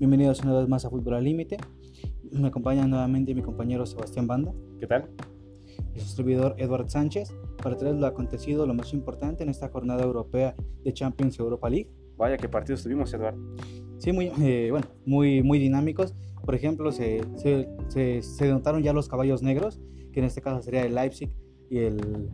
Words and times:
Bienvenidos 0.00 0.40
una 0.40 0.58
vez 0.58 0.66
más 0.66 0.86
a 0.86 0.88
Fútbol 0.88 1.12
al 1.12 1.24
Límite. 1.24 1.58
Me 2.32 2.48
acompaña 2.48 2.86
nuevamente 2.86 3.34
mi 3.34 3.42
compañero 3.42 3.84
Sebastián 3.84 4.26
Banda. 4.26 4.50
¿Qué 4.78 4.86
tal? 4.86 5.10
Y 5.94 6.00
su 6.00 6.16
servidor 6.16 6.54
Edward 6.56 6.88
Sánchez 6.88 7.34
para 7.62 7.76
traer 7.76 7.96
lo 7.96 8.06
acontecido, 8.06 8.66
lo 8.66 8.72
más 8.72 8.94
importante 8.94 9.42
en 9.42 9.50
esta 9.50 9.68
jornada 9.68 10.02
europea 10.02 10.54
de 10.82 10.94
Champions 10.94 11.38
Europa 11.38 11.68
League. 11.68 11.90
Vaya, 12.16 12.38
qué 12.38 12.48
partidos 12.48 12.82
tuvimos, 12.82 13.12
Edward. 13.12 13.36
Sí, 13.98 14.10
muy, 14.10 14.32
eh, 14.40 14.68
bueno, 14.70 14.86
muy, 15.04 15.42
muy 15.42 15.58
dinámicos. 15.58 16.14
Por 16.46 16.54
ejemplo, 16.54 16.92
se, 16.92 17.20
se, 17.36 17.68
se, 17.88 18.22
se 18.22 18.48
notaron 18.48 18.82
ya 18.82 18.94
los 18.94 19.06
caballos 19.06 19.42
negros, 19.42 19.82
que 20.14 20.20
en 20.20 20.24
este 20.24 20.40
caso 20.40 20.62
sería 20.62 20.82
el 20.82 20.94
Leipzig 20.94 21.30
y 21.68 21.76
el 21.76 22.30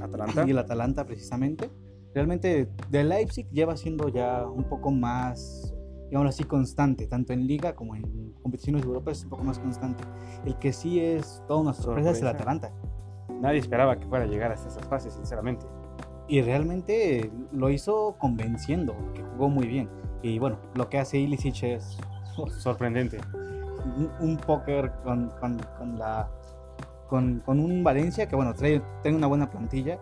Atalanta. 0.00 0.44
y 0.46 0.52
el 0.52 0.58
Atalanta 0.58 1.04
precisamente. 1.04 1.68
Realmente 2.14 2.70
de 2.88 3.04
Leipzig 3.04 3.46
lleva 3.50 3.76
siendo 3.76 4.08
ya 4.08 4.46
un 4.48 4.64
poco 4.64 4.90
más, 4.90 5.74
digamos 6.10 6.28
así, 6.28 6.42
constante, 6.44 7.06
tanto 7.06 7.32
en 7.32 7.46
liga 7.46 7.74
como 7.74 7.94
en 7.94 8.34
competiciones 8.42 8.84
europeas 8.84 9.18
es 9.18 9.24
un 9.24 9.30
poco 9.30 9.44
más 9.44 9.60
constante. 9.60 10.02
El 10.44 10.58
que 10.58 10.72
sí 10.72 10.98
es 10.98 11.42
toda 11.46 11.60
una 11.60 11.72
sorpresa, 11.72 12.10
es 12.10 12.18
el 12.18 12.24
Sorpresa. 12.24 12.42
Atalanta. 12.42 12.72
Nadie 13.40 13.60
esperaba 13.60 13.96
que 13.96 14.06
fuera 14.06 14.24
a 14.24 14.28
llegar 14.28 14.50
hasta 14.50 14.68
esas 14.68 14.84
fases, 14.86 15.14
sinceramente. 15.14 15.64
Y 16.26 16.42
realmente 16.42 17.30
lo 17.52 17.70
hizo 17.70 18.16
convenciendo, 18.18 18.94
que 19.14 19.22
jugó 19.22 19.48
muy 19.48 19.66
bien. 19.66 19.88
Y 20.22 20.38
bueno, 20.38 20.58
lo 20.74 20.88
que 20.88 20.98
hace 20.98 21.18
Ilicic 21.18 21.62
es 21.62 21.96
Sorprendente. 22.58 23.18
un, 23.96 24.10
un 24.20 24.36
póker 24.36 24.92
con, 25.04 25.30
con, 25.40 25.58
con 25.78 25.98
la... 25.98 26.28
Con, 27.08 27.40
con 27.40 27.58
un 27.58 27.82
Valencia 27.82 28.28
que 28.28 28.36
bueno, 28.36 28.54
trae, 28.54 28.82
tiene 29.02 29.16
una 29.16 29.26
buena 29.26 29.50
plantilla. 29.50 29.98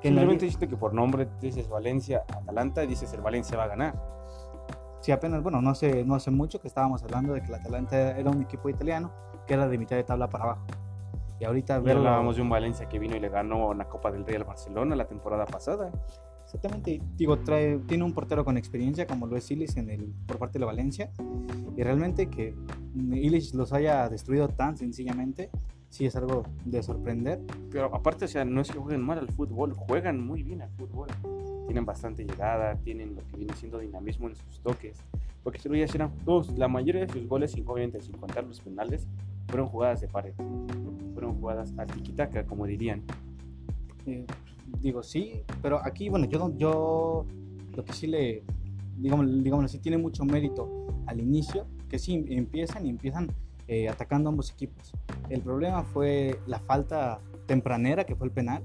Que 0.00 0.08
Simplemente 0.08 0.44
dijiste 0.46 0.68
que 0.68 0.76
por 0.76 0.94
nombre 0.94 1.28
dices 1.40 1.68
Valencia, 1.68 2.24
Atalanta, 2.28 2.84
y 2.84 2.86
dices 2.86 3.12
el 3.12 3.20
Valencia 3.20 3.56
va 3.56 3.64
a 3.64 3.68
ganar. 3.68 4.19
Sí, 5.00 5.12
apenas, 5.12 5.42
bueno, 5.42 5.62
no 5.62 5.70
hace, 5.70 6.04
no 6.04 6.14
hace 6.14 6.30
mucho 6.30 6.60
que 6.60 6.68
estábamos 6.68 7.02
hablando 7.02 7.32
de 7.32 7.40
que 7.40 7.48
el 7.48 7.54
Atalanta 7.54 8.18
era 8.18 8.30
un 8.30 8.42
equipo 8.42 8.68
italiano 8.68 9.10
que 9.46 9.54
era 9.54 9.66
de 9.66 9.78
mitad 9.78 9.96
de 9.96 10.04
tabla 10.04 10.28
para 10.28 10.44
abajo. 10.44 10.66
Y 11.40 11.44
ahorita 11.44 11.74
Ya 11.74 11.80
verlo... 11.80 12.00
hablábamos 12.00 12.36
de 12.36 12.42
un 12.42 12.50
Valencia 12.50 12.86
que 12.88 12.98
vino 12.98 13.16
y 13.16 13.20
le 13.20 13.30
ganó 13.30 13.68
una 13.68 13.86
Copa 13.86 14.12
del 14.12 14.26
Rey 14.26 14.36
al 14.36 14.44
Barcelona 14.44 14.94
la 14.94 15.06
temporada 15.06 15.46
pasada. 15.46 15.90
Exactamente, 16.44 17.00
digo, 17.16 17.38
trae, 17.38 17.78
tiene 17.86 18.04
un 18.04 18.12
portero 18.12 18.44
con 18.44 18.58
experiencia 18.58 19.06
como 19.06 19.26
lo 19.26 19.36
es 19.36 19.50
Illich 19.50 19.76
en 19.76 19.88
el, 19.88 20.12
por 20.26 20.38
parte 20.38 20.54
de 20.54 20.60
la 20.60 20.66
Valencia. 20.66 21.10
Y 21.76 21.82
realmente 21.82 22.28
que 22.28 22.54
Illich 22.94 23.54
los 23.54 23.72
haya 23.72 24.08
destruido 24.08 24.48
tan 24.48 24.76
sencillamente, 24.76 25.50
sí 25.88 26.06
es 26.06 26.16
algo 26.16 26.42
de 26.64 26.82
sorprender. 26.82 27.40
Pero 27.70 27.94
aparte, 27.94 28.26
o 28.26 28.28
sea, 28.28 28.44
no 28.44 28.60
es 28.60 28.70
que 28.70 28.78
jueguen 28.78 29.00
mal 29.00 29.18
al 29.18 29.28
fútbol, 29.28 29.72
juegan 29.72 30.24
muy 30.24 30.42
bien 30.42 30.60
al 30.60 30.70
fútbol. 30.70 31.08
Tienen 31.70 31.86
bastante 31.86 32.24
llegada, 32.24 32.74
tienen 32.82 33.14
lo 33.14 33.22
que 33.28 33.36
viene 33.36 33.54
siendo 33.54 33.78
dinamismo 33.78 34.28
en 34.28 34.34
sus 34.34 34.58
toques. 34.58 34.98
Porque 35.44 35.60
si 35.60 35.68
lo 35.68 35.76
ya 35.76 35.84
eran 35.84 36.10
todos, 36.24 36.50
la 36.58 36.66
mayoría 36.66 37.06
de 37.06 37.12
sus 37.12 37.28
goles, 37.28 37.54
obviamente 37.64 38.00
sin 38.00 38.16
contar 38.16 38.42
los 38.42 38.60
penales, 38.60 39.06
fueron 39.46 39.68
jugadas 39.68 40.00
de 40.00 40.08
pared. 40.08 40.34
Fueron 41.14 41.38
jugadas 41.38 41.72
al 41.78 41.86
tiquitaca, 41.86 42.44
como 42.44 42.66
dirían. 42.66 43.04
Eh, 44.04 44.26
digo, 44.80 45.04
sí, 45.04 45.44
pero 45.62 45.78
aquí, 45.86 46.08
bueno, 46.08 46.26
yo, 46.26 46.52
yo 46.56 47.24
lo 47.76 47.84
que 47.84 47.92
sí 47.92 48.08
le, 48.08 48.42
digamos, 48.98 49.44
digamos, 49.44 49.70
sí 49.70 49.78
tiene 49.78 49.96
mucho 49.96 50.24
mérito 50.24 50.88
al 51.06 51.20
inicio, 51.20 51.68
que 51.88 52.00
sí 52.00 52.26
empiezan 52.30 52.84
y 52.84 52.90
empiezan 52.90 53.28
eh, 53.68 53.88
atacando 53.88 54.28
ambos 54.28 54.50
equipos. 54.50 54.92
El 55.28 55.40
problema 55.40 55.84
fue 55.84 56.40
la 56.48 56.58
falta 56.58 57.20
tempranera, 57.46 58.02
que 58.02 58.16
fue 58.16 58.26
el 58.26 58.32
penal, 58.32 58.64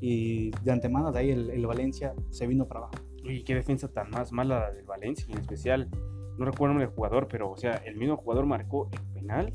y 0.00 0.50
de 0.62 0.72
antemano 0.72 1.12
de 1.12 1.18
ahí 1.18 1.30
el, 1.30 1.50
el 1.50 1.66
Valencia 1.66 2.14
se 2.30 2.46
vino 2.46 2.66
para 2.66 2.80
abajo. 2.80 2.94
Y 3.22 3.42
qué 3.44 3.54
defensa 3.54 3.88
tan 3.88 4.10
más 4.10 4.32
mala 4.32 4.60
la 4.60 4.70
del 4.72 4.84
Valencia, 4.84 5.26
en 5.30 5.38
especial, 5.38 5.88
no 6.38 6.44
recuerdo 6.44 6.80
el 6.80 6.88
jugador, 6.88 7.28
pero, 7.28 7.50
o 7.50 7.56
sea, 7.56 7.76
el 7.76 7.96
mismo 7.96 8.16
jugador 8.16 8.46
marcó 8.46 8.88
el 8.92 9.00
penal 9.14 9.54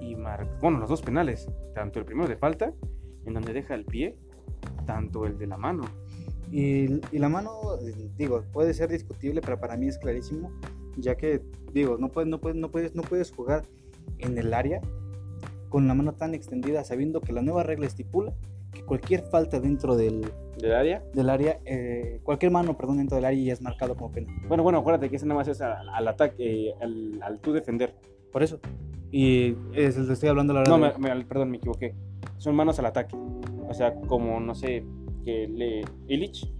y 0.00 0.14
marcó, 0.16 0.52
bueno, 0.60 0.78
los 0.78 0.88
dos 0.88 1.02
penales, 1.02 1.48
tanto 1.74 1.98
el 1.98 2.04
primero 2.04 2.28
de 2.28 2.36
falta, 2.36 2.72
en 3.24 3.34
donde 3.34 3.52
deja 3.52 3.74
el 3.74 3.84
pie, 3.84 4.16
tanto 4.86 5.26
el 5.26 5.38
de 5.38 5.46
la 5.46 5.56
mano. 5.56 5.84
Y, 6.52 7.00
y 7.10 7.18
la 7.18 7.28
mano, 7.28 7.50
digo, 8.16 8.44
puede 8.52 8.74
ser 8.74 8.90
discutible, 8.90 9.40
pero 9.40 9.58
para 9.58 9.76
mí 9.76 9.88
es 9.88 9.98
clarísimo, 9.98 10.52
ya 10.96 11.16
que, 11.16 11.42
digo, 11.72 11.96
no 11.98 12.10
puedes, 12.10 12.28
no 12.28 12.40
puedes, 12.40 12.56
no 12.56 12.70
puedes, 12.70 12.94
no 12.94 13.02
puedes 13.02 13.32
jugar 13.32 13.64
en 14.18 14.38
el 14.38 14.52
área 14.54 14.80
con 15.68 15.88
la 15.88 15.94
mano 15.94 16.14
tan 16.14 16.34
extendida, 16.34 16.84
sabiendo 16.84 17.20
que 17.20 17.32
la 17.32 17.42
nueva 17.42 17.64
regla 17.64 17.86
estipula 17.86 18.34
que 18.74 18.82
cualquier 18.84 19.22
falta 19.22 19.58
dentro 19.60 19.96
del, 19.96 20.20
¿Del 20.58 20.72
área? 20.74 21.02
del 21.14 21.30
área, 21.30 21.58
eh, 21.64 22.20
cualquier 22.22 22.52
mano, 22.52 22.76
perdón, 22.76 22.98
dentro 22.98 23.16
del 23.16 23.24
área 23.24 23.42
ya 23.42 23.52
es 23.54 23.62
marcado 23.62 23.94
como 23.96 24.12
penal. 24.12 24.34
Bueno, 24.48 24.62
bueno, 24.62 24.78
acuérdate 24.78 25.08
que 25.08 25.16
ese 25.16 25.26
nada 25.26 25.38
más 25.40 25.48
es 25.48 25.60
al, 25.60 25.88
al 25.88 26.08
ataque, 26.08 26.68
eh, 26.70 26.74
al, 26.80 27.18
al 27.22 27.38
tú 27.40 27.52
defender. 27.52 27.94
Por 28.32 28.42
eso. 28.42 28.58
Y 29.10 29.54
es, 29.74 29.96
le 29.96 30.12
estoy 30.12 30.28
hablando 30.28 30.52
la 30.52 30.60
hora 30.60 30.70
No, 30.76 30.78
de- 30.78 30.98
me- 30.98 31.14
me- 31.14 31.24
perdón, 31.24 31.50
me 31.50 31.56
equivoqué. 31.58 31.94
Son 32.38 32.54
manos 32.54 32.78
al 32.80 32.86
ataque. 32.86 33.16
O 33.68 33.72
sea, 33.72 33.94
como, 33.94 34.40
no 34.40 34.54
sé, 34.54 34.84
que 35.24 35.48
le 35.48 35.82
Illich, 36.08 36.52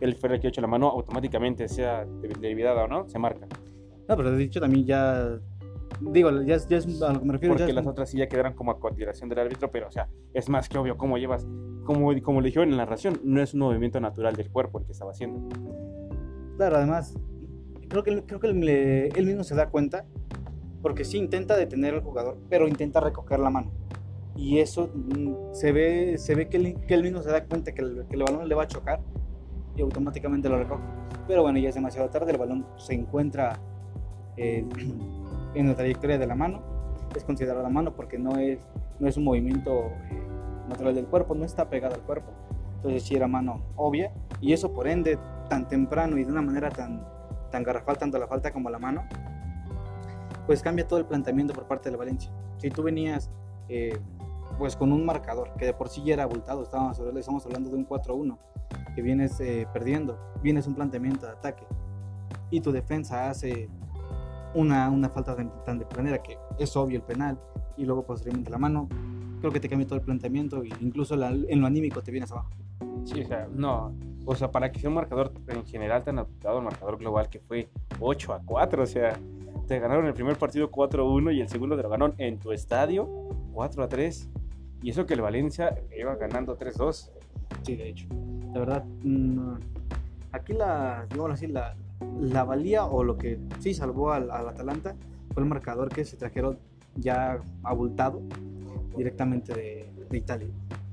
el 0.00 0.16
que 0.40 0.48
ha 0.48 0.50
hecho 0.50 0.60
la 0.60 0.66
mano, 0.66 0.88
automáticamente, 0.88 1.68
sea 1.68 2.04
de, 2.04 2.28
debilidad 2.40 2.76
o 2.76 2.88
no, 2.88 3.08
se 3.08 3.18
marca. 3.18 3.46
No, 4.08 4.16
pero 4.16 4.32
de 4.32 4.36
dicho 4.36 4.60
también 4.60 4.84
ya, 4.84 5.38
digo, 6.10 6.42
ya, 6.42 6.54
es- 6.56 6.68
ya 6.68 6.76
es 6.78 7.02
a 7.02 7.12
lo 7.12 7.20
que 7.20 7.26
me 7.26 7.32
refiero. 7.34 7.54
ya 7.54 7.58
Porque 7.58 7.70
es- 7.70 7.76
las 7.76 7.86
otras 7.86 8.08
sí 8.10 8.18
ya 8.18 8.28
quedaron 8.28 8.54
como 8.54 8.70
a 8.72 8.78
consideración 8.80 9.28
del 9.28 9.38
árbitro, 9.40 9.70
pero, 9.70 9.88
o 9.88 9.90
sea, 9.90 10.08
es 10.34 10.48
más 10.48 10.68
que 10.68 10.78
obvio 10.78 10.96
cómo 10.96 11.18
llevas, 11.18 11.46
como, 11.84 12.10
como 12.22 12.40
le 12.40 12.46
dijeron 12.46 12.68
en 12.70 12.76
la 12.76 12.84
narración, 12.84 13.20
no 13.24 13.40
es 13.42 13.54
un 13.54 13.60
movimiento 13.60 14.00
natural 14.00 14.34
del 14.36 14.50
cuerpo 14.50 14.78
el 14.78 14.86
que 14.86 14.92
estaba 14.92 15.10
haciendo. 15.12 15.48
Claro, 16.56 16.76
además, 16.76 17.18
creo 17.88 18.02
que, 18.02 18.22
creo 18.24 18.40
que 18.40 18.46
él, 18.48 18.68
él 18.68 19.26
mismo 19.26 19.44
se 19.44 19.54
da 19.54 19.68
cuenta, 19.68 20.04
porque 20.82 21.04
sí 21.04 21.18
intenta 21.18 21.56
detener 21.56 21.94
al 21.94 22.00
jugador, 22.02 22.38
pero 22.48 22.66
intenta 22.66 23.00
recoger 23.00 23.38
la 23.38 23.50
mano. 23.50 23.70
Y 24.34 24.58
eso 24.58 24.90
mm, 24.94 25.52
se 25.52 25.72
ve, 25.72 26.16
se 26.18 26.34
ve 26.34 26.48
que, 26.48 26.56
él, 26.56 26.76
que 26.86 26.94
él 26.94 27.02
mismo 27.02 27.22
se 27.22 27.30
da 27.30 27.44
cuenta 27.44 27.72
que 27.72 27.82
el, 27.82 28.06
que 28.08 28.16
el 28.16 28.22
balón 28.22 28.48
le 28.48 28.54
va 28.54 28.62
a 28.64 28.66
chocar 28.66 29.00
y 29.76 29.82
automáticamente 29.82 30.48
lo 30.48 30.58
recoge. 30.58 30.82
Pero 31.28 31.42
bueno, 31.42 31.58
ya 31.58 31.68
es 31.68 31.74
demasiado 31.74 32.08
tarde, 32.10 32.32
el 32.32 32.38
balón 32.38 32.66
se 32.78 32.94
encuentra 32.94 33.58
eh, 34.36 34.64
en 35.54 35.68
la 35.68 35.74
trayectoria 35.74 36.18
de 36.18 36.26
la 36.26 36.34
mano, 36.34 36.60
es 37.14 37.24
considerada 37.24 37.68
mano 37.68 37.94
porque 37.94 38.18
no 38.18 38.36
es, 38.38 38.60
no 38.98 39.08
es 39.08 39.16
un 39.16 39.24
movimiento 39.24 39.86
eh, 40.10 40.22
natural 40.68 40.94
del 40.94 41.06
cuerpo, 41.06 41.34
no 41.34 41.44
está 41.44 41.68
pegado 41.68 41.94
al 41.94 42.02
cuerpo. 42.02 42.32
Entonces 42.76 43.02
sí 43.04 43.14
era 43.14 43.28
mano 43.28 43.62
obvia 43.76 44.12
y 44.40 44.52
eso 44.52 44.72
por 44.72 44.88
ende 44.88 45.18
tan 45.48 45.68
temprano 45.68 46.18
y 46.18 46.24
de 46.24 46.32
una 46.32 46.42
manera 46.42 46.70
tan, 46.70 47.06
tan 47.50 47.62
garrafal, 47.62 47.98
tanto 47.98 48.18
la 48.18 48.26
falta 48.26 48.52
como 48.52 48.70
la 48.70 48.78
mano, 48.78 49.04
pues 50.46 50.62
cambia 50.62 50.86
todo 50.86 50.98
el 50.98 51.06
planteamiento 51.06 51.54
por 51.54 51.64
parte 51.68 51.90
de 51.90 51.96
Valencia. 51.96 52.32
Si 52.56 52.70
tú 52.70 52.82
venías 52.82 53.30
eh, 53.68 53.98
pues 54.58 54.76
con 54.76 54.92
un 54.92 55.04
marcador 55.04 55.52
que 55.58 55.66
de 55.66 55.74
por 55.74 55.88
sí 55.88 56.02
ya 56.04 56.14
era 56.14 56.24
abultado, 56.24 56.62
estábamos, 56.62 56.98
estamos 56.98 57.46
hablando 57.46 57.70
de 57.70 57.76
un 57.76 57.86
4-1, 57.86 58.36
que 58.94 59.02
vienes 59.02 59.38
eh, 59.40 59.66
perdiendo, 59.72 60.18
vienes 60.42 60.66
un 60.66 60.74
planteamiento 60.74 61.26
de 61.26 61.32
ataque 61.32 61.64
y 62.50 62.60
tu 62.60 62.72
defensa 62.72 63.30
hace 63.30 63.68
una, 64.54 64.90
una 64.90 65.08
falta 65.08 65.34
de, 65.34 65.46
tan 65.64 65.78
de 65.78 65.86
planera 65.86 66.22
que 66.22 66.36
es 66.58 66.76
obvio 66.76 66.96
el 66.98 67.02
penal 67.02 67.38
y 67.76 67.84
luego 67.84 68.04
posteriormente 68.04 68.50
la 68.50 68.58
mano, 68.58 68.88
creo 69.40 69.50
que 69.52 69.60
te 69.60 69.68
cambia 69.68 69.86
todo 69.86 69.98
el 69.98 70.04
planteamiento 70.04 70.62
e 70.62 70.68
incluso 70.80 71.16
la- 71.16 71.30
en 71.30 71.60
lo 71.60 71.66
anímico 71.66 72.02
te 72.02 72.10
vienes 72.10 72.30
abajo. 72.32 72.50
Sí, 73.04 73.22
o 73.22 73.26
sea, 73.26 73.48
no. 73.52 73.92
O 74.24 74.34
sea, 74.36 74.50
para 74.50 74.70
que 74.70 74.78
sea 74.78 74.88
un 74.88 74.94
marcador 74.94 75.32
en 75.48 75.64
general 75.66 76.04
tan 76.04 76.18
adaptado 76.18 76.58
al 76.58 76.64
marcador 76.64 76.96
global 76.98 77.28
que 77.28 77.40
fue 77.40 77.68
8 77.98 78.34
a 78.34 78.40
4, 78.44 78.82
o 78.82 78.86
sea, 78.86 79.18
te 79.66 79.78
ganaron 79.80 80.06
el 80.06 80.14
primer 80.14 80.36
partido 80.36 80.70
4-1 80.70 81.32
y 81.34 81.40
el 81.40 81.48
segundo 81.48 81.76
te 81.76 81.82
lo 81.82 81.88
ganaron 81.88 82.14
en 82.18 82.38
tu 82.38 82.52
estadio 82.52 83.08
4 83.52 83.82
a 83.82 83.88
3. 83.88 84.28
Y 84.82 84.90
eso 84.90 85.06
que 85.06 85.14
el 85.14 85.20
Valencia 85.22 85.76
iba 85.98 86.14
ganando 86.16 86.56
3-2. 86.56 87.10
Sí, 87.62 87.76
de 87.76 87.88
hecho. 87.88 88.06
La 88.52 88.60
verdad, 88.60 88.84
mm, 89.02 89.54
aquí 90.32 90.52
la, 90.52 91.06
digámoslo 91.08 91.34
así, 91.34 91.46
la, 91.48 91.74
la 92.20 92.44
valía 92.44 92.84
o 92.84 93.04
lo 93.04 93.16
que 93.16 93.38
sí 93.60 93.74
salvó 93.74 94.12
al, 94.12 94.30
al 94.30 94.48
Atalanta 94.48 94.94
fue 95.32 95.42
el 95.42 95.48
marcador 95.48 95.88
que 95.88 96.04
se 96.04 96.16
trajeron 96.16 96.58
ya 96.96 97.38
abultado 97.62 98.20
directamente 98.96 99.54
de, 99.54 99.88
de 100.10 100.18
Italia. 100.18 100.48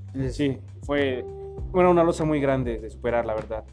Entonces, 0.08 0.36
Sí, 0.36 0.58
fue 0.84 1.26
bueno, 1.72 1.92
una 1.92 2.04
losa 2.04 2.24
muy 2.26 2.40
grande 2.40 2.80
de 2.80 2.90
superar, 2.90 3.26
la 3.26 3.36
verdad. 3.36 3.64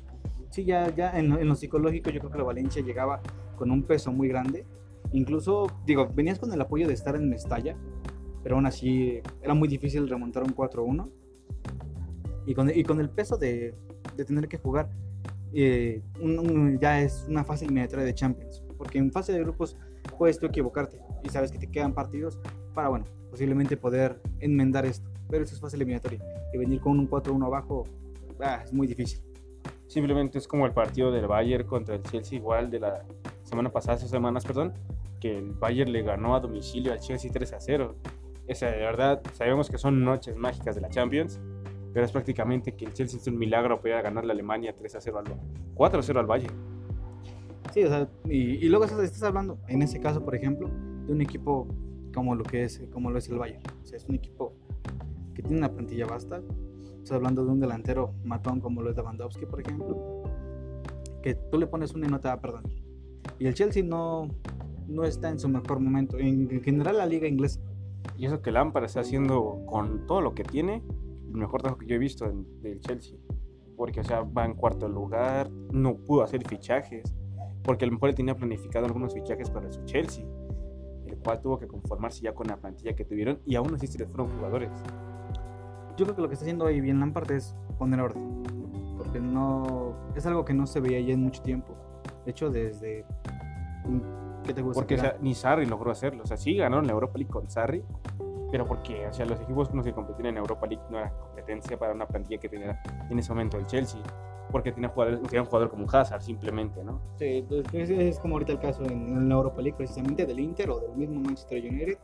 sí, 0.51 0.65
ya, 0.65 0.95
ya 0.95 1.19
en, 1.19 1.31
lo- 1.31 1.39
en 1.39 1.49
lo 1.49 1.55
psicológico 1.55 2.11
yo 2.11 2.19
creo 2.21 2.33
que 2.33 2.39
la 2.39 2.45
Valencia 2.45 2.83
llegaba 2.83 3.21
con 3.57 3.71
un 3.71 3.83
peso 3.85 4.13
muy 4.13 4.29
grande. 4.29 4.65
Incluso, 5.13 5.67
digo, 5.87 6.09
venías 6.15 6.39
con 6.39 6.53
el 6.53 6.61
apoyo 6.61 6.89
de 6.89 6.95
estar 6.95 7.15
en 7.17 7.29
Mestalla, 7.31 7.77
pero 8.43 8.57
aún 8.57 8.67
así 8.67 9.21
era 9.41 9.55
muy 9.55 9.69
difícil 9.69 10.09
remontar 10.09 10.43
un 10.43 10.55
4-1. 10.55 11.09
Y 12.47 12.55
con, 12.55 12.71
y 12.71 12.83
con 12.83 13.01
el 13.01 13.09
peso 13.09 13.37
de, 13.37 13.75
de 14.17 14.25
tener 14.25 14.49
que 14.49 14.59
jugar, 14.59 14.89
eh, 15.55 16.03
un- 16.21 16.39
un- 16.39 16.79
ya 16.79 17.01
es 17.01 17.25
una 17.29 17.45
fase 17.45 17.65
eliminatoria 17.65 18.05
de 18.05 18.15
Champions. 18.15 18.63
Porque 18.77 18.99
en 18.99 19.11
fase 19.11 19.33
de 19.33 19.41
grupos 19.41 19.77
puedes 20.19 20.39
tú 20.39 20.47
equivocarte 20.47 20.99
y 21.25 21.29
sabes 21.31 21.51
que 21.51 21.59
te 21.59 21.67
quedan 21.71 21.93
partidos 21.95 22.39
para, 22.75 22.89
bueno, 22.89 23.05
posiblemente 23.31 23.77
poder 23.77 24.21
enmendar 24.41 24.85
esto. 24.87 25.09
Pero 25.29 25.45
eso 25.45 25.55
es 25.55 25.61
fase 25.61 25.77
eliminatoria. 25.77 26.21
Y 26.53 26.59
venir 26.59 26.81
con 26.81 26.99
un 26.99 27.09
4-1 27.09 27.47
abajo 27.47 27.85
ah, 28.41 28.61
es 28.65 28.73
muy 28.73 28.87
difícil. 28.87 29.21
Simplemente 29.87 30.39
es 30.39 30.47
como 30.49 30.67
el 30.67 30.73
partido 30.73 31.11
del 31.11 31.27
Bayern 31.27 31.67
contra 31.67 31.95
el 31.95 32.03
Chelsea 32.03 32.39
igual 32.39 32.71
de 32.71 32.81
la 32.81 33.05
semana 33.45 33.71
pasada, 33.73 33.97
esas 33.97 34.11
semanas, 34.11 34.45
perdón, 34.45 34.75
que 35.21 35.39
el 35.39 35.53
Bayern 35.53 35.91
le 35.93 36.03
ganó 36.03 36.35
a 36.37 36.41
domicilio 36.41 36.93
al 36.93 37.01
Chelsea 37.01 37.31
3 37.33 37.53
a 37.55 37.61
0. 37.61 37.95
Esa, 38.47 38.67
de 38.67 38.77
verdad, 38.79 39.23
sabemos 39.33 39.71
que 39.71 39.79
son 39.79 40.05
noches 40.05 40.37
mágicas 40.37 40.75
de 40.75 40.81
la 40.83 40.89
Champions, 40.89 41.41
pero 41.97 42.05
es 42.05 42.13
prácticamente 42.13 42.75
que 42.75 42.85
el 42.85 42.93
Chelsea 42.93 43.19
es 43.19 43.27
un 43.27 43.39
milagro 43.39 43.81
para 43.81 44.03
ganar 44.03 44.23
la 44.23 44.35
Alemania 44.35 44.75
3 44.77 44.97
a 44.97 45.01
0 45.01 45.19
al 45.19 45.25
4 45.73 45.99
a 45.99 46.03
0 46.03 46.21
al 46.21 46.27
Bayern. 46.27 46.55
Sí, 47.73 47.85
o 47.85 47.89
sea, 47.89 48.07
y, 48.27 48.57
y 48.57 48.69
luego 48.69 48.85
estás, 48.85 49.23
hablando, 49.23 49.57
en 49.67 49.81
ese 49.81 49.99
caso, 49.99 50.23
por 50.23 50.35
ejemplo, 50.35 50.69
de 51.07 51.15
un 51.15 51.23
equipo 51.23 51.67
como 52.13 52.35
lo 52.35 52.45
que 52.45 52.65
es, 52.65 52.83
como 52.93 53.11
lo 53.11 53.17
es 53.17 53.31
el 53.31 53.39
Bayern. 53.39 53.63
O 53.83 53.87
sea, 53.87 53.97
es 53.97 54.05
un 54.11 54.17
equipo 54.17 54.53
que 55.35 55.41
tiene 55.41 55.57
una 55.57 55.73
plantilla 55.73 56.05
vasta. 56.05 56.43
Estás 56.99 57.13
hablando 57.13 57.47
de 57.47 57.53
un 57.53 57.61
delantero 57.61 58.13
matón 58.25 58.61
como 58.61 58.83
lo 58.83 58.91
es 58.91 58.97
Lewandowski, 58.99 59.47
por 59.47 59.63
ejemplo, 59.63 60.23
que 61.23 61.35
tú 61.51 61.59
le 61.59 61.67
pones 61.67 61.95
una 61.95 62.09
y 62.09 62.11
no 62.11 62.21
te 62.21 62.29
va 62.29 62.35
a 62.35 62.41
perdonar. 62.43 62.71
Y 63.39 63.47
el 63.47 63.55
Chelsea 63.55 63.83
no, 63.83 64.29
no 64.87 65.05
está 65.05 65.31
en 65.31 65.39
su 65.39 65.49
mejor 65.49 65.81
momento, 65.81 66.19
en 66.19 66.63
general 66.63 66.99
la 66.99 67.07
liga 67.07 67.27
inglesa. 67.27 67.59
Y 68.19 68.27
eso 68.27 68.43
que 68.43 68.53
Lampard 68.53 68.85
está 68.85 69.01
haciendo 69.01 69.63
con 69.65 70.07
todo 70.07 70.21
lo 70.21 70.35
que 70.35 70.45
tiene, 70.45 70.83
el 71.27 71.33
mejor 71.33 71.61
trabajo 71.61 71.79
que 71.79 71.87
yo 71.87 71.97
he 71.97 71.99
visto 71.99 72.25
en, 72.27 72.47
del 72.63 72.81
Chelsea. 72.81 73.17
Porque, 73.77 74.01
o 74.01 74.05
sea, 74.05 74.23
va 74.23 74.45
en 74.45 74.55
cuarto 74.55 74.89
lugar, 74.89 75.51
no 75.51 75.97
pudo 75.97 76.23
hacer 76.23 76.47
fichajes, 76.49 77.15
porque 77.63 77.85
a 77.85 77.89
lo 77.89 77.95
mejor 77.95 78.11
él 78.11 78.15
tenía 78.15 78.35
planificado 78.35 78.87
algunos 78.87 79.13
fichajes 79.13 79.51
para 79.51 79.71
su 79.71 79.85
Chelsea, 79.85 80.25
el 81.07 81.19
cual 81.19 81.41
tuvo 81.41 81.59
que 81.59 81.67
conformarse 81.67 82.23
ya 82.23 82.35
con 82.35 82.47
la 82.47 82.57
plantilla 82.57 82.95
que 82.95 83.05
tuvieron 83.05 83.41
y 83.45 83.57
aún 83.57 83.75
así 83.75 83.87
se 83.87 83.99
les 83.99 84.09
fueron 84.09 84.29
jugadores. 84.37 84.71
Yo 85.97 86.05
creo 86.05 86.17
que 86.17 86.23
lo 86.23 86.29
que 86.29 86.35
está 86.35 86.45
haciendo 86.45 86.67
ahí 86.67 86.81
bien 86.81 87.01
Lampard 87.01 87.31
es 87.33 87.55
poner 87.79 88.01
orden, 88.01 88.43
porque 88.97 89.21
no 89.21 89.95
es 90.15 90.25
algo 90.27 90.45
que 90.45 90.55
no 90.55 90.67
se 90.67 90.81
veía 90.81 91.01
ya 91.01 91.15
en 91.15 91.21
mucho 91.21 91.43
tiempo. 91.43 91.75
De 92.25 92.31
hecho, 92.31 92.51
desde 92.51 93.05
¿qué 94.45 94.55
te 94.55 94.63
gusta? 94.63 94.81
Porque 94.81 94.95
o 94.95 94.99
sea, 94.99 95.17
ni 95.21 95.35
Sarri 95.35 95.67
logró 95.67 95.91
hacerlo, 95.91 96.23
o 96.23 96.27
sea, 96.27 96.37
sí 96.37 96.57
ganaron 96.57 96.87
la 96.87 96.93
Europa 96.93 97.19
League 97.19 97.31
con 97.31 97.49
Sarri, 97.51 97.83
pero 98.51 98.67
porque, 98.67 99.07
o 99.07 99.13
sea, 99.13 99.27
los 99.27 99.41
equipos 99.41 99.69
con 99.69 99.79
los 99.79 99.87
que 99.87 99.93
competían 99.93 100.29
en 100.29 100.39
Europa 100.39 100.67
League 100.67 100.83
no 100.91 100.99
era 100.99 101.11
competencia 101.11 101.79
para 101.79 101.93
una 101.93 102.07
plantilla 102.07 102.39
que 102.39 102.49
tenía 102.49 102.81
en 103.11 103.19
ese 103.19 103.33
momento 103.33 103.59
el 103.59 103.67
Chelsea 103.67 104.01
porque 104.51 104.73
tiene, 104.73 104.89
jugadores, 104.89 105.21
tiene 105.23 105.41
un 105.41 105.47
jugador 105.47 105.71
como 105.71 105.87
Hazard 105.91 106.23
simplemente, 106.23 106.83
¿no? 106.85 107.01
Sí, 107.17 107.45
es, 107.73 107.91
es, 107.91 108.19
como 108.19 108.37
ahorita 108.37 108.53
el 108.53 108.59
caso 108.59 108.85
en, 108.85 109.29
la 109.29 109.35
Europa 109.35 109.61
League, 109.61 109.77
precisamente 109.77 110.25
del 110.25 110.41
Inter 110.41 110.71
o 110.71 110.81
del 110.81 110.97
mismo 110.97 111.21
Manchester 111.21 111.63
United 111.65 111.99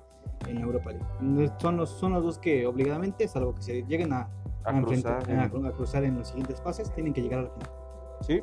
en 0.49 0.57
la 0.57 0.61
Europa 0.63 0.91
League. 0.91 1.53
Son 1.59 1.77
los, 1.77 1.91
son 1.91 2.13
los 2.13 2.25
dos 2.25 2.39
que 2.39 2.67
obligadamente, 2.67 3.29
salvo 3.29 3.55
que 3.55 3.63
se 3.63 3.83
lleguen 3.85 4.13
a, 4.13 4.29
a, 4.65 4.83
cruzar, 4.83 5.31
a, 5.31 5.45
a 5.45 5.73
cruzar, 5.73 6.05
en 6.05 6.19
los 6.19 6.29
siguientes 6.29 6.61
pases, 6.61 6.93
tienen 6.93 7.13
que 7.13 7.23
llegar 7.23 7.41
al 7.41 7.51
final. 7.51 7.71
Sí. 8.21 8.43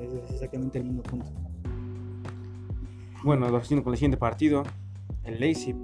Es, 0.00 0.32
exactamente 0.32 0.78
el 0.78 0.84
mismo 0.84 1.02
punto. 1.02 1.26
Bueno, 3.22 3.48
lo 3.48 3.60
con 3.60 3.92
el 3.92 3.96
siguiente 3.96 4.16
partido, 4.16 4.62
el 5.24 5.40
Leipzig. 5.40 5.76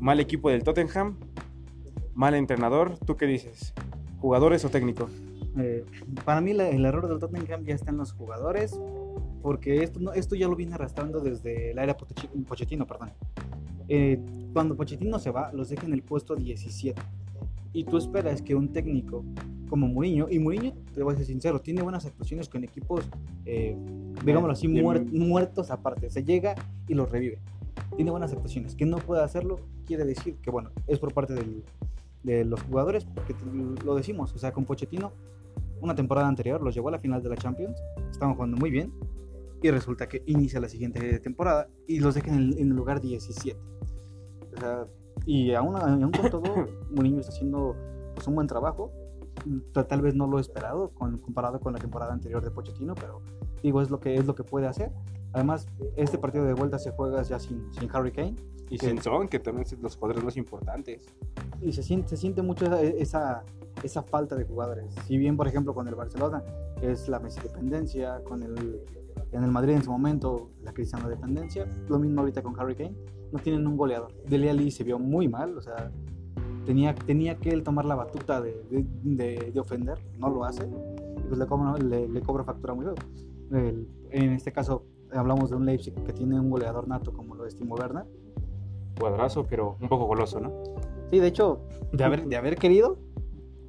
Mal 0.00 0.20
equipo 0.20 0.50
del 0.50 0.62
Tottenham, 0.62 1.16
mal 2.14 2.34
entrenador. 2.34 2.96
¿Tú 2.98 3.16
qué 3.16 3.26
dices? 3.26 3.74
¿Jugadores 4.20 4.64
o 4.64 4.70
técnico? 4.70 5.08
Eh, 5.58 5.84
para 6.24 6.40
mí 6.40 6.52
el 6.52 6.84
error 6.84 7.08
del 7.08 7.18
Tottenham 7.18 7.64
ya 7.64 7.74
está 7.74 7.90
en 7.90 7.96
los 7.96 8.12
jugadores, 8.12 8.78
porque 9.42 9.82
esto, 9.82 10.12
esto 10.12 10.36
ya 10.36 10.46
lo 10.46 10.54
viene 10.54 10.74
arrastrando 10.74 11.20
desde 11.20 11.74
la 11.74 11.82
era 11.82 11.96
Pochettino, 11.96 12.86
perdón. 12.86 13.10
Eh, 13.88 14.20
cuando 14.52 14.76
Pochettino 14.76 15.18
se 15.18 15.30
va, 15.30 15.52
los 15.52 15.68
deja 15.68 15.86
en 15.86 15.92
el 15.92 16.02
puesto 16.02 16.36
17. 16.36 17.00
Y 17.72 17.84
tú 17.84 17.98
esperas 17.98 18.40
que 18.40 18.54
un 18.54 18.72
técnico 18.72 19.24
como 19.68 19.88
Mourinho, 19.88 20.28
y 20.30 20.38
Mourinho, 20.38 20.72
te 20.94 21.02
voy 21.02 21.14
a 21.14 21.16
ser 21.16 21.26
sincero, 21.26 21.60
tiene 21.60 21.82
buenas 21.82 22.06
actuaciones 22.06 22.48
con 22.48 22.64
equipos, 22.64 23.04
eh, 23.44 23.76
digámoslo 24.24 24.52
así, 24.52 24.68
muertos 24.68 25.70
aparte. 25.70 26.08
Se 26.08 26.24
llega 26.24 26.54
y 26.86 26.94
los 26.94 27.10
revive. 27.10 27.38
Tiene 27.96 28.10
buenas 28.10 28.32
actuaciones. 28.32 28.74
Que 28.74 28.86
no 28.86 28.98
pueda 28.98 29.24
hacerlo 29.24 29.60
quiere 29.88 30.04
decir 30.04 30.36
que, 30.36 30.50
bueno, 30.50 30.70
es 30.86 30.98
por 30.98 31.12
parte 31.12 31.34
de 32.22 32.44
los 32.44 32.62
jugadores, 32.62 33.06
porque 33.06 33.34
lo 33.84 33.94
decimos, 33.94 34.34
o 34.34 34.38
sea, 34.38 34.52
con 34.52 34.66
Pochettino 34.66 35.12
una 35.80 35.94
temporada 35.94 36.28
anterior 36.28 36.62
los 36.62 36.74
llevó 36.74 36.88
a 36.88 36.92
la 36.92 36.98
final 36.98 37.22
de 37.22 37.28
la 37.28 37.36
Champions, 37.36 37.80
estaban 38.10 38.34
jugando 38.34 38.56
muy 38.56 38.70
bien 38.70 38.92
y 39.62 39.70
resulta 39.70 40.08
que 40.08 40.22
inicia 40.26 40.60
la 40.60 40.68
siguiente 40.68 41.18
temporada 41.20 41.68
y 41.86 42.00
los 42.00 42.14
dejan 42.14 42.34
en 42.34 42.58
el, 42.58 42.68
lugar 42.68 43.00
17. 43.00 43.58
O 44.56 44.60
sea, 44.60 44.86
y 45.26 45.52
aún, 45.52 45.76
aún 45.76 46.12
con 46.12 46.30
todo, 46.30 46.42
Mourinho 46.90 47.20
está 47.20 47.32
haciendo 47.32 47.74
pues, 48.14 48.26
un 48.26 48.34
buen 48.34 48.46
trabajo. 48.46 48.92
Tal 49.72 50.02
vez 50.02 50.14
no 50.14 50.26
lo 50.26 50.38
he 50.38 50.40
esperado 50.40 50.90
con, 50.90 51.18
comparado 51.18 51.60
con 51.60 51.72
la 51.72 51.78
temporada 51.78 52.12
anterior 52.12 52.42
de 52.42 52.50
Pochettino, 52.50 52.94
pero 52.94 53.22
digo, 53.62 53.80
es 53.80 53.90
lo 53.90 54.00
que, 54.00 54.16
es 54.16 54.26
lo 54.26 54.34
que 54.34 54.42
puede 54.44 54.66
hacer. 54.66 54.92
Además, 55.32 55.66
este 55.96 56.18
partido 56.18 56.44
de 56.44 56.54
vuelta 56.54 56.78
se 56.78 56.90
juega 56.90 57.22
ya 57.22 57.38
sin, 57.38 57.72
sin 57.72 57.88
Harry 57.92 58.10
Kane. 58.10 58.34
Y 58.70 58.78
sin 58.78 59.00
Son, 59.00 59.28
que 59.28 59.38
también 59.38 59.66
los 59.80 59.96
jugadores 59.96 60.24
más 60.24 60.36
importantes. 60.36 61.06
Y 61.60 61.72
se 61.72 61.82
siente, 61.82 62.08
se 62.08 62.16
siente 62.16 62.42
mucho 62.42 62.66
esa, 62.76 63.44
esa, 63.82 64.02
falta 64.02 64.36
de 64.36 64.44
jugadores. 64.44 64.94
Si 65.06 65.16
bien, 65.16 65.36
por 65.36 65.48
ejemplo, 65.48 65.74
con 65.74 65.88
el 65.88 65.94
Barcelona 65.94 66.42
es 66.82 67.08
la 67.08 67.18
Messi 67.18 67.40
dependencia, 67.40 68.22
con 68.24 68.42
el, 68.42 68.82
en 69.32 69.44
el 69.44 69.50
Madrid 69.50 69.74
en 69.74 69.82
su 69.82 69.90
momento 69.90 70.50
la 70.62 70.72
Cristiano 70.72 71.08
dependencia, 71.08 71.66
lo 71.88 71.98
mismo 71.98 72.20
ahorita 72.20 72.42
con 72.42 72.58
Harry 72.58 72.74
Kane, 72.74 72.94
no 73.32 73.38
tienen 73.38 73.66
un 73.66 73.76
goleador. 73.76 74.12
Dele 74.26 74.50
Ali 74.50 74.70
se 74.70 74.84
vio 74.84 74.98
muy 74.98 75.28
mal, 75.28 75.56
o 75.56 75.60
sea, 75.60 75.90
tenía, 76.64 76.94
tenía 76.94 77.38
que 77.38 77.50
él 77.50 77.62
tomar 77.62 77.84
la 77.84 77.94
batuta 77.94 78.40
de, 78.40 78.62
de, 78.70 79.50
de, 79.52 79.60
ofender, 79.60 79.98
no 80.18 80.30
lo 80.30 80.44
hace, 80.44 80.66
y 80.66 81.28
pues 81.28 81.38
le 81.38 81.46
cobra, 81.46 81.76
le, 81.78 82.20
cobra 82.22 82.44
factura 82.44 82.74
muy 82.74 82.86
bien. 83.50 83.88
en 84.10 84.32
este 84.32 84.52
caso, 84.52 84.84
hablamos 85.12 85.50
de 85.50 85.56
un 85.56 85.66
Leipzig 85.66 85.94
que 86.04 86.12
tiene 86.12 86.38
un 86.38 86.50
goleador 86.50 86.88
nato 86.88 87.12
como 87.12 87.34
lo 87.34 87.46
es 87.46 87.56
Timo 87.56 87.74
Werner. 87.74 88.04
Cuadrazo, 88.98 89.46
pero 89.48 89.76
un 89.80 89.88
poco 89.88 90.06
goloso, 90.06 90.40
¿no? 90.40 90.52
Sí, 91.10 91.18
de 91.18 91.26
hecho, 91.26 91.60
de 91.92 92.04
haber, 92.04 92.26
de 92.26 92.36
haber 92.36 92.56
querido, 92.56 92.98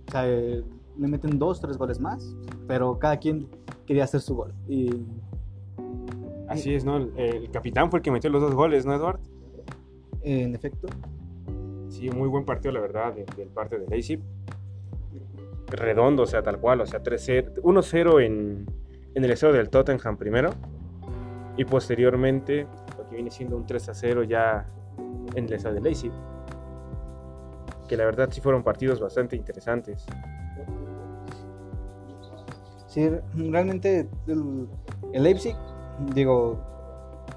o 0.08 0.12
sea, 0.12 0.26
le 0.26 0.64
meten 1.08 1.40
dos, 1.40 1.62
tres 1.62 1.78
goles 1.78 2.00
más, 2.00 2.36
pero 2.68 3.00
cada 3.00 3.18
quien 3.18 3.48
quería 3.86 4.04
hacer 4.04 4.22
su 4.22 4.36
gol. 4.36 4.54
Y... 4.68 5.06
Así 6.48 6.74
es, 6.74 6.84
¿no? 6.84 6.98
El, 6.98 7.50
capitán 7.52 7.90
fue 7.90 8.00
el 8.00 8.04
que 8.04 8.12
metió 8.12 8.30
los 8.30 8.42
dos 8.42 8.56
goles, 8.56 8.86
¿no, 8.86 8.96
Edward? 8.96 9.20
En 10.22 10.56
efecto. 10.56 10.88
Sí, 11.90 12.10
muy 12.10 12.28
buen 12.28 12.44
partido, 12.44 12.74
la 12.74 12.82
verdad, 12.82 13.14
del 13.14 13.48
parte 13.50 13.78
de 13.78 13.88
Leipzig. 13.88 14.20
Redondo, 15.68 16.24
o 16.24 16.25
sea, 16.25 16.42
tal 16.42 16.60
cual, 16.60 16.82
o 16.82 16.86
sea, 16.88 17.02
1-0 17.02 18.25
en, 18.25 18.66
en 19.14 19.24
el 19.24 19.32
estado 19.32 19.53
del 19.53 19.70
Tottenham 19.70 20.18
primero 20.18 20.50
y 21.58 21.65
posteriormente 21.65 22.65
lo 22.98 23.08
que 23.10 23.15
viene 23.15 23.30
siendo 23.30 23.58
un 23.58 23.65
3 23.65 23.89
a 23.89 23.94
0 23.94 24.24
ya 24.24 24.65
en 25.36 25.51
el 25.51 25.63
de 25.63 25.82
Leipzig 25.82 26.12
que 27.89 27.98
la 27.98 28.06
verdad 28.06 28.29
sí 28.32 28.39
fueron 28.39 28.63
partidos 28.63 29.01
bastante 29.01 29.36
interesantes. 29.36 30.06
Sí 32.88 33.10
realmente 33.36 34.08
el, 34.27 34.68
Leipzig 35.12 35.56
digo 36.13 36.60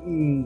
mm, 0.04 0.44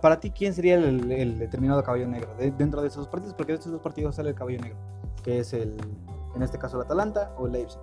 para 0.00 0.18
ti 0.18 0.30
quién 0.30 0.52
sería 0.52 0.74
el, 0.76 1.38
determinado 1.38 1.82
caballo 1.82 2.08
negro 2.08 2.30
dentro 2.58 2.82
de 2.82 2.88
esos 2.88 3.08
partidos 3.08 3.34
porque 3.34 3.52
de 3.52 3.58
estos 3.58 3.72
dos 3.72 3.80
partidos 3.80 4.16
sale 4.16 4.30
el 4.30 4.34
caballo 4.34 4.58
negro 4.60 4.78
que 5.22 5.38
es 5.40 5.52
el 5.52 5.76
en 6.34 6.42
este 6.42 6.58
caso 6.58 6.76
el 6.76 6.84
Atalanta 6.84 7.32
o 7.38 7.46
el 7.46 7.52
Leipzig. 7.52 7.80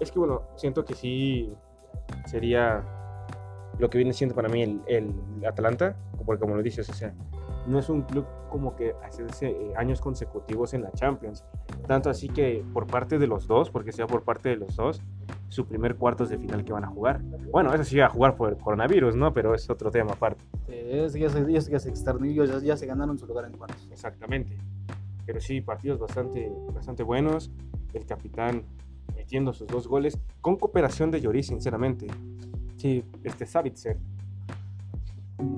Es 0.00 0.10
que 0.10 0.18
bueno 0.18 0.42
siento 0.56 0.84
que 0.84 0.94
sí 0.94 1.52
sería 2.26 2.84
lo 3.78 3.88
que 3.90 3.98
viene 3.98 4.12
siendo 4.12 4.34
para 4.34 4.48
mí 4.48 4.62
el, 4.62 4.82
el 4.86 5.14
Atalanta, 5.46 5.96
porque 6.26 6.40
como 6.40 6.54
lo 6.54 6.62
dices, 6.62 6.88
o 6.90 6.92
sea, 6.92 7.14
no 7.66 7.78
es 7.78 7.88
un 7.88 8.02
club 8.02 8.26
como 8.50 8.74
que 8.74 8.94
hace 9.04 9.26
eh, 9.46 9.72
años 9.76 10.00
consecutivos 10.00 10.74
en 10.74 10.82
la 10.82 10.92
Champions. 10.92 11.44
Tanto 11.86 12.10
así 12.10 12.28
que 12.28 12.64
por 12.72 12.86
parte 12.86 13.18
de 13.18 13.26
los 13.26 13.46
dos, 13.46 13.70
porque 13.70 13.92
sea 13.92 14.06
por 14.06 14.22
parte 14.22 14.48
de 14.48 14.56
los 14.56 14.76
dos, 14.76 15.00
su 15.48 15.66
primer 15.66 15.96
cuartos 15.96 16.28
de 16.28 16.38
final 16.38 16.64
que 16.64 16.72
van 16.72 16.84
a 16.84 16.88
jugar. 16.88 17.20
Bueno, 17.50 17.72
eso 17.74 17.84
sí 17.84 17.98
va 17.98 18.06
a 18.06 18.10
jugar 18.10 18.36
por 18.36 18.50
el 18.50 18.56
coronavirus, 18.56 19.16
¿no? 19.16 19.32
Pero 19.32 19.54
es 19.54 19.68
otro 19.68 19.90
tema 19.90 20.12
aparte. 20.12 20.44
Sí, 20.66 20.74
es, 20.74 21.12
ya, 21.14 21.28
se, 21.28 21.52
ya, 21.52 21.78
se 21.78 21.88
externo, 21.88 22.26
ya, 22.26 22.44
ya, 22.60 22.76
se 22.76 22.86
ganaron 22.86 23.18
su 23.18 23.26
lugar 23.26 23.44
en 23.46 23.52
cuartos. 23.52 23.88
Exactamente. 23.90 24.56
Pero 25.26 25.40
sí, 25.40 25.60
partidos 25.60 25.98
bastante, 25.98 26.52
bastante 26.72 27.02
buenos. 27.02 27.50
El 27.92 28.06
capitán 28.06 28.64
metiendo 29.14 29.52
sus 29.52 29.66
dos 29.66 29.88
goles 29.88 30.18
con 30.40 30.56
cooperación 30.56 31.10
de 31.10 31.20
Lloris, 31.20 31.48
sinceramente. 31.48 32.06
Sí, 32.76 33.04
este 33.24 33.46
Savitzer. 33.46 33.98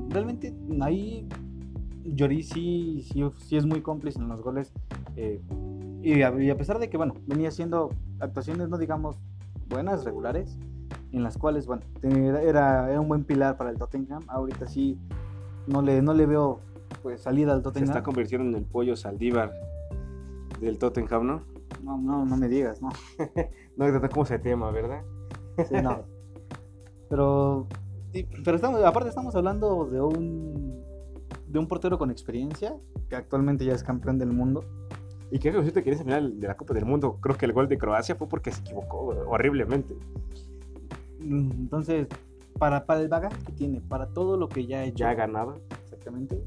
Realmente 0.09 0.55
ahí 0.81 1.29
Lloris 2.05 2.49
sí, 2.49 3.07
sí, 3.39 3.57
es 3.57 3.67
muy 3.67 3.81
cómplice 3.81 4.19
en 4.19 4.29
los 4.29 4.43
goles. 4.43 4.73
Eh, 5.17 5.41
y, 6.03 6.23
a, 6.23 6.57
pesar 6.57 6.79
de 6.79 6.91
que, 6.91 6.97
bueno, 6.97 7.15
venía 7.27 7.49
haciendo 7.49 7.91
actuaciones, 8.19 8.69
no 8.69 8.79
digamos 8.79 9.19
buenas, 9.69 10.05
regulares, 10.05 10.59
en 11.13 11.23
las 11.23 11.39
cuales, 11.39 11.67
bueno, 11.67 11.83
era, 12.03 12.91
era 12.91 13.01
un 13.01 13.09
buen 13.09 13.25
pilar 13.25 13.57
para 13.57 13.71
el 13.71 13.79
Tottenham. 13.79 14.23
Ahorita 14.29 14.67
sí 14.67 14.99
no 15.67 15.83
le, 15.83 16.03
no 16.03 16.15
le 16.15 16.27
veo 16.27 16.61
pues 17.03 17.23
salida 17.23 17.53
al 17.53 17.63
Tottenham. 17.63 17.87
Se 17.87 17.93
está 17.93 18.03
convirtiendo 18.03 18.49
en 18.49 18.55
el 18.55 18.65
pollo 18.65 18.97
Saldívar 18.97 19.53
del 20.61 20.79
Tottenham, 20.79 21.27
¿no? 21.27 21.43
No, 21.83 21.99
no, 21.99 22.25
no 22.25 22.37
me 22.37 22.49
digas, 22.49 22.81
no. 22.81 22.91
no, 23.77 24.11
como 24.11 24.23
ese 24.25 24.39
tema, 24.39 24.71
¿verdad? 24.71 25.03
sí, 25.69 25.75
no. 25.83 26.03
Pero 27.09 27.67
Y- 28.15 28.23
pero 28.43 28.57
estamos, 28.57 28.83
aparte 28.83 29.11
estamos 29.11 29.35
hablando 29.37 29.85
de 29.85 30.01
un 30.01 30.82
de 31.53 31.59
un 31.59 31.69
portero 31.69 31.99
con 31.99 32.11
experiencia 32.11 32.75
que 33.09 33.17
actualmente 33.17 33.65
ya 33.65 33.75
es 33.75 33.83
campeón 33.85 34.19
del 34.19 34.33
mundo. 34.33 34.65
Y 35.31 35.39
que 35.39 35.51
decirte 35.53 35.83
que 35.83 35.91
en 35.91 35.95
esa 35.95 36.05
final 36.05 36.41
de 36.41 36.47
la 36.47 36.57
Copa 36.57 36.75
del 36.75 36.85
Mundo, 36.85 37.19
creo 37.21 37.37
que 37.37 37.47
el 37.47 37.53
gol 37.53 37.69
de 37.69 37.79
Croacia 37.79 38.15
fue 38.15 38.29
porque 38.29 38.51
se 38.53 38.61
equivocó 38.61 39.07
horriblemente. 39.29 39.95
Mm, 41.21 41.51
Entonces, 41.53 42.07
para, 42.59 42.85
para 42.85 43.01
el 43.01 43.09
bagaje 43.09 43.43
que 43.45 43.53
tiene, 43.53 43.81
para 43.81 44.07
todo 44.09 44.37
lo 44.37 44.49
que 44.49 44.67
ya 44.67 44.79
ha 44.81 44.85
hecho, 44.85 44.99
Ya 45.05 45.15
ganaba. 45.15 45.57
exactamente, 45.85 46.43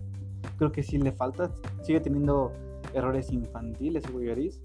creo 0.57 0.71
que 0.71 0.83
sí 0.83 0.97
le 0.97 1.11
falta. 1.11 1.51
Sigue 1.83 1.99
teniendo 1.99 2.51
errores 2.93 3.31
infantiles, 3.31 4.03
Hugo 4.09 4.21
Lloris, 4.21 4.59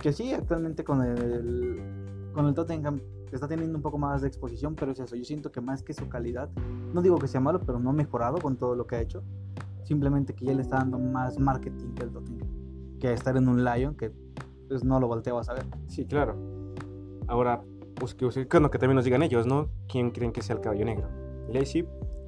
que 0.00 0.12
sí, 0.12 0.32
actualmente 0.32 0.84
con 0.84 1.02
el, 1.02 2.30
con 2.32 2.46
el 2.46 2.54
Tottenham 2.54 3.00
está 3.32 3.46
teniendo 3.48 3.76
un 3.76 3.82
poco 3.82 3.98
más 3.98 4.22
de 4.22 4.28
exposición, 4.28 4.74
pero 4.74 4.92
es 4.92 5.00
eso. 5.00 5.16
Yo 5.16 5.24
siento 5.24 5.50
que 5.50 5.60
más 5.60 5.82
que 5.82 5.92
su 5.92 6.08
calidad, 6.08 6.48
no 6.94 7.02
digo 7.02 7.18
que 7.18 7.26
sea 7.28 7.40
malo, 7.40 7.60
pero 7.60 7.78
no 7.80 7.90
ha 7.90 7.92
mejorado 7.92 8.38
con 8.38 8.56
todo 8.56 8.74
lo 8.76 8.86
que 8.86 8.96
ha 8.96 9.00
hecho. 9.00 9.22
Simplemente 9.88 10.34
que 10.34 10.44
ya 10.44 10.52
le 10.52 10.60
está 10.60 10.76
dando 10.76 10.98
más 10.98 11.38
marketing 11.38 11.94
que 11.94 12.02
el 12.02 12.10
Tottenham, 12.10 12.46
que 13.00 13.10
estar 13.10 13.34
en 13.38 13.48
un 13.48 13.64
Lion 13.64 13.94
que 13.94 14.12
pues, 14.68 14.84
no 14.84 15.00
lo 15.00 15.08
volteabas 15.08 15.48
a 15.48 15.54
ver. 15.54 15.64
Sí, 15.86 16.04
claro. 16.04 16.36
Ahora, 17.26 17.62
pues 17.94 18.14
que, 18.14 18.28
que, 18.28 18.46
bueno, 18.52 18.70
que 18.70 18.78
también 18.78 18.96
nos 18.96 19.06
digan 19.06 19.22
ellos, 19.22 19.46
¿no? 19.46 19.70
¿Quién 19.90 20.10
creen 20.10 20.30
que 20.30 20.42
sea 20.42 20.56
el 20.56 20.60
caballo 20.60 20.84
negro? 20.84 21.08
¿Leipzig 21.50 21.86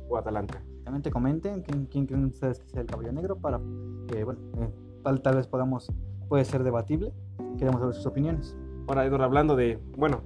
o 0.09 0.17
Atalanta? 0.17 0.63
También 0.85 1.03
te 1.03 1.11
comenten 1.11 1.61
quién, 1.61 1.85
quién 1.85 2.07
creen 2.07 2.25
ustedes 2.25 2.61
que 2.61 2.71
sea 2.71 2.81
el 2.81 2.87
caballo 2.87 3.13
negro 3.13 3.37
para 3.37 3.61
que, 4.09 4.25
bueno, 4.25 4.41
eh, 4.57 4.71
tal, 5.05 5.21
tal 5.21 5.37
vez 5.37 5.47
podamos, 5.47 5.93
puede 6.31 6.47
ser 6.47 6.65
debatible. 6.65 7.13
Queremos 7.59 7.79
saber 7.79 7.95
sus 7.95 8.07
opiniones. 8.07 8.57
Ahora, 8.89 9.05
Edward, 9.05 9.25
hablando 9.25 9.55
de, 9.55 9.79
bueno, 9.99 10.23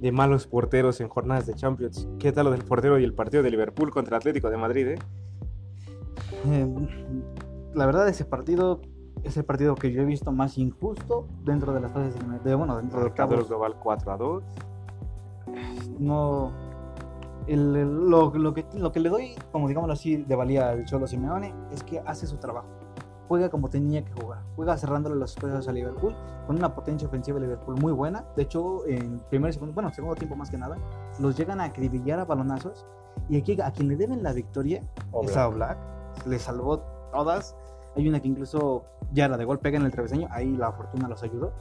de 0.00 0.12
malos 0.12 0.46
porteros 0.46 1.02
en 1.02 1.10
jornadas 1.10 1.46
de 1.46 1.52
Champions, 1.52 2.08
¿qué 2.18 2.32
tal 2.32 2.46
lo 2.46 2.52
del 2.52 2.64
portero 2.64 2.98
y 2.98 3.04
el 3.04 3.12
partido 3.12 3.42
de 3.42 3.50
Liverpool 3.50 3.90
contra 3.90 4.16
el 4.16 4.20
Atlético 4.20 4.48
de 4.48 4.56
Madrid, 4.56 4.86
eh? 4.88 4.98
Eh, 6.46 6.66
la 7.74 7.86
verdad, 7.86 8.08
ese 8.08 8.24
partido 8.24 8.80
es 9.24 9.36
el 9.36 9.44
partido 9.44 9.74
que 9.74 9.92
yo 9.92 10.02
he 10.02 10.04
visto 10.04 10.30
más 10.32 10.56
injusto 10.58 11.26
dentro 11.44 11.72
de 11.72 11.80
las 11.80 11.92
fases 11.92 12.14
de, 12.44 12.54
bueno, 12.54 12.76
dentro 12.76 12.98
de 13.00 13.06
Marcador 13.06 13.38
octavos. 13.40 13.48
global 13.48 13.76
4 13.82 14.12
a 14.12 14.16
2. 14.16 14.42
No. 15.98 16.52
el- 17.46 17.74
el- 17.76 18.10
lo, 18.10 18.30
lo 18.34 18.52
que, 18.52 18.66
lo 18.74 18.92
que 18.92 19.00
le 19.00 19.08
doy, 19.08 19.34
como 19.52 19.68
digámoslo 19.68 19.94
así, 19.94 20.16
de 20.18 20.36
valía 20.36 20.68
al 20.68 20.84
Cholo 20.84 21.06
Simeone 21.06 21.54
es 21.72 21.82
que 21.82 21.98
hace 22.04 22.26
su 22.26 22.36
trabajo. 22.36 22.66
Juega 23.26 23.48
como 23.48 23.68
tenía 23.70 24.04
que 24.04 24.12
jugar. 24.20 24.40
Juega 24.54 24.76
cerrándole 24.76 25.16
los 25.16 25.30
espacios 25.34 25.66
a 25.66 25.72
Liverpool 25.72 26.14
con 26.46 26.56
una 26.56 26.74
potencia 26.74 27.08
ofensiva 27.08 27.38
de 27.40 27.46
Liverpool 27.46 27.76
muy 27.80 27.92
buena. 27.92 28.24
De 28.36 28.42
hecho, 28.42 28.86
en 28.86 29.18
primer 29.30 29.50
y 29.50 29.52
segundo, 29.54 29.72
bueno, 29.74 29.90
segundo 29.94 30.14
tiempo 30.14 30.36
más 30.36 30.50
que 30.50 30.58
nada, 30.58 30.76
los 31.20 31.36
llegan 31.38 31.58
a 31.60 31.64
acribillar 31.64 32.18
a 32.20 32.24
balonazos. 32.26 32.84
Y 33.30 33.38
aquí 33.38 33.58
a 33.60 33.70
quien 33.72 33.88
le 33.88 33.96
deben 33.96 34.22
la 34.22 34.32
victoria 34.34 34.82
es 35.22 35.36
a 35.36 35.48
Oblak. 35.48 35.78
Le 36.26 36.38
salvó 36.38 36.78
todas. 37.12 37.56
Hay 37.96 38.08
una 38.08 38.20
que 38.20 38.28
incluso 38.28 38.84
ya 39.12 39.28
la 39.28 39.36
de 39.36 39.44
gol 39.44 39.58
pega 39.58 39.78
en 39.78 39.84
el 39.84 39.90
travesaño. 39.92 40.28
Ahí 40.30 40.56
la 40.56 40.72
fortuna 40.72 41.08
los 41.08 41.22
ayudó. 41.22 41.52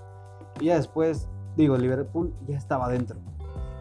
Y 0.60 0.66
ya 0.66 0.76
después, 0.76 1.28
digo, 1.56 1.78
Liverpool 1.78 2.34
ya 2.48 2.58
estaba 2.58 2.90
dentro. 2.90 3.18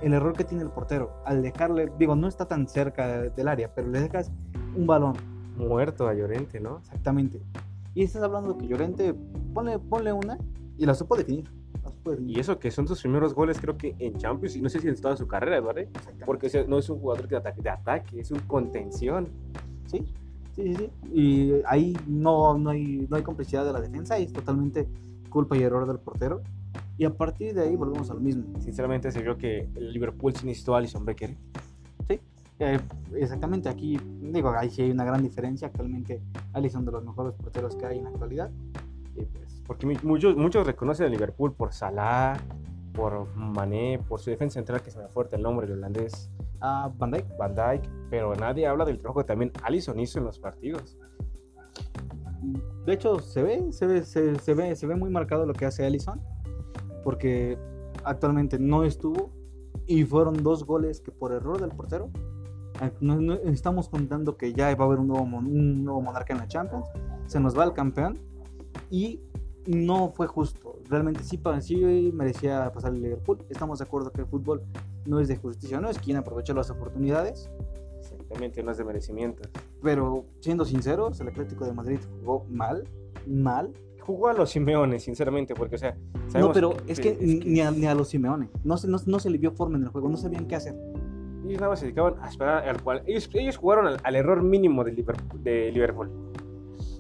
El 0.03 0.13
error 0.13 0.35
que 0.35 0.45
tiene 0.45 0.63
el 0.63 0.71
portero 0.71 1.11
al 1.25 1.43
dejarle, 1.43 1.91
digo, 1.99 2.15
no 2.17 2.29
está 2.29 2.47
tan 2.47 2.69
cerca 2.69 3.07
de- 3.09 3.31
del 3.31 3.49
área, 3.49 3.75
pero 3.75 3.89
le 3.89 4.01
dejas 4.01 4.31
un 4.77 4.87
balón 4.87 5.15
Muerto 5.57 6.07
a 6.07 6.13
Llorente, 6.13 6.61
¿no? 6.61 6.79
exactamente. 6.79 7.41
Y 7.95 8.03
estás 8.03 8.23
hablando 8.23 8.59
que 8.59 8.67
Llorente, 8.67 9.15
ponle, 9.55 9.79
ponle 9.79 10.13
una 10.13 10.37
y 10.77 10.85
la 10.85 10.95
supo 10.95 11.17
definir. 11.17 11.51
Y 12.21 12.39
eso 12.39 12.59
que 12.59 12.71
son 12.71 12.87
sus 12.87 13.01
primeros 13.01 13.35
goles, 13.35 13.59
creo 13.59 13.77
que 13.79 13.97
en 13.99 14.17
Champions, 14.19 14.55
y 14.55 14.61
no 14.61 14.69
sé 14.69 14.81
si 14.81 14.89
en 14.89 15.01
toda 15.01 15.17
su 15.17 15.27
carrera, 15.27 15.57
Eduardo, 15.57 15.81
¿eh? 15.81 15.89
Porque 16.27 16.67
no 16.69 16.79
es 16.79 16.91
un 16.91 17.01
jugador 17.01 17.27
de 17.27 17.37
ataque, 17.39 17.63
de 17.63 17.71
ataque, 17.71 18.21
es 18.21 18.31
un 18.31 18.41
contención. 18.41 19.29
Sí, 19.87 20.13
sí, 20.57 20.75
sí, 20.75 20.75
sí. 20.75 20.91
Y 21.13 21.53
ahí 21.67 21.97
no, 22.07 22.59
no, 22.59 22.71
hay, 22.71 23.07
no 23.09 23.17
hay 23.17 23.23
complicidad 23.23 23.65
de 23.65 23.73
la 23.73 23.81
defensa, 23.81 24.19
es 24.19 24.33
totalmente 24.33 24.89
culpa 25.31 25.57
y 25.57 25.63
error 25.63 25.87
del 25.87 25.99
portero. 25.99 26.43
Y 26.99 27.05
a 27.05 27.15
partir 27.15 27.55
de 27.55 27.63
ahí 27.63 27.77
volvemos 27.77 28.11
a 28.11 28.15
lo 28.15 28.21
mismo. 28.21 28.45
Sinceramente 28.61 29.13
se 29.13 29.23
vio 29.23 29.37
que 29.37 29.69
el 29.75 29.93
Liverpool 29.93 30.35
sí 30.35 30.47
necesitó 30.47 30.75
a 30.75 30.79
Alisson 30.79 31.05
Becker. 31.05 31.37
Eh, 32.59 32.81
exactamente, 33.15 33.69
aquí 33.69 33.99
digo, 34.23 34.49
ahí 34.51 34.71
sí 34.71 34.81
hay 34.83 34.91
una 34.91 35.05
gran 35.05 35.23
diferencia. 35.23 35.69
Actualmente, 35.69 36.23
Alisson 36.55 36.85
de 36.85 36.93
los 36.93 37.05
mejores 37.05 37.35
porteros 37.35 37.77
que 37.77 37.87
hay 37.87 37.99
en 37.99 38.05
la 38.05 38.11
actualidad. 38.11 38.51
Y 39.15 39.25
pues, 39.25 39.63
porque 39.67 39.87
muchos, 40.03 40.37
muchos 40.37 40.67
reconocen 40.67 41.07
a 41.07 41.09
Liverpool 41.11 41.53
por 41.53 41.73
Salah, 41.73 42.39
por 42.95 43.35
Mané, 43.37 44.01
por 44.09 44.21
su 44.21 44.31
defensa 44.31 44.55
central, 44.55 44.83
que 44.83 44.91
se 44.91 44.99
me 44.99 45.09
fuerte 45.09 45.37
el 45.37 45.43
nombre, 45.43 45.67
el 45.67 45.75
holandés 45.75 46.31
Ah, 46.69 46.91
Van 46.99 47.11
Dijk. 47.13 47.27
Van 47.39 47.55
Dijk, 47.55 47.89
pero 48.11 48.35
nadie 48.35 48.67
habla 48.67 48.85
del 48.85 48.99
trabajo 48.99 49.21
que 49.21 49.27
también 49.27 49.53
Alisson 49.63 50.01
hizo 50.01 50.19
en 50.19 50.25
los 50.25 50.39
partidos. 50.41 50.99
De 52.85 52.93
hecho, 52.93 53.21
se 53.21 53.43
ve, 53.43 53.73
se 53.73 53.87
ve, 53.87 54.03
se, 54.05 54.35
se 54.37 54.55
ve, 54.55 54.75
se 54.75 54.87
ve 54.87 54.97
muy 54.97 55.11
marcado 55.11 55.47
lo 55.47 55.53
que 55.53 55.65
hace 55.67 55.85
Alisson, 55.87 56.21
porque 57.05 57.57
actualmente 58.05 58.59
no 58.59 58.83
estuvo 58.85 59.31
y 59.87 60.03
fueron 60.05 60.43
dos 60.43 60.65
goles 60.65 61.01
que 61.01 61.13
por 61.13 61.33
error 61.33 61.61
del 61.61 61.71
portero. 61.71 62.11
eh, 62.83 62.93
no- 63.01 63.19
no- 63.21 63.35
estamos 63.35 63.89
contando 63.89 64.37
que 64.37 64.53
ya 64.53 64.75
va 64.77 64.85
a 64.85 64.87
haber 64.89 64.99
un 64.99 65.07
nuevo, 65.09 65.25
un 65.25 65.83
nuevo 65.85 66.03
monarca 66.03 66.35
en 66.35 66.41
la 66.41 66.47
Champions, 66.49 66.87
se 67.27 67.41
nos 67.41 67.57
va 67.59 67.65
el 67.65 67.73
campeón 67.73 68.19
y 68.91 69.21
no 69.67 70.11
fue 70.11 70.27
justo. 70.27 70.79
Realmente 70.91 71.23
sí, 71.23 71.41
sí 71.63 72.11
merecía 72.13 72.71
pasar 72.75 72.93
el 72.93 73.01
Liverpool. 73.03 73.39
Estamos 73.49 73.79
de 73.79 73.85
acuerdo 73.87 74.11
que 74.13 74.21
el 74.21 74.27
fútbol 74.27 74.63
no 75.07 75.21
es 75.21 75.29
de 75.29 75.37
justicia, 75.37 75.81
no 75.81 75.89
es 75.91 75.99
quien 75.99 76.17
aprovecha 76.17 76.53
las 76.55 76.71
oportunidades. 76.71 77.51
Exactamente, 77.99 78.63
no 78.63 78.71
es 78.71 78.77
de 78.79 78.85
merecimiento. 78.85 79.49
Pero 79.83 80.25
siendo 80.41 80.65
sinceros, 80.65 81.21
el 81.21 81.29
Atlético 81.29 81.65
de 81.67 81.73
Madrid 81.73 81.99
jugó 82.21 82.45
mal, 82.49 82.85
mal, 83.27 83.73
Jugó 84.01 84.29
a 84.29 84.35
los 84.35 84.51
Simeone, 84.51 85.01
sinceramente, 85.01 85.53
porque, 85.57 85.75
o 85.75 85.79
sea, 85.79 85.97
No, 86.39 86.53
pero 86.53 86.75
es 86.87 87.01
que, 87.01 87.19
ni, 87.21 87.61
a, 87.61 87.73
ni 87.73 87.87
a 87.87 87.95
los 87.97 88.07
Simeone. 88.09 88.49
No, 88.63 88.77
se- 88.77 88.87
no, 88.87 88.99
no 89.05 89.19
se 89.19 89.29
le 89.31 89.37
vio 89.37 89.51
forma 89.51 89.79
en 89.79 89.83
el 89.83 89.89
juego, 89.89 90.09
no 90.09 90.17
sabían 90.17 90.47
qué 90.47 90.55
hacer. 90.55 90.77
ellos 91.45 91.57
nada 91.61 91.71
más 91.71 91.81
se 91.81 91.87
dedicaban 91.87 92.15
a 92.23 92.29
esperar 92.29 92.69
al 92.69 92.81
cual. 92.85 93.03
Ellos, 93.07 93.29
ellos 93.35 93.57
jugaron 93.57 93.89
al, 93.89 93.97
al 94.05 94.15
error 94.15 94.45
mínimo 94.45 94.85
de 94.85 94.93
Liverpool, 94.93 95.43
de 95.43 95.73
Liverpool. 95.73 96.09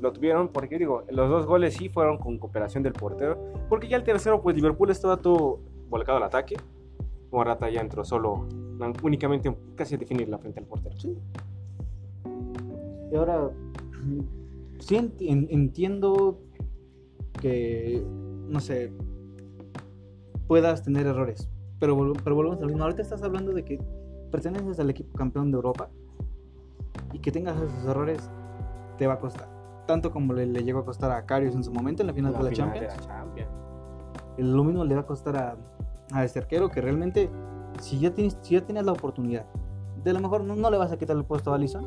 Lo 0.01 0.13
tuvieron 0.13 0.49
porque, 0.49 0.79
digo, 0.79 1.05
los 1.11 1.31
dos 1.31 1.47
goles 1.47 1.75
sí 1.75 1.89
fueron 1.89 2.19
con 2.19 2.39
cooperación 2.39 2.83
del 2.83 2.95
portero. 2.95 3.53
Porque 3.69 3.87
ya 3.87 3.97
el 3.99 4.03
tercero, 4.03 4.43
pues 4.43 4.57
Liverpool 4.57 4.91
estaba 4.91 5.17
todo 5.17 5.61
volcado 5.89 6.19
al 6.19 6.25
ataque. 6.25 6.57
Morata 7.33 7.69
ya 7.71 7.81
entró 7.81 8.05
solo, 8.05 8.47
únicamente 9.03 9.55
casi 9.75 9.95
a 9.95 9.99
definirla 9.99 10.39
frente 10.39 10.61
al 10.61 10.67
portero. 10.67 10.97
Sí. 10.99 11.17
Y 13.13 13.17
ahora, 13.17 13.51
sí 14.79 14.97
enti- 14.97 15.29
en- 15.31 15.47
entiendo 15.51 16.39
que, 17.41 18.05
no 18.49 18.61
sé, 18.61 18.93
puedas 20.47 20.83
tener 20.83 21.07
errores. 21.07 21.49
Pero, 21.79 22.13
pero 22.25 22.35
volvemos 22.37 22.61
al 22.61 22.67
mismo. 22.69 22.83
Ahorita 22.85 23.03
estás 23.03 23.23
hablando 23.23 23.53
de 23.53 23.65
que 23.65 23.79
perteneces 24.31 24.81
al 24.81 24.89
equipo 24.91 25.17
campeón 25.17 25.51
de 25.51 25.57
Europa 25.57 25.89
y 27.13 27.19
que 27.19 27.31
tengas 27.31 27.57
esos 27.61 27.85
errores 27.87 28.31
te 28.99 29.07
va 29.07 29.15
a 29.15 29.19
costar. 29.21 29.49
Tanto 29.87 30.11
como 30.11 30.33
le, 30.33 30.47
le 30.47 30.65
llegó 30.65 30.81
a 30.81 30.85
costar 30.85 31.11
a 31.13 31.25
Karius 31.27 31.55
en 31.55 31.63
su 31.63 31.71
momento 31.73 32.03
en 32.03 32.09
la 32.09 32.15
final 32.15 32.33
La 32.33 32.39
de 32.39 32.45
la 32.45 32.51
final 32.51 32.71
Champions. 32.73 32.95
de 32.95 33.01
la 33.01 33.07
Champions. 33.07 33.51
lo 34.39 34.65
mismo 34.65 34.85
le 34.85 34.95
va 34.95 35.03
a 35.03 35.07
costar 35.07 35.37
a, 35.37 35.57
a 36.13 36.25
este 36.25 36.39
arquero 36.39 36.69
que 36.71 36.81
realmente 36.81 37.31
si 37.81 37.99
ya 37.99 38.13
tienes 38.15 38.39
si 38.43 38.55
ya 38.55 38.61
tienes 38.63 38.85
la 38.85 38.93
oportunidad 38.93 39.47
de 40.03 40.11
a 40.11 40.15
lo 40.15 40.21
mejor 40.21 40.45
no, 40.45 40.55
no 40.55 40.71
le 40.71 40.79
vas 40.79 40.93
a 40.93 40.97
quitar 40.97 41.17
el 41.17 41.25
puesto 41.25 41.53
a 41.53 41.57
Alisson 41.57 41.87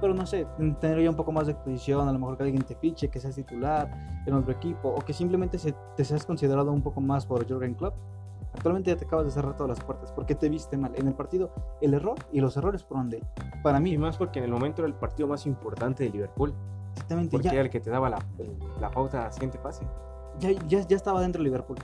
pero 0.00 0.14
no 0.14 0.26
sé 0.26 0.46
tener 0.80 1.02
ya 1.02 1.10
un 1.10 1.16
poco 1.16 1.32
más 1.32 1.46
de 1.46 1.52
exposición 1.52 2.08
a 2.08 2.12
lo 2.12 2.18
mejor 2.18 2.36
que 2.36 2.44
alguien 2.44 2.62
te 2.62 2.74
fiche 2.76 3.08
que 3.08 3.18
seas 3.20 3.34
titular 3.34 3.90
en 4.26 4.34
otro 4.34 4.52
equipo 4.52 4.88
o 4.88 4.98
que 5.00 5.12
simplemente 5.12 5.58
se, 5.58 5.74
te 5.96 6.04
seas 6.04 6.24
considerado 6.24 6.72
un 6.72 6.82
poco 6.82 7.00
más 7.00 7.26
por 7.26 7.46
Jürgen 7.46 7.74
Klopp 7.74 7.94
actualmente 8.54 8.90
ya 8.90 8.96
te 8.96 9.04
acabas 9.04 9.26
de 9.26 9.30
cerrar 9.32 9.56
todas 9.56 9.70
las 9.76 9.84
puertas 9.84 10.12
porque 10.12 10.34
te 10.34 10.48
viste 10.48 10.76
mal 10.76 10.92
en 10.94 11.06
el 11.08 11.14
partido 11.14 11.50
el 11.80 11.94
error 11.94 12.16
y 12.32 12.40
los 12.40 12.56
errores 12.56 12.84
fueron 12.84 13.10
de 13.10 13.18
él 13.18 13.24
para 13.62 13.78
Y 13.78 13.82
mí 13.82 13.98
más 13.98 14.16
porque 14.16 14.38
en 14.38 14.44
el 14.46 14.50
momento 14.50 14.82
era 14.82 14.88
el 14.88 14.94
partido 14.94 15.28
más 15.28 15.44
importante 15.46 16.04
de 16.04 16.10
Liverpool. 16.10 16.54
exactamente 16.92 17.32
Porque 17.32 17.48
ya, 17.48 17.52
era 17.54 17.62
el 17.62 17.70
que 17.70 17.80
te 17.80 17.90
daba 17.90 18.08
la, 18.08 18.18
la 18.80 18.90
pauta 18.90 19.26
al 19.26 19.32
siguiente 19.32 19.58
pase. 19.58 19.84
ya, 20.38 20.52
ya, 20.68 20.80
ya 20.86 20.96
estaba 20.96 21.20
dentro 21.20 21.42
Liverpool. 21.42 21.78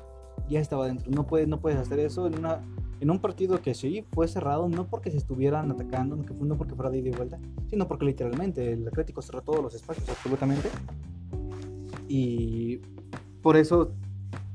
Ya 0.49 0.61
estaba 0.61 0.87
dentro. 0.87 1.11
No 1.11 1.27
puedes, 1.27 1.49
no 1.49 1.61
puedes 1.61 1.79
hacer 1.79 1.99
eso 2.01 2.27
en, 2.27 2.39
una, 2.39 2.61
en 3.01 3.11
un 3.11 3.19
partido 3.19 3.61
que 3.61 3.75
sí 3.75 4.05
fue 4.13 4.29
cerrado, 4.29 4.69
no 4.69 4.87
porque 4.87 5.11
se 5.11 5.17
estuvieran 5.17 5.71
atacando, 5.71 6.17
no, 6.17 6.57
porque 6.57 6.75
fuera 6.75 6.91
de 6.91 6.99
ida 6.99 7.09
y 7.09 7.13
vuelta, 7.13 7.39
sino 7.69 7.89
porque 7.89 8.07
literalmente 8.07 8.73
el 8.73 8.87
Atlético 8.87 9.23
cerró 9.23 9.43
todos 9.43 9.63
los 9.63 9.75
espacios, 9.75 10.09
absolutamente. 10.09 10.69
Y 12.09 12.81
por 13.43 13.57
eso, 13.57 13.93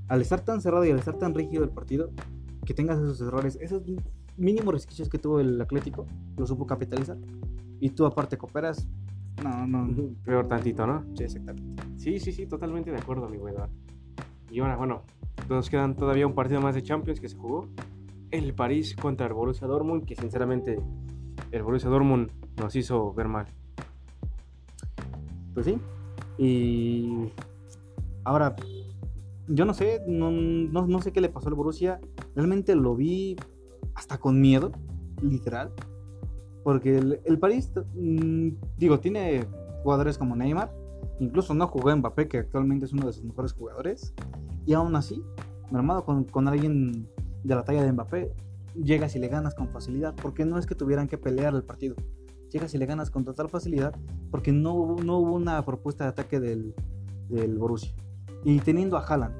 al 0.08 0.22
estar 0.22 0.42
tan 0.42 0.62
cerrado 0.62 0.86
y 0.86 0.92
al 0.92 1.00
estar 1.00 1.18
tan 1.18 1.34
rígido 1.34 1.64
el 1.64 1.70
partido, 1.70 2.12
que 2.66 2.74
tengas 2.74 3.00
esos 3.00 3.22
errores, 3.22 3.58
esos 3.62 3.84
mínimos 4.38 4.74
resquicios 4.74 5.10
que 5.10 5.18
tuvo 5.18 5.40
el 5.40 5.60
Atlético, 5.62 6.06
lo 6.38 6.46
supo 6.46 6.66
capitalizar. 6.66 7.18
Y 7.80 7.90
tú 7.92 8.06
aparte 8.06 8.38
cooperas. 8.38 8.88
No, 9.44 9.66
no. 9.66 9.88
Peor 10.24 10.48
tantito, 10.48 10.86
¿no? 10.86 11.06
Sí, 11.16 11.24
exactamente. 11.24 11.84
Sí, 11.98 12.20
sí, 12.20 12.32
sí, 12.32 12.46
totalmente 12.46 12.92
de 12.92 12.98
acuerdo, 12.98 13.26
amigo 13.26 13.48
Eduardo. 13.48 13.74
Y 14.52 14.60
ahora, 14.60 14.76
bueno, 14.76 15.04
nos 15.48 15.70
quedan 15.70 15.96
todavía 15.96 16.28
un 16.28 16.34
partido 16.34 16.62
más 16.62 16.76
de 16.76 16.84
Champions 16.84 17.20
que 17.20 17.30
se 17.30 17.38
jugó. 17.38 17.68
El 18.32 18.54
París 18.54 18.96
contra 18.96 19.28
el 19.28 19.34
Borussia 19.34 19.68
Dortmund, 19.68 20.06
que 20.06 20.16
sinceramente 20.16 20.80
el 21.52 21.64
Borussia 21.64 21.90
Dortmund 21.90 22.32
nos 22.58 22.76
hizo 22.76 23.14
ver 23.14 23.28
mal. 23.28 23.46
Pues 25.54 25.66
sí. 25.66 25.78
Y 26.38 27.30
ahora, 28.24 28.56
yo 29.48 29.66
no 29.66 29.74
sé, 29.74 30.02
no, 30.08 30.32
no, 30.32 31.02
sé 31.02 31.12
qué 31.12 31.22
le 31.22 31.30
pasó 31.30 31.50
al 31.50 31.56
Borussia. 31.56 32.00
Realmente 32.36 32.76
lo 32.76 32.96
vi 32.96 33.36
hasta 33.96 34.18
con 34.18 34.40
miedo, 34.40 34.72
literal. 35.22 35.72
Porque 36.64 36.98
el, 36.98 37.20
el 37.26 37.40
París, 37.40 37.72
mm, 37.96 38.50
digo, 38.78 39.00
tiene 39.00 39.46
jugadores 39.84 40.18
como 40.18 40.36
Neymar. 40.36 40.72
Incluso 41.20 41.54
no 41.54 41.68
jugó 41.68 41.96
Mbappé, 41.96 42.28
que 42.28 42.38
actualmente 42.38 42.86
es 42.86 42.94
uno 42.94 43.08
de 43.08 43.14
sus 43.14 43.24
mejores 43.24 43.54
jugadores. 43.54 44.14
Y 44.66 44.74
aún 44.74 44.96
así, 44.96 45.24
armado 45.72 46.04
con, 46.06 46.24
con 46.26 46.48
alguien 46.48 47.08
de 47.44 47.56
la 47.56 47.64
talla 47.64 47.84
de 47.84 47.92
Mbappé, 47.92 48.32
llegas 48.76 49.16
y 49.16 49.20
le 49.20 49.28
ganas 49.28 49.56
con 49.56 49.68
facilidad. 49.70 50.16
Porque 50.22 50.46
no 50.46 50.58
es 50.58 50.66
que 50.66 50.76
tuvieran 50.76 51.08
que 51.08 51.18
pelear 51.18 51.54
el 51.56 51.64
partido. 51.64 51.96
Llegas 52.52 52.74
y 52.74 52.78
le 52.78 52.86
ganas 52.86 53.10
con 53.12 53.24
total 53.26 53.50
facilidad. 53.50 53.96
Porque 54.32 54.52
no, 54.52 54.74
hubo- 54.76 55.04
no 55.04 55.18
hubo 55.20 55.34
una 55.34 55.64
propuesta 55.66 56.04
de 56.06 56.10
ataque 56.12 56.40
del, 56.40 56.74
del 57.30 57.58
Borussia. 57.58 57.94
Y 58.44 58.60
teniendo 58.60 58.98
a 58.98 59.02
Haaland. 59.06 59.36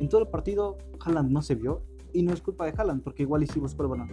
En 0.00 0.08
todo 0.08 0.22
el 0.22 0.28
partido, 0.28 0.78
Haaland 1.04 1.30
no 1.30 1.42
se 1.42 1.54
vio. 1.54 1.82
Y 2.12 2.22
no 2.22 2.32
es 2.32 2.40
culpa 2.42 2.64
de 2.64 2.72
Haaland, 2.76 3.02
porque 3.02 3.22
igual 3.22 3.42
y 3.42 3.46
sí 3.46 3.60
buscó 3.60 3.82
el 3.82 3.88
balón. 3.88 4.08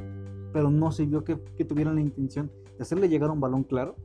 Pero 0.53 0.69
no 0.69 0.91
se 0.91 1.05
vio 1.05 1.23
que, 1.23 1.39
que 1.57 1.65
tuvieran 1.65 1.95
la 1.95 2.01
intención 2.01 2.51
de 2.77 2.81
hacerle 2.83 3.09
llegar 3.09 3.31
un 3.31 3.39
balón 3.39 3.63
claro. 3.63 3.95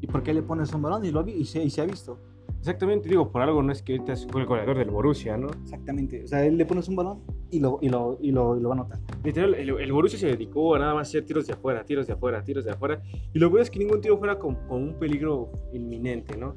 ¿Y 0.00 0.06
por 0.06 0.22
qué 0.22 0.32
le 0.34 0.42
pones 0.42 0.72
un 0.72 0.82
balón? 0.82 1.04
Y, 1.04 1.10
lo 1.10 1.26
y, 1.28 1.44
se, 1.44 1.62
y 1.62 1.70
se 1.70 1.80
ha 1.82 1.84
visto. 1.86 2.18
Exactamente, 2.60 3.08
digo, 3.08 3.32
por 3.32 3.40
algo 3.40 3.62
no 3.62 3.72
es 3.72 3.82
que 3.82 3.94
ahorita 3.94 4.12
es 4.12 4.26
el 4.34 4.44
goleador 4.44 4.76
del 4.76 4.90
Borussia, 4.90 5.38
¿no? 5.38 5.48
Exactamente. 5.62 6.24
O 6.24 6.28
sea, 6.28 6.44
él 6.44 6.58
le 6.58 6.66
pones 6.66 6.88
un 6.88 6.96
balón 6.96 7.20
y 7.50 7.58
lo, 7.58 7.78
y 7.80 7.88
lo, 7.88 8.18
y 8.20 8.30
lo, 8.32 8.54
y 8.54 8.60
lo 8.60 8.68
va 8.68 8.74
a 8.74 8.78
notar. 8.78 8.98
Literal, 9.24 9.54
el, 9.54 9.70
el 9.70 9.92
Borussia 9.92 10.18
se 10.18 10.26
dedicó 10.26 10.74
a 10.74 10.78
nada 10.78 10.94
más 10.94 11.08
hacer 11.08 11.24
tiros 11.24 11.46
de 11.46 11.54
afuera, 11.54 11.84
tiros 11.84 12.06
de 12.06 12.12
afuera, 12.12 12.44
tiros 12.44 12.66
de 12.66 12.72
afuera. 12.72 13.02
Y 13.32 13.38
lo 13.38 13.48
bueno 13.48 13.62
es 13.62 13.70
que 13.70 13.78
ningún 13.78 14.02
tiro 14.02 14.18
fuera 14.18 14.38
con, 14.38 14.56
con 14.68 14.82
un 14.82 14.98
peligro 14.98 15.50
inminente, 15.72 16.36
¿no? 16.36 16.54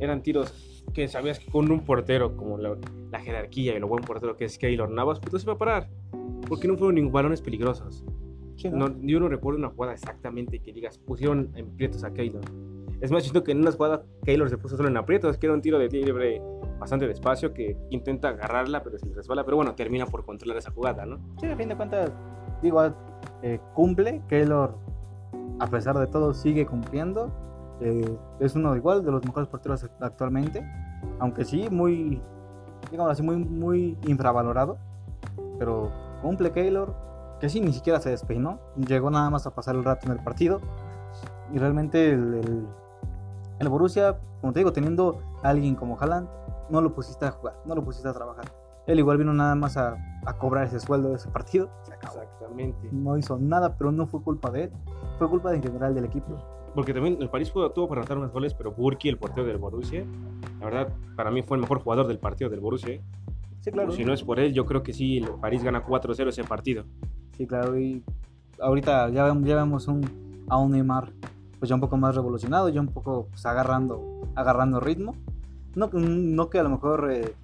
Eran 0.00 0.24
tiros 0.24 0.82
que 0.92 1.06
sabías 1.06 1.38
que 1.38 1.48
con 1.50 1.70
un 1.70 1.84
portero 1.84 2.36
como 2.36 2.58
la, 2.58 2.76
la 3.12 3.20
jerarquía 3.20 3.76
y 3.76 3.78
lo 3.78 3.86
buen 3.86 4.02
portero 4.02 4.36
que 4.36 4.46
es 4.46 4.58
Keylor 4.58 4.90
Navas, 4.90 5.20
pues 5.20 5.32
no 5.32 5.38
se 5.38 5.46
va 5.46 5.52
a 5.52 5.58
parar. 5.58 5.88
Porque 6.48 6.66
no 6.66 6.76
fueron 6.76 6.96
ningún 6.96 7.12
balones 7.12 7.40
peligrosos. 7.40 8.04
No, 8.72 8.92
yo 9.02 9.20
no 9.20 9.28
recuerdo 9.28 9.58
una 9.58 9.68
jugada 9.68 9.94
exactamente 9.94 10.58
que 10.58 10.72
digas, 10.72 10.98
pusieron 10.98 11.50
en 11.54 11.66
aprietos 11.66 12.02
a 12.02 12.12
Keylor. 12.12 12.42
Es 13.04 13.10
más, 13.10 13.22
siento 13.22 13.44
que 13.44 13.52
en 13.52 13.60
una 13.60 13.70
jugada 13.70 14.02
Keylor 14.24 14.48
se 14.48 14.56
puso 14.56 14.78
solo 14.78 14.88
en 14.88 14.96
aprietos, 14.96 15.36
que 15.36 15.44
era 15.44 15.54
un 15.54 15.60
tiro 15.60 15.78
de 15.78 15.88
libre 15.88 16.40
bastante 16.78 17.06
despacio, 17.06 17.52
que 17.52 17.76
intenta 17.90 18.28
agarrarla, 18.28 18.82
pero 18.82 18.98
se 18.98 19.04
resbala. 19.12 19.44
Pero 19.44 19.58
bueno, 19.58 19.74
termina 19.74 20.06
por 20.06 20.24
controlar 20.24 20.56
esa 20.56 20.70
jugada, 20.70 21.04
¿no? 21.04 21.18
Sí, 21.38 21.46
a 21.46 21.54
fin 21.54 21.68
de 21.68 21.76
cuentas, 21.76 22.10
digo, 22.62 22.82
eh, 23.42 23.60
cumple. 23.74 24.22
Keylor, 24.26 24.78
a 25.58 25.66
pesar 25.66 25.98
de 25.98 26.06
todo, 26.06 26.32
sigue 26.32 26.64
cumpliendo. 26.64 27.30
Eh, 27.82 28.16
es 28.40 28.54
uno 28.54 28.74
igual 28.74 29.04
de 29.04 29.10
los 29.10 29.22
mejores 29.22 29.50
porteros 29.50 29.86
actualmente. 30.00 30.66
Aunque 31.18 31.44
sí, 31.44 31.68
muy, 31.70 32.22
digamos 32.90 33.12
así, 33.12 33.22
muy, 33.22 33.36
muy 33.36 33.98
infravalorado. 34.06 34.78
Pero 35.58 35.92
cumple 36.22 36.52
Keylor, 36.52 36.94
que 37.38 37.50
sí, 37.50 37.60
ni 37.60 37.74
siquiera 37.74 38.00
se 38.00 38.08
despeinó. 38.08 38.60
Llegó 38.76 39.10
nada 39.10 39.28
más 39.28 39.46
a 39.46 39.54
pasar 39.54 39.76
el 39.76 39.84
rato 39.84 40.06
en 40.06 40.12
el 40.12 40.24
partido. 40.24 40.62
Y 41.52 41.58
realmente 41.58 42.12
el, 42.12 42.66
el 43.60 43.68
Borussia, 43.68 44.18
como 44.40 44.52
te 44.52 44.60
digo, 44.60 44.72
teniendo 44.72 45.20
a 45.42 45.48
alguien 45.50 45.74
como 45.74 45.98
Haaland, 45.98 46.28
no 46.70 46.80
lo 46.80 46.94
pusiste 46.94 47.24
a 47.26 47.30
jugar, 47.30 47.54
no 47.66 47.74
lo 47.74 47.84
pusiste 47.84 48.08
a 48.08 48.12
trabajar. 48.12 48.46
Él 48.86 48.98
igual 48.98 49.16
vino 49.16 49.32
nada 49.32 49.54
más 49.54 49.76
a, 49.76 49.96
a 50.26 50.36
cobrar 50.38 50.64
ese 50.66 50.78
sueldo 50.80 51.08
de 51.10 51.16
ese 51.16 51.28
partido. 51.30 51.70
Se 51.82 51.94
acabó. 51.94 52.20
Exactamente. 52.20 52.88
No 52.92 53.16
hizo 53.16 53.38
nada, 53.38 53.76
pero 53.76 53.90
no 53.92 54.06
fue 54.06 54.22
culpa 54.22 54.50
de 54.50 54.64
él. 54.64 54.72
Fue 55.18 55.28
culpa 55.28 55.54
en 55.54 55.62
general 55.62 55.94
del 55.94 56.04
equipo. 56.04 56.36
Porque 56.74 56.92
también 56.92 57.16
el 57.20 57.30
París 57.30 57.50
pudo, 57.50 57.70
tuvo 57.70 57.88
para 57.88 58.00
anotar 58.02 58.18
unos 58.18 58.32
goles, 58.32 58.52
pero 58.52 58.72
Burki, 58.72 59.08
el 59.08 59.16
portero 59.16 59.46
del 59.46 59.58
Borussia, 59.58 60.04
la 60.60 60.66
verdad, 60.66 60.88
para 61.16 61.30
mí 61.30 61.42
fue 61.42 61.56
el 61.56 61.62
mejor 61.62 61.80
jugador 61.82 62.06
del 62.08 62.18
partido 62.18 62.50
del 62.50 62.60
Borussia. 62.60 63.00
Sí, 63.60 63.70
claro. 63.70 63.92
Si 63.92 64.04
no 64.04 64.12
es 64.12 64.22
por 64.22 64.38
él, 64.40 64.52
yo 64.52 64.66
creo 64.66 64.82
que 64.82 64.92
sí, 64.92 65.18
el 65.18 65.28
París 65.40 65.62
gana 65.62 65.86
4-0 65.86 66.28
ese 66.28 66.44
partido. 66.44 66.84
Sí, 67.36 67.46
claro. 67.46 67.78
Y 67.78 68.02
ahorita 68.60 69.08
ya, 69.10 69.24
vemos- 69.24 69.44
ya 69.48 69.56
vemos 69.56 69.88
un, 69.88 70.44
a 70.48 70.58
un 70.58 70.72
Neymar 70.72 71.12
pues 71.58 71.68
ya 71.68 71.74
un 71.74 71.80
poco 71.80 71.96
más 71.96 72.14
revolucionado, 72.14 72.68
ya 72.68 72.80
un 72.80 72.88
poco 72.88 73.28
pues, 73.30 73.44
agarrando, 73.46 74.28
agarrando 74.34 74.80
ritmo. 74.80 75.14
No, 75.74 75.90
no 75.92 76.50
que 76.50 76.58
a 76.58 76.62
lo 76.62 76.70
mejor 76.70 77.10
eh, 77.10 77.34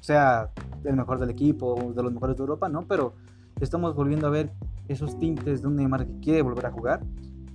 sea 0.00 0.50
el 0.84 0.96
mejor 0.96 1.18
del 1.18 1.30
equipo, 1.30 1.74
o 1.74 1.92
de 1.92 2.02
los 2.02 2.12
mejores 2.12 2.36
de 2.36 2.42
Europa, 2.42 2.68
no, 2.68 2.86
pero 2.86 3.14
estamos 3.60 3.94
volviendo 3.94 4.26
a 4.26 4.30
ver 4.30 4.50
esos 4.88 5.18
tintes 5.18 5.62
de 5.62 5.68
un 5.68 5.76
Neymar 5.76 6.06
que 6.06 6.20
quiere 6.20 6.42
volver 6.42 6.66
a 6.66 6.70
jugar, 6.70 7.00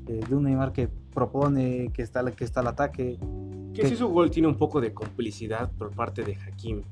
eh, 0.08 0.22
de 0.28 0.36
un 0.36 0.44
Neymar 0.44 0.74
que 0.74 0.90
propone, 1.14 1.92
que 1.94 2.02
está, 2.02 2.24
que 2.32 2.44
está 2.44 2.60
al 2.60 2.68
ataque. 2.68 3.18
Que 3.74 3.82
¿Qué? 3.82 3.88
sí 3.88 3.96
su 3.96 4.08
gol 4.10 4.30
tiene 4.30 4.48
un 4.48 4.58
poco 4.58 4.82
de 4.82 4.94
complicidad 4.94 5.72
por 5.72 5.92
parte 5.92 6.24
de 6.24 6.36
Hakimi. 6.36 6.84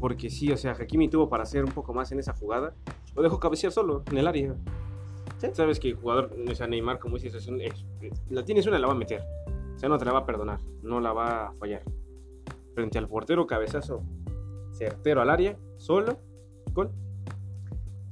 Porque 0.00 0.30
sí, 0.30 0.52
o 0.52 0.56
sea, 0.56 0.72
Hakimi 0.72 1.08
tuvo 1.08 1.28
para 1.28 1.42
hacer 1.42 1.64
un 1.64 1.72
poco 1.72 1.92
más 1.92 2.12
en 2.12 2.20
esa 2.20 2.32
jugada. 2.32 2.74
Lo 3.16 3.22
dejó 3.22 3.40
cabecear 3.40 3.72
solo, 3.72 4.04
en 4.10 4.18
el 4.18 4.28
área. 4.28 4.54
Sí. 5.38 5.48
Sabes 5.52 5.78
que 5.78 5.90
el 5.90 5.94
jugador, 5.96 6.30
o 6.50 6.54
sea, 6.54 6.66
Neymar, 6.66 6.98
como 6.98 7.14
dices, 7.16 7.34
es 7.34 7.46
un- 7.48 7.60
es- 7.60 7.84
la 8.30 8.44
tienes 8.44 8.66
una, 8.66 8.78
la 8.78 8.86
va 8.86 8.94
a 8.94 8.96
meter. 8.96 9.22
O 9.74 9.78
sea, 9.78 9.88
no 9.88 9.98
te 9.98 10.04
la 10.04 10.12
va 10.12 10.20
a 10.20 10.26
perdonar, 10.26 10.58
no 10.82 10.98
la 11.00 11.12
va 11.12 11.48
a 11.48 11.52
fallar. 11.52 11.82
Frente 12.74 12.98
al 12.98 13.06
portero, 13.08 13.46
cabezazo 13.46 14.02
certero 14.72 15.20
al 15.20 15.30
área, 15.30 15.56
solo, 15.76 16.18
gol. 16.72 16.90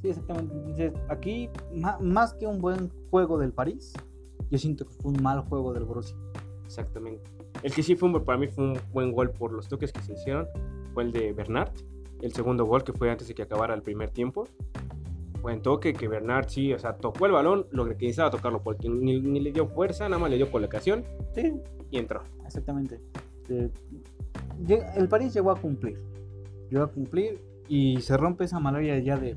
Sí, 0.02 0.08
exactamente. 0.10 0.92
Aquí, 1.08 1.48
más 2.00 2.34
que 2.34 2.46
un 2.46 2.60
buen 2.60 2.90
juego 3.10 3.38
del 3.38 3.52
París, 3.52 3.92
yo 4.50 4.58
siento 4.58 4.86
que 4.86 4.92
fue 4.94 5.10
un 5.12 5.22
mal 5.22 5.40
juego 5.42 5.72
del 5.72 5.84
Borussia. 5.84 6.16
Exactamente. 6.64 7.28
El 7.62 7.72
que 7.72 7.82
sí 7.82 7.96
fue 7.96 8.08
un- 8.08 8.24
para 8.24 8.38
mí 8.38 8.46
fue 8.48 8.64
un 8.64 8.78
buen 8.92 9.12
gol 9.12 9.30
por 9.30 9.52
los 9.52 9.68
toques 9.68 9.92
que 9.92 10.02
se 10.02 10.12
hicieron 10.12 10.46
fue 10.94 11.02
el 11.04 11.12
de 11.12 11.32
Bernard. 11.32 11.72
El 12.22 12.32
segundo 12.32 12.64
gol 12.64 12.84
que 12.84 12.92
fue 12.92 13.10
antes 13.10 13.26
de 13.28 13.34
que 13.34 13.42
acabara 13.42 13.74
el 13.74 13.82
primer 13.82 14.10
tiempo. 14.10 14.44
Buen 15.46 15.62
toque 15.62 15.92
que 15.92 16.08
Bernard 16.08 16.48
sí, 16.48 16.72
o 16.72 16.78
sea, 16.80 16.96
tocó 16.96 17.24
el 17.26 17.30
balón, 17.30 17.66
lo 17.70 17.84
que 17.84 17.90
necesitaba 17.94 18.32
tocarlo 18.32 18.64
porque 18.64 18.88
ni, 18.88 19.20
ni 19.20 19.38
le 19.38 19.52
dio 19.52 19.68
fuerza, 19.68 20.08
nada 20.08 20.20
más 20.20 20.28
le 20.28 20.38
dio 20.38 20.50
colocación 20.50 21.04
Sí, 21.36 21.52
y 21.88 21.98
entró. 21.98 22.24
Exactamente. 22.44 23.00
Eh, 23.48 23.70
el 24.96 25.08
París 25.08 25.32
llegó 25.32 25.52
a 25.52 25.54
cumplir. 25.60 26.00
Llegó 26.68 26.82
a 26.82 26.88
cumplir 26.88 27.40
y 27.68 28.00
se 28.00 28.16
rompe 28.16 28.42
esa 28.42 28.58
malaria 28.58 28.98
ya 28.98 29.18
de, 29.18 29.36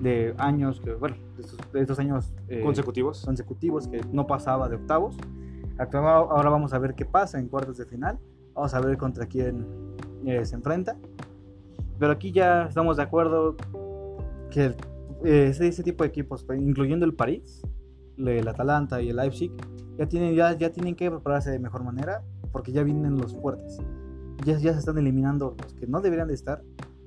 de 0.00 0.36
años, 0.38 0.80
que, 0.80 0.92
bueno, 0.94 1.16
de 1.34 1.42
estos, 1.42 1.72
de 1.72 1.80
estos 1.80 1.98
años 1.98 2.32
eh, 2.46 2.62
Consecutivos. 2.62 3.24
consecutivos 3.24 3.88
que 3.88 4.02
no 4.12 4.28
pasaba 4.28 4.68
de 4.68 4.76
octavos. 4.76 5.16
Ahora 5.92 6.48
vamos 6.48 6.72
a 6.74 6.78
ver 6.78 6.94
qué 6.94 7.04
pasa 7.06 7.40
en 7.40 7.48
cuartos 7.48 7.76
de 7.76 7.86
final. 7.86 8.20
Vamos 8.54 8.72
a 8.72 8.80
ver 8.80 8.96
contra 8.96 9.26
quién 9.26 9.66
eh, 10.26 10.44
se 10.44 10.54
enfrenta. 10.54 10.96
Pero 11.98 12.12
aquí 12.12 12.30
ya 12.30 12.66
estamos 12.68 12.98
de 12.98 13.02
acuerdo 13.02 13.56
que 14.52 14.74
ese, 15.24 15.68
ese 15.68 15.82
tipo 15.82 16.04
de 16.04 16.08
equipos, 16.08 16.44
pues, 16.44 16.60
incluyendo 16.60 17.04
el 17.06 17.14
París, 17.14 17.62
el 18.16 18.46
Atalanta 18.46 19.00
y 19.00 19.10
el 19.10 19.16
Leipzig, 19.16 19.52
ya 19.98 20.06
tienen, 20.06 20.34
ya, 20.34 20.56
ya 20.56 20.70
tienen 20.70 20.94
que 20.94 21.10
prepararse 21.10 21.50
de 21.50 21.58
mejor 21.58 21.84
manera 21.84 22.22
porque 22.52 22.72
ya 22.72 22.82
vienen 22.82 23.18
los 23.18 23.34
fuertes. 23.36 23.78
Ya, 24.44 24.58
ya 24.58 24.72
se 24.72 24.78
están 24.78 24.98
eliminando 24.98 25.56
los 25.62 25.74
que 25.74 25.86
no 25.86 26.00
deberían 26.00 26.28
de 26.28 26.34
estar. 26.34 26.62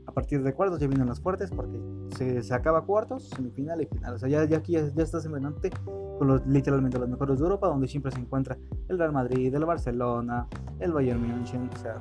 A 0.06 0.12
partir 0.12 0.44
de 0.44 0.54
cuartos 0.54 0.80
ya 0.80 0.88
vienen 0.88 1.08
los 1.08 1.20
fuertes 1.20 1.50
porque 1.50 1.80
se, 2.18 2.44
se 2.44 2.54
acaba 2.54 2.86
cuartos, 2.86 3.30
semifinal 3.30 3.82
y 3.82 3.88
final. 3.88 4.14
O 4.14 4.20
sea, 4.20 4.30
ya, 4.30 4.46
ya 4.46 4.58
aquí 4.58 4.74
ya, 4.74 4.88
ya 4.94 5.04
estás 5.04 5.26
enfrentante 5.26 5.72
con 6.20 6.28
los, 6.28 6.46
literalmente 6.46 7.00
los 7.00 7.10
mejores 7.10 7.40
de 7.40 7.46
Europa, 7.46 7.68
donde 7.68 7.88
siempre 7.88 8.12
se 8.12 8.20
encuentra 8.20 8.58
el 8.90 9.00
Real 9.00 9.12
Madrid, 9.12 9.54
el 9.54 9.66
Barcelona, 9.66 10.48
el 10.80 10.92
Bayern 10.92 11.20
München, 11.20 11.70
o 11.74 11.78
sea, 11.78 11.98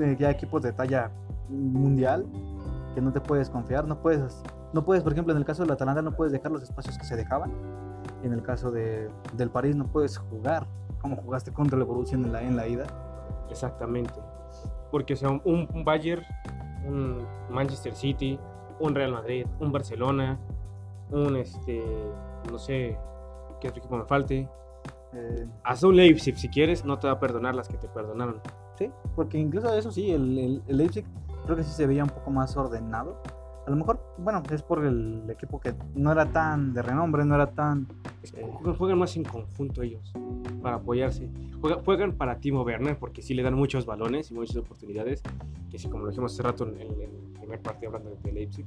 eh, 0.00 0.16
ya 0.18 0.30
equipos 0.30 0.62
de 0.62 0.72
talla 0.72 1.10
mundial 1.48 2.26
que 2.94 3.00
no 3.00 3.12
te 3.12 3.20
puedes 3.20 3.50
confiar, 3.50 3.86
no 3.86 4.00
puedes, 4.00 4.42
no 4.72 4.84
puedes, 4.84 5.02
por 5.02 5.12
ejemplo, 5.12 5.32
en 5.32 5.38
el 5.38 5.44
caso 5.44 5.62
del 5.62 5.72
Atalanta 5.72 6.02
no 6.02 6.12
puedes 6.12 6.32
dejar 6.32 6.52
los 6.52 6.62
espacios 6.62 6.98
que 6.98 7.04
se 7.04 7.16
dejaban, 7.16 7.52
en 8.22 8.32
el 8.32 8.42
caso 8.42 8.70
de, 8.70 9.10
del 9.34 9.50
París 9.50 9.76
no 9.76 9.86
puedes 9.86 10.18
jugar 10.18 10.66
como 11.00 11.16
jugaste 11.16 11.52
contra 11.52 11.78
el 11.78 11.84
Borussia 11.84 12.16
en 12.16 12.32
la, 12.32 12.42
en 12.42 12.56
la 12.56 12.66
ida. 12.66 12.86
Exactamente. 13.50 14.14
Porque 14.90 15.14
o 15.14 15.16
sea, 15.16 15.30
un, 15.30 15.68
un 15.72 15.84
Bayern, 15.84 16.22
un 16.86 17.26
Manchester 17.50 17.94
City, 17.94 18.38
un 18.80 18.94
Real 18.94 19.12
Madrid, 19.12 19.46
un 19.60 19.72
Barcelona, 19.72 20.38
un 21.10 21.36
este, 21.36 21.82
no 22.50 22.58
sé, 22.58 22.98
qué 23.60 23.68
otro 23.68 23.78
equipo 23.78 23.96
me 23.96 24.04
falte. 24.04 24.48
Eh, 25.12 25.46
Hasta 25.62 25.86
un 25.86 25.96
Leipzig 25.96 26.36
si 26.36 26.48
quieres, 26.48 26.84
no 26.84 26.98
te 26.98 27.06
va 27.06 27.14
a 27.14 27.20
perdonar 27.20 27.54
las 27.54 27.68
que 27.68 27.76
te 27.76 27.88
perdonaron. 27.88 28.40
Sí, 28.76 28.90
porque 29.14 29.38
incluso 29.38 29.72
eso 29.72 29.90
sí, 29.90 30.10
el, 30.10 30.38
el, 30.38 30.62
el 30.66 30.76
Leipzig 30.76 31.06
creo 31.44 31.56
que 31.56 31.62
sí 31.62 31.70
se 31.70 31.86
veía 31.86 32.02
un 32.04 32.10
poco 32.10 32.30
más 32.30 32.56
ordenado. 32.56 33.22
A 33.66 33.70
lo 33.70 33.76
mejor, 33.76 34.00
bueno, 34.18 34.42
es 34.50 34.62
por 34.62 34.84
el 34.84 35.24
equipo 35.28 35.58
que 35.58 35.74
no 35.96 36.12
era 36.12 36.30
tan 36.30 36.72
de 36.72 36.82
renombre, 36.82 37.24
no 37.24 37.34
era 37.34 37.50
tan... 37.50 37.86
Que 38.22 38.72
juegan, 38.72 38.98
más 38.98 39.16
en 39.16 39.24
conjunto 39.24 39.82
ellos, 39.82 40.12
para 40.62 40.76
apoyarse. 40.76 41.28
Juegan, 41.60 41.84
juegan 41.84 42.12
para 42.12 42.38
Timo 42.38 42.62
Werner 42.62 42.96
porque 42.98 43.22
sí 43.22 43.34
le 43.34 43.42
dan 43.42 43.54
muchos 43.54 43.84
balones 43.84 44.30
y 44.30 44.34
muchas 44.34 44.56
oportunidades. 44.56 45.22
Que 45.70 45.78
sí, 45.78 45.88
como 45.88 46.04
lo 46.04 46.10
dijimos 46.10 46.32
hace 46.32 46.42
rato 46.42 46.64
en, 46.68 46.80
en- 46.80 47.00
el 47.02 47.32
primer 47.40 47.60
partido 47.60 47.88
hablando 47.94 48.16
de 48.22 48.32
Leipzig, 48.32 48.66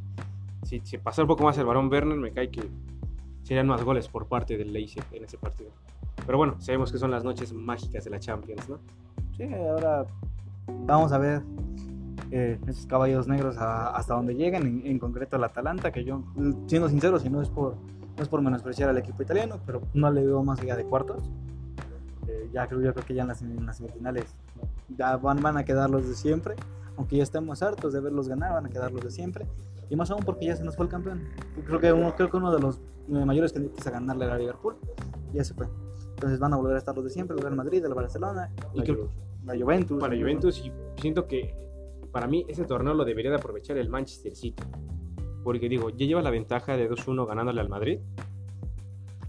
si 0.63 0.79
pasa 0.97 1.21
un 1.21 1.27
poco 1.27 1.43
más 1.43 1.57
el 1.57 1.65
balón 1.65 1.89
Werner, 1.89 2.17
me 2.17 2.31
cae 2.31 2.49
que 2.49 2.62
serían 3.43 3.67
más 3.67 3.83
goles 3.83 4.07
por 4.07 4.27
parte 4.27 4.57
del 4.57 4.71
Leipzig 4.73 5.03
en 5.13 5.23
ese 5.23 5.38
partido. 5.38 5.69
Pero 6.25 6.38
bueno, 6.38 6.55
sabemos 6.59 6.91
que 6.91 6.97
son 6.97 7.12
las 7.12 7.23
noches 7.23 7.51
mágicas 7.53 8.03
de 8.03 8.09
la 8.09 8.19
Champions, 8.19 8.69
¿no? 8.69 8.79
Sí, 9.35 9.43
ahora 9.53 10.05
vamos 10.85 11.12
a 11.13 11.17
ver 11.17 11.41
eh, 12.31 12.59
esos 12.67 12.85
caballos 12.85 13.27
negros 13.27 13.57
a- 13.57 13.89
hasta 13.95 14.13
donde 14.15 14.35
llegan, 14.35 14.65
en, 14.67 14.85
en 14.85 14.99
concreto 14.99 15.35
el 15.37 15.43
Atalanta, 15.43 15.91
que 15.91 16.03
yo, 16.03 16.23
siendo 16.67 16.89
sincero, 16.89 17.19
si 17.19 17.29
no 17.29 17.41
es 17.41 17.49
por, 17.49 17.75
no 18.17 18.23
es 18.23 18.29
por 18.29 18.41
menospreciar 18.41 18.89
al 18.89 18.97
equipo 18.97 19.23
italiano, 19.23 19.59
pero 19.65 19.81
no 19.93 20.11
le 20.11 20.25
veo 20.25 20.43
más 20.43 20.59
allá 20.61 20.75
de 20.75 20.83
cuartos. 20.85 21.31
Eh, 22.27 22.49
ya 22.53 22.67
creo, 22.67 22.81
yo 22.81 22.93
creo 22.93 23.05
que 23.05 23.13
ya 23.15 23.23
en 23.23 23.29
las, 23.29 23.41
en 23.41 23.65
las 23.65 23.77
semifinales 23.77 24.25
ya 24.97 25.17
van, 25.17 25.41
van 25.41 25.57
a 25.57 25.63
quedar 25.65 25.89
los 25.89 26.07
de 26.07 26.13
siempre, 26.15 26.55
aunque 26.97 27.17
ya 27.17 27.23
estemos 27.23 27.61
hartos 27.63 27.93
de 27.93 27.99
verlos 27.99 28.27
ganar, 28.27 28.53
van 28.53 28.65
a 28.65 28.69
quedar 28.69 28.91
los 28.91 29.01
de 29.03 29.09
siempre. 29.11 29.45
Y 29.89 29.95
más 29.95 30.11
aún 30.11 30.23
porque 30.23 30.45
ya 30.45 30.55
se 30.55 30.63
nos 30.63 30.75
fue 30.75 30.85
el 30.85 30.91
campeón. 30.91 31.23
Creo 31.65 31.79
que 31.79 31.91
uno, 31.91 32.13
creo 32.15 32.29
que 32.29 32.37
uno 32.37 32.51
de 32.53 32.59
los 32.61 32.77
eh, 32.77 33.25
mayores 33.25 33.51
candidatos 33.53 33.87
a 33.87 33.89
ganarle 33.91 34.25
a 34.25 34.37
Liverpool 34.37 34.75
ya 35.33 35.43
se 35.43 35.55
fue. 35.55 35.67
Entonces 36.11 36.37
van 36.37 36.53
a 36.53 36.57
volver 36.57 36.75
a 36.75 36.77
estar 36.77 36.93
los 36.93 37.03
de 37.05 37.09
siempre, 37.09 37.35
el 37.35 37.41
Real 37.41 37.55
Madrid, 37.55 37.83
el 37.83 37.93
Barcelona 37.95 38.51
y 38.73 38.77
La 38.79 38.83
creo- 38.83 38.95
Juve. 38.97 39.09
la 39.45 39.57
Juventus. 39.63 39.99
Para 39.99 40.15
Juventus 40.15 40.59
y 40.63 40.71
siento 41.01 41.25
que 41.27 41.55
para 42.11 42.27
mí 42.27 42.45
ese 42.47 42.65
torneo 42.65 42.93
lo 42.93 43.05
debería 43.05 43.31
de 43.31 43.37
aprovechar 43.37 43.77
el 43.77 43.89
Manchester 43.89 44.35
City. 44.35 44.63
Porque 45.43 45.69
digo, 45.69 45.89
ya 45.89 46.05
lleva 46.05 46.21
la 46.21 46.31
ventaja 46.31 46.75
de 46.75 46.89
2-1 46.89 47.25
ganándole 47.25 47.61
al 47.61 47.69
Madrid. 47.69 47.99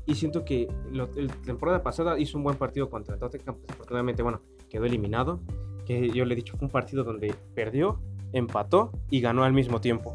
Y 0.07 0.15
siento 0.15 0.45
que 0.45 0.69
la 0.93 1.09
temporada 1.45 1.83
pasada 1.83 2.19
hizo 2.19 2.37
un 2.37 2.45
buen 2.45 2.57
partido 2.57 2.91
contra 2.91 3.17
Tottenham. 3.17 3.57
pues, 3.57 3.71
afortunadamente, 3.71 4.23
bueno, 4.23 4.41
quedó 4.69 4.85
eliminado. 4.85 5.41
Que 5.87 6.11
yo 6.11 6.25
le 6.25 6.35
he 6.35 6.37
dicho, 6.37 6.57
fue 6.57 6.67
un 6.67 6.73
partido 6.73 7.05
donde 7.05 7.35
perdió, 7.55 8.01
empató 8.33 8.93
y 9.09 9.21
ganó 9.21 9.45
al 9.45 9.53
mismo 9.53 9.81
tiempo. 9.81 10.15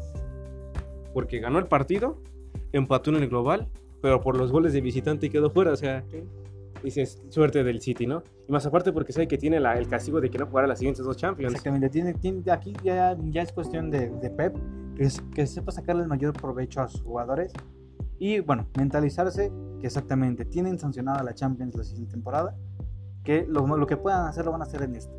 Porque 1.14 1.38
ganó 1.38 1.58
el 1.58 1.66
partido, 1.66 2.20
empató 2.72 3.10
en 3.10 3.16
el 3.16 3.28
global, 3.28 3.68
pero 4.02 4.20
por 4.20 4.36
los 4.36 4.52
goles 4.52 4.72
de 4.72 4.80
visitante 4.80 5.30
quedó 5.30 5.50
fuera. 5.50 5.72
O 5.72 5.76
sea, 5.76 6.04
dices, 6.86 7.22
suerte 7.28 7.62
del 7.64 7.80
City, 7.80 8.06
¿no? 8.06 8.22
Y 8.48 8.52
más 8.52 8.64
aparte 8.66 8.92
porque 8.92 9.12
sabe 9.12 9.28
que 9.28 9.36
tiene 9.38 9.60
la- 9.60 9.76
el 9.78 9.88
castigo 9.88 10.20
de 10.20 10.30
que 10.30 10.38
no 10.38 10.46
jugará 10.46 10.66
las 10.66 10.78
siguientes 10.78 11.04
dos 11.04 11.16
Champions. 11.16 11.52
Exactamente, 11.52 11.88
tiene, 11.90 12.14
tiene- 12.14 12.42
aquí 12.50 12.72
ya, 12.82 13.16
ya 13.24 13.42
es 13.42 13.52
cuestión 13.52 13.90
de, 13.90 14.10
de 14.10 14.30
Pep, 14.30 14.56
que, 14.96 15.04
es- 15.04 15.20
que 15.34 15.46
sepa 15.46 15.72
sacarle 15.72 16.02
el 16.02 16.08
mayor 16.08 16.32
provecho 16.32 16.80
a 16.80 16.88
sus 16.88 17.02
jugadores 17.02 17.52
y 18.18 18.40
bueno, 18.40 18.66
mentalizarse 18.78 19.52
que 19.80 19.86
exactamente 19.86 20.44
tienen 20.44 20.78
sancionada 20.78 21.22
la 21.22 21.34
Champions 21.34 21.74
la 21.76 21.84
siguiente 21.84 22.12
temporada, 22.12 22.56
que 23.24 23.44
lo, 23.48 23.66
lo 23.76 23.86
que 23.86 23.96
puedan 23.96 24.26
hacer 24.26 24.44
lo 24.44 24.52
van 24.52 24.60
a 24.62 24.64
hacer 24.64 24.82
en 24.82 24.94
esta. 24.96 25.12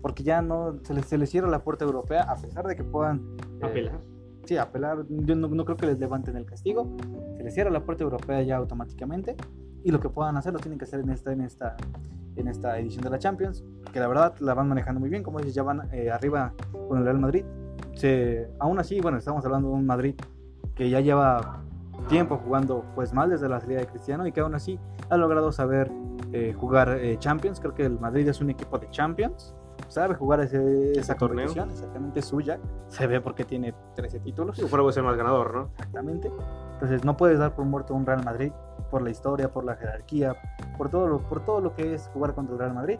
Porque 0.00 0.22
ya 0.22 0.40
no 0.40 0.78
se 0.82 0.94
les, 0.94 1.04
se 1.06 1.18
les 1.18 1.28
cierra 1.28 1.48
la 1.48 1.62
puerta 1.62 1.84
europea, 1.84 2.22
a 2.22 2.36
pesar 2.36 2.66
de 2.66 2.74
que 2.76 2.84
puedan 2.84 3.36
eh, 3.60 3.66
Apelar. 3.66 4.00
Sí, 4.46 4.56
apelar. 4.56 5.04
Yo 5.08 5.36
no, 5.36 5.48
no 5.48 5.64
creo 5.66 5.76
que 5.76 5.86
les 5.86 5.98
levanten 5.98 6.36
el 6.36 6.46
castigo. 6.46 6.96
Se 7.36 7.42
les 7.44 7.52
cierra 7.52 7.70
la 7.70 7.84
puerta 7.84 8.02
europea 8.04 8.40
ya 8.42 8.56
automáticamente. 8.56 9.36
Y 9.82 9.90
lo 9.90 10.00
que 10.00 10.08
puedan 10.08 10.36
hacer 10.36 10.52
lo 10.52 10.58
tienen 10.58 10.78
que 10.78 10.84
hacer 10.84 11.00
en 11.00 11.10
esta, 11.10 11.32
en 11.32 11.40
esta, 11.40 11.76
en 12.36 12.48
esta 12.48 12.78
edición 12.78 13.02
de 13.04 13.10
la 13.10 13.18
Champions. 13.18 13.64
Que 13.92 14.00
la 14.00 14.08
verdad 14.08 14.34
la 14.40 14.54
van 14.54 14.68
manejando 14.68 15.00
muy 15.00 15.08
bien. 15.08 15.22
Como 15.22 15.38
dices, 15.38 15.54
ya 15.54 15.62
van 15.62 15.88
eh, 15.92 16.10
arriba 16.10 16.54
con 16.88 16.98
el 16.98 17.04
Real 17.04 17.18
Madrid. 17.18 17.44
Se, 17.94 18.50
aún 18.58 18.78
así, 18.78 19.00
bueno, 19.00 19.18
estamos 19.18 19.44
hablando 19.44 19.68
de 19.68 19.74
un 19.74 19.86
Madrid 19.86 20.14
que 20.74 20.88
ya 20.88 21.00
lleva 21.00 21.62
tiempo 22.08 22.38
jugando 22.38 22.84
pues 22.94 23.12
mal 23.12 23.30
desde 23.30 23.48
la 23.48 23.60
salida 23.60 23.80
de 23.80 23.86
Cristiano 23.86 24.26
y 24.26 24.32
que 24.32 24.40
aún 24.40 24.54
así 24.54 24.78
ha 25.10 25.16
logrado 25.16 25.52
saber 25.52 25.90
eh, 26.32 26.54
jugar 26.56 26.98
eh, 27.00 27.18
Champions. 27.18 27.60
Creo 27.60 27.74
que 27.74 27.84
el 27.84 27.98
Madrid 27.98 28.28
es 28.28 28.40
un 28.40 28.50
equipo 28.50 28.78
de 28.78 28.88
Champions. 28.90 29.54
Sabe 29.88 30.14
jugar 30.14 30.40
ese, 30.40 30.92
esa 30.92 31.16
torneo. 31.16 31.48
exactamente 31.48 32.22
suya. 32.22 32.60
Se 32.88 33.06
ve 33.06 33.20
porque 33.20 33.44
tiene 33.44 33.74
13 33.96 34.20
títulos. 34.20 34.56
Yo 34.56 34.68
fuera 34.68 34.90
ser 34.92 35.02
más 35.02 35.16
ganador, 35.16 35.54
¿no? 35.54 35.70
Exactamente. 35.72 36.30
Entonces 36.80 37.04
no 37.04 37.14
puedes 37.14 37.38
dar 37.38 37.54
por 37.54 37.66
muerto 37.66 37.94
un 37.94 38.06
Real 38.06 38.24
Madrid 38.24 38.52
por 38.90 39.02
la 39.02 39.10
historia, 39.10 39.52
por 39.52 39.64
la 39.64 39.76
jerarquía, 39.76 40.34
por 40.78 40.88
todo 40.88 41.08
lo, 41.08 41.18
por 41.18 41.44
todo 41.44 41.60
lo 41.60 41.74
que 41.74 41.92
es 41.92 42.08
jugar 42.14 42.34
contra 42.34 42.54
el 42.54 42.58
Real 42.58 42.72
Madrid. 42.72 42.98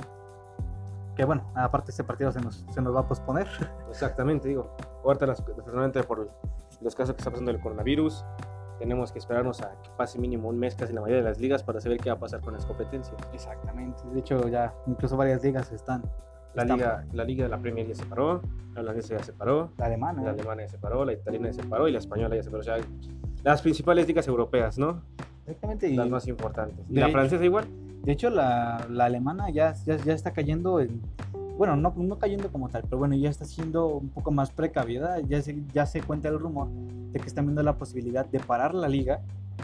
Que 1.17 1.25
bueno, 1.25 1.51
aparte 1.55 1.91
este 1.91 2.05
partido 2.05 2.31
se 2.31 2.43
nos, 2.43 2.63
se 2.71 2.83
nos 2.83 2.95
va 2.95 3.01
a 3.01 3.09
posponer. 3.09 3.49
Exactamente, 3.89 4.49
digo. 4.49 4.77
Ahorita, 5.03 5.25
desafortunadamente, 5.25 6.03
por 6.03 6.29
los 6.83 6.95
casos 6.95 7.15
que 7.15 7.21
está 7.21 7.31
pasando 7.31 7.53
del 7.53 7.61
coronavirus, 7.63 8.23
tenemos 8.79 9.13
que 9.13 9.19
esperarnos 9.19 9.63
a 9.63 9.71
que 9.83 9.91
pase 9.97 10.19
mínimo 10.19 10.51
un 10.51 10.59
mes 10.59 10.75
casi 10.75 10.91
en 10.91 10.97
la 10.97 11.01
mayoría 11.01 11.23
de 11.23 11.29
las 11.31 11.41
ligas 11.41 11.63
para 11.63 11.81
saber 11.81 11.99
qué 11.99 12.11
va 12.11 12.17
a 12.17 12.21
pasar 12.21 12.43
con 12.43 12.53
las 12.53 12.67
competencias. 12.67 13.17
Exactamente. 13.33 14.03
De 14.13 14.21
hecho 14.21 14.47
ya 14.49 14.75
incluso 14.87 15.17
varias 15.17 15.43
ligas 15.43 15.73
están. 15.73 16.03
La 16.55 16.65
liga, 16.65 17.05
la 17.13 17.25
liga 17.25 17.45
de 17.45 17.49
la 17.51 17.59
Premier 17.59 17.87
ya 17.87 17.95
se 17.95 18.05
paró, 18.05 18.43
la 18.75 18.81
holandesa 18.81 19.17
ya 19.17 19.23
se 19.23 19.33
paró, 19.33 19.71
La 19.79 19.87
alemana. 19.87 20.23
la 20.23 20.31
alemana 20.31 20.63
ya 20.63 20.69
se 20.69 20.79
paró, 20.79 21.05
la 21.05 21.13
italiana 21.13 21.47
ya 21.49 21.53
se 21.55 21.63
paró 21.63 21.87
y 21.89 21.93
la 21.93 21.99
española 21.99 22.35
ya 22.37 22.43
se 22.43 22.51
paró. 22.51 22.61
O 22.61 22.65
sea, 22.65 22.77
las 23.45 23.63
principales 23.63 24.07
ligas 24.07 24.27
europeas, 24.29 24.77
¿no? 24.79 25.01
Exactamente. 25.47 25.89
Y 25.89 25.97
Las 25.97 26.11
más 26.11 26.27
importantes. 26.29 26.79
Y 26.89 26.95
de 26.95 27.01
la 27.01 27.07
hecho- 27.07 27.13
francesa 27.13 27.45
igual. 27.45 27.65
de 28.03 28.13
hecho 28.13 28.31
la, 28.31 28.87
la 28.91 29.05
alemana 29.07 29.51
ya, 29.51 29.75
ya, 29.87 29.97
ya 29.97 30.13
está 30.13 30.33
cayendo 30.33 30.81
en... 30.81 31.01
Bueno, 31.57 31.77
no, 31.77 31.93
no 31.97 32.19
cayendo 32.19 32.51
como 32.51 32.69
tal, 32.71 32.83
pero 32.85 32.99
bueno, 32.99 33.15
ya 33.17 33.29
está 33.29 33.45
siendo 33.45 33.87
un 33.87 34.09
poco 34.09 34.31
más 34.31 34.51
precavida. 34.51 35.21
Ya 35.21 35.43
se, 35.43 35.57
ya 35.75 35.85
se 35.87 36.01
cuenta 36.01 36.29
el 36.29 36.39
rumor 36.39 36.69
de 37.13 37.21
que 37.21 37.27
están 37.27 37.45
viendo 37.45 37.63
la 37.63 37.77
posibilidad 37.77 38.25
de 38.25 38.41
parar 38.41 38.75
la 38.75 38.89
liga 38.89 39.21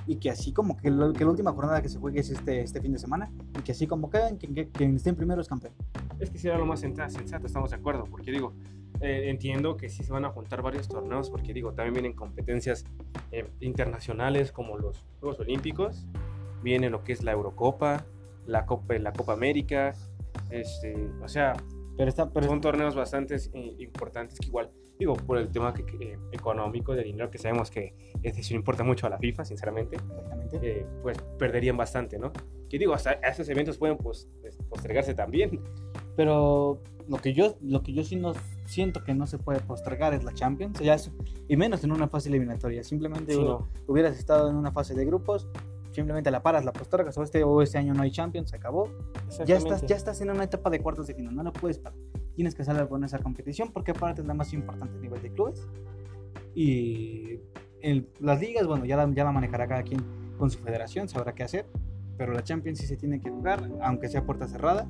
y 0.07 0.17
que 0.17 0.31
así 0.31 0.53
como 0.53 0.77
que, 0.77 0.91
lo- 0.91 1.13
que 1.13 1.25
la 1.25 1.31
última 1.31 1.53
jornada 1.53 1.81
que 1.83 1.89
se 1.89 1.99
juegue 1.99 2.21
es 2.21 2.31
este, 2.31 2.61
este 2.63 2.81
fin 2.81 2.93
de 2.93 2.99
semana 2.99 3.31
y 3.59 3.63
que 3.63 3.73
así 3.73 3.87
como 3.87 4.11
queden, 4.11 4.39
que, 4.39 4.49
que- 4.53 4.69
quien 4.69 4.97
esté 4.97 5.11
en 5.11 5.17
primero 5.17 5.41
es 5.41 5.49
campeón. 5.49 5.73
Es 6.19 6.31
que 6.31 6.39
será 6.39 6.59
lo 6.59 6.67
más 6.67 6.81
sensato, 6.81 7.47
estamos 7.47 7.71
de 7.71 7.77
acuerdo, 7.77 8.05
porque 8.05 8.31
digo, 8.31 8.53
eh, 9.01 9.29
entiendo 9.29 9.77
que 9.77 9.89
sí 9.89 10.03
se 10.05 10.13
van 10.13 10.25
a 10.25 10.31
juntar 10.31 10.63
varios 10.63 10.89
torneos, 10.89 11.29
porque 11.31 11.53
digo, 11.53 11.73
también 11.73 11.95
vienen 11.95 12.13
competencias 12.15 12.85
eh, 13.33 13.47
internacionales 13.61 14.53
como 14.53 14.79
los 14.79 15.05
Juegos 15.21 15.41
Olímpicos, 15.41 16.07
viene 16.63 16.89
lo 16.91 17.05
que 17.05 17.13
es 17.13 17.23
la 17.23 17.33
Eurocopa, 17.33 18.05
la 18.47 18.65
Copa, 18.65 18.95
la 18.99 19.13
Copa 19.13 19.33
América, 19.35 19.93
este, 20.51 21.09
o 21.23 21.29
sea, 21.29 21.53
Pero 21.97 22.09
está, 22.09 22.31
pero 22.31 22.47
son 22.47 22.61
torneos 22.61 22.95
bastante 22.95 23.37
eh, 23.37 23.77
importantes 23.79 24.39
que 24.39 24.47
igual, 24.49 24.71
digo, 24.99 25.15
por 25.15 25.39
el 25.39 25.49
tema 25.51 25.75
que- 25.75 25.85
que, 25.85 26.13
eh, 26.13 26.19
económico, 26.33 26.95
de 26.95 27.03
dinero, 27.05 27.31
que 27.31 27.39
sabemos 27.39 27.71
que 27.71 27.95
es 28.23 28.35
decir, 28.37 28.57
importa 28.57 28.83
mucho 28.83 29.07
a 29.07 29.11
la 29.11 29.19
FIFA, 29.19 29.45
sinceramente, 29.45 29.97
eh, 30.63 30.87
pues 31.03 31.19
perderían 31.39 31.77
bastante, 31.77 32.19
¿no? 32.19 32.33
Que 32.69 32.79
digo, 32.79 32.95
hasta 32.95 33.13
esos 33.13 33.49
eventos 33.49 33.77
pueden 33.79 33.97
pues, 33.99 34.29
postergarse 34.69 35.15
también. 35.15 35.61
Pero 36.17 36.81
lo 37.09 37.19
que 37.19 37.35
yo, 37.35 37.57
lo 37.61 37.83
que 37.83 37.93
yo 37.93 38.03
sí 38.03 38.17
no 38.17 38.33
siento 38.65 39.05
que 39.05 39.15
no 39.15 39.27
se 39.27 39.39
puede 39.39 39.61
postergar 39.61 40.15
es 40.15 40.25
la 40.25 40.33
Champions, 40.33 40.79
ya 40.81 40.95
es- 40.95 41.11
y 41.47 41.57
menos 41.57 41.85
en 41.85 41.93
una 41.93 42.09
fase 42.09 42.29
eliminatoria. 42.31 42.83
Simplemente 42.83 43.35
Sí, 43.35 43.41
no. 43.43 43.69
hubieras 43.87 44.19
estado 44.19 44.49
en 44.51 44.57
una 44.57 44.73
fase 44.73 44.95
de 44.95 45.05
grupos, 45.05 45.47
simplemente 45.93 46.31
la 46.31 46.43
paras, 46.43 46.65
la 46.65 46.73
postergas, 46.73 47.17
o 47.19 47.23
este, 47.23 47.45
o 47.45 47.63
este 47.63 47.79
año 47.79 47.95
no 47.95 48.03
hay 48.03 48.11
Champions, 48.11 48.51
se 48.51 48.57
acabó. 48.57 48.89
Ya 49.47 49.57
estás, 49.57 49.83
ya 49.87 49.97
estás 49.97 50.21
en 50.21 50.31
una 50.31 50.45
etapa 50.45 50.69
de 50.71 50.81
cuartos 50.81 51.07
de 51.07 51.15
final, 51.15 51.35
no 51.37 51.43
lo 51.43 51.53
puedes 51.53 51.79
parar. 51.79 51.99
Tienes 52.37 52.55
que 52.55 52.63
salir 52.65 52.87
con 52.87 53.03
esa 53.03 53.19
competición 53.19 53.73
porque 53.73 53.91
aparte 53.91 54.21
es 54.21 54.27
la 54.27 54.35
más 54.35 54.53
importante 54.53 54.97
a 54.97 55.01
nivel 55.01 55.21
de 55.23 55.33
clubes. 55.33 55.67
Y 56.55 57.41
el- 57.81 58.09
las 58.21 58.41
ligas, 58.41 58.67
bueno, 58.67 58.85
ya 58.85 58.97
la, 58.97 59.11
ya 59.13 59.25
la 59.25 59.33
manejará 59.33 59.67
cada 59.67 59.83
quien 59.83 60.01
con 60.39 60.51
su 60.51 60.59
federación, 60.59 61.09
sabrá 61.09 61.35
qué 61.35 61.43
hacer. 61.43 61.67
Pero 62.19 62.33
la 62.33 62.43
Champions 62.45 62.79
sí 62.79 62.87
se 62.87 62.97
tiene 62.97 63.21
que 63.21 63.31
jugar, 63.31 63.69
aunque 63.83 64.09
sea 64.09 64.25
puerta 64.25 64.47
cerrada. 64.47 64.87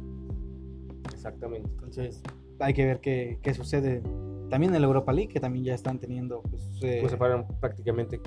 Exactamente. 1.13 1.69
Entonces 1.71 2.23
hay 2.59 2.75
que 2.75 2.85
ver 2.85 3.01
qué, 3.01 3.39
qué 3.43 3.55
sucede. 3.55 4.03
También 4.51 4.75
en 4.75 4.81
la 4.81 4.87
Europa 4.87 5.13
League, 5.13 5.29
que 5.33 5.41
también 5.41 5.65
ya 5.65 5.75
están 5.75 5.99
teniendo... 5.99 6.43
Pues, 6.43 6.63
eh, 6.83 6.99
Pues 7.01 7.13
se 7.13 7.19
paran 7.19 7.47
prácticamente 7.61 8.21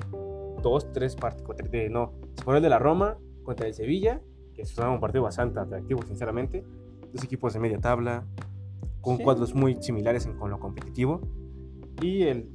dos, 0.62 0.91
tres 0.91 1.15
partidos. 1.15 1.55
No, 1.91 2.13
se 2.36 2.51
el 2.51 2.62
de 2.62 2.69
la 2.69 2.79
Roma 2.79 3.17
contra 3.43 3.67
el 3.67 3.73
Sevilla, 3.73 4.21
que 4.53 4.63
es 4.63 4.77
un 4.77 4.99
partido 4.99 5.23
bastante 5.23 5.60
atractivo, 5.60 6.01
sinceramente. 6.05 6.63
Dos 7.13 7.23
equipos 7.23 7.53
de 7.53 7.60
media 7.60 7.79
tabla, 7.79 8.25
con 9.10 9.17
Sí. 9.17 9.24
cuadros 9.24 9.56
muy 9.56 9.76
similares 9.82 10.26
en, 10.26 10.38
con 10.38 10.50
lo 10.52 10.60
competitivo. 10.60 11.22
Y 12.02 12.24
el 12.24 12.50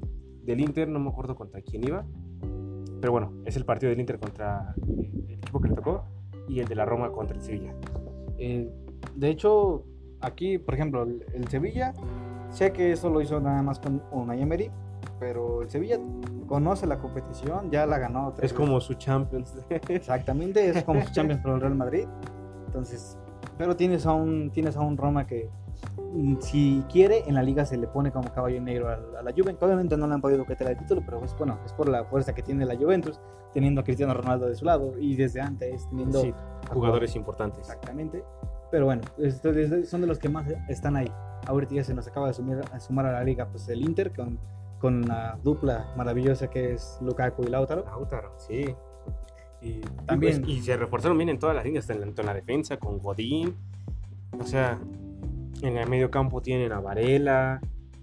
del 0.45 0.61
Inter, 0.61 0.89
no 0.89 0.99
me 1.01 1.11
acuerdo 1.11 1.35
contra 1.35 1.61
quién 1.63 1.85
iba. 1.85 2.05
Pero 3.01 3.13
bueno, 3.13 3.33
es 3.45 3.57
el 3.57 3.65
partido 3.65 3.91
del 3.91 4.01
Inter 4.01 4.19
contra 4.19 4.75
el 4.87 5.31
equipo 5.33 5.61
que 5.61 5.69
le 5.69 5.75
tocó. 5.75 6.05
Y 6.49 6.61
el 6.61 6.69
de 6.69 6.75
la 6.75 6.85
Roma 6.85 7.11
contra 7.11 7.37
el 7.37 7.43
Sevilla. 7.43 7.75
Eh, 8.39 8.71
de 9.15 9.29
hecho, 9.29 9.85
aquí, 10.21 10.59
por 10.59 10.75
ejemplo, 10.75 11.03
el, 11.05 11.25
el 11.35 11.49
Sevilla, 11.49 11.93
sé 12.51 12.73
que 12.73 12.93
eso 12.93 13.11
lo 13.11 13.21
hizo 13.21 13.41
nada 13.41 13.63
más 13.63 13.79
con 13.81 14.03
Unai 14.13 14.43
Emery, 14.43 14.71
pero 15.19 15.63
el 15.63 15.71
Sevilla 15.71 15.99
conoce 16.47 16.87
la 16.87 16.99
competición, 16.99 17.71
ya 17.71 17.87
la 17.87 17.99
ganó. 17.99 18.33
tres 18.35 18.51
Es 18.53 18.57
como 18.57 18.81
su 18.81 18.95
Champions. 18.95 19.55
veces. 19.69 19.91
Exactamente, 19.91 20.69
es 20.69 20.85
como 20.85 21.03
su 21.03 21.13
Champions 21.13 21.43
para 21.43 21.55
el 21.57 21.61
Real 21.63 21.75
Madrid. 21.75 22.07
Entonces, 22.67 23.19
pero 23.57 23.75
tienes 23.77 24.05
a 24.07 24.13
un, 24.13 24.51
tienes 24.51 24.77
a 24.77 24.81
un 24.81 24.97
Roma 24.97 25.27
que, 25.27 25.49
si 26.41 26.85
quiere, 26.91 27.25
en 27.27 27.35
la 27.35 27.43
liga 27.43 27.65
se 27.67 27.77
le 27.77 27.87
pone 27.89 28.11
como 28.13 28.33
caballo 28.33 28.61
negro 28.61 28.89
a, 28.89 28.97
la- 28.97 29.21
a 29.21 29.23
la 29.23 29.33
Juventus. 29.33 29.63
Obviamente 29.63 29.97
no 29.97 30.07
le 30.07 30.15
han 30.15 30.21
podido 30.21 30.45
quitar 30.45 30.69
el 30.71 30.77
título, 30.79 31.03
pero 31.05 31.23
es, 31.25 31.37
bueno, 31.37 31.59
es 31.65 31.73
por 31.73 31.89
la 31.89 32.05
fuerza 32.05 32.35
que 32.35 32.43
tiene 32.43 32.65
la 32.65 32.77
Juventus, 32.77 33.21
teniendo 33.53 33.81
a 33.81 33.85
Cristiano 33.85 34.15
Ronaldo 34.15 34.47
de 34.47 34.55
su 34.55 34.65
lado 34.65 34.93
y 34.99 35.17
desde 35.17 35.41
antes 35.41 35.89
teniendo 35.89 36.21
Sí, 36.21 36.33
jugadores 36.73 37.17
importantes. 37.17 37.61
Exactamente. 37.61 38.23
Pero 38.71 38.87
bueno, 38.87 39.03
son 39.87 40.01
de 40.01 40.07
los 40.07 40.19
que 40.19 40.29
más 40.29 40.47
están 40.69 40.97
ahí. 40.97 41.11
Ahorita 41.47 41.75
ya 41.75 41.85
se 41.85 41.95
nos 41.95 42.07
acaba 42.09 42.29
de 42.29 42.35
sumir- 42.35 42.65
a 42.73 42.81
sumar 42.81 43.07
a 43.07 43.13
la 43.13 43.25
liga 43.25 43.47
pues 43.49 43.69
el 43.69 43.83
Inter 43.83 44.13
con, 44.13 44.39
con 44.81 45.03
la 45.03 45.39
dupla 45.45 45.93
maravillosa 45.97 46.49
que 46.49 46.73
es 46.75 46.99
Lukaku 47.01 47.43
y 47.45 47.49
Lautaro. 47.49 47.85
Lautaro, 47.85 48.33
sí. 48.39 48.75
Y 49.61 49.81
También. 50.07 50.41
también, 50.43 50.45
y 50.51 50.61
se 50.61 50.77
reforzaron 50.77 51.17
bien 51.17 51.31
en 51.31 51.39
todas 51.39 51.55
las 51.57 51.65
líneas, 51.65 51.87
tanto 51.87 52.21
en 52.23 52.27
la 52.27 52.35
defensa, 52.35 52.77
con 52.77 52.99
Godín. 52.99 53.55
O 54.39 54.45
sea, 54.45 54.79
en 55.67 55.77
el 55.77 55.89
medio 55.89 56.11
campo 56.11 56.41
tienen 56.41 56.73
a 56.73 56.81
Varela, 56.81 57.61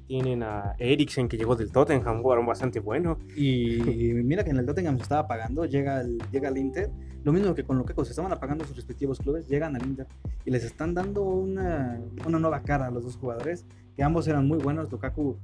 tienen 0.07 0.43
a 0.43 0.75
Eriksen 0.77 1.29
que 1.29 1.37
llegó 1.37 1.55
del 1.55 1.71
Tottenham, 1.71 2.21
jugaron 2.21 2.45
bastante 2.45 2.79
bueno. 2.79 3.17
y 3.35 3.79
mira 4.13 4.43
que 4.43 4.49
en 4.49 4.57
el 4.57 4.65
Tottenham 4.65 4.97
se 4.97 5.03
estaba 5.03 5.27
pagando, 5.27 5.65
llega 5.65 6.01
el, 6.01 6.17
llega 6.31 6.49
el 6.49 6.57
Inter, 6.57 6.89
lo 7.23 7.31
mismo 7.31 7.53
que 7.53 7.63
con 7.63 7.77
Lukaku, 7.77 8.03
se 8.03 8.11
estaban 8.11 8.31
apagando 8.31 8.65
sus 8.65 8.75
respectivos 8.75 9.19
clubes, 9.19 9.47
llegan 9.47 9.75
al 9.75 9.85
Inter 9.85 10.07
y 10.43 10.51
les 10.51 10.63
están 10.63 10.93
dando 10.93 11.23
una, 11.23 12.01
una 12.25 12.39
nueva 12.39 12.61
cara 12.61 12.87
a 12.87 12.91
los 12.91 13.03
dos 13.03 13.15
jugadores, 13.15 13.65
que 13.95 14.03
ambos 14.03 14.27
eran 14.27 14.47
muy 14.47 14.57
buenos, 14.57 14.91
Lukaku, 14.91 15.37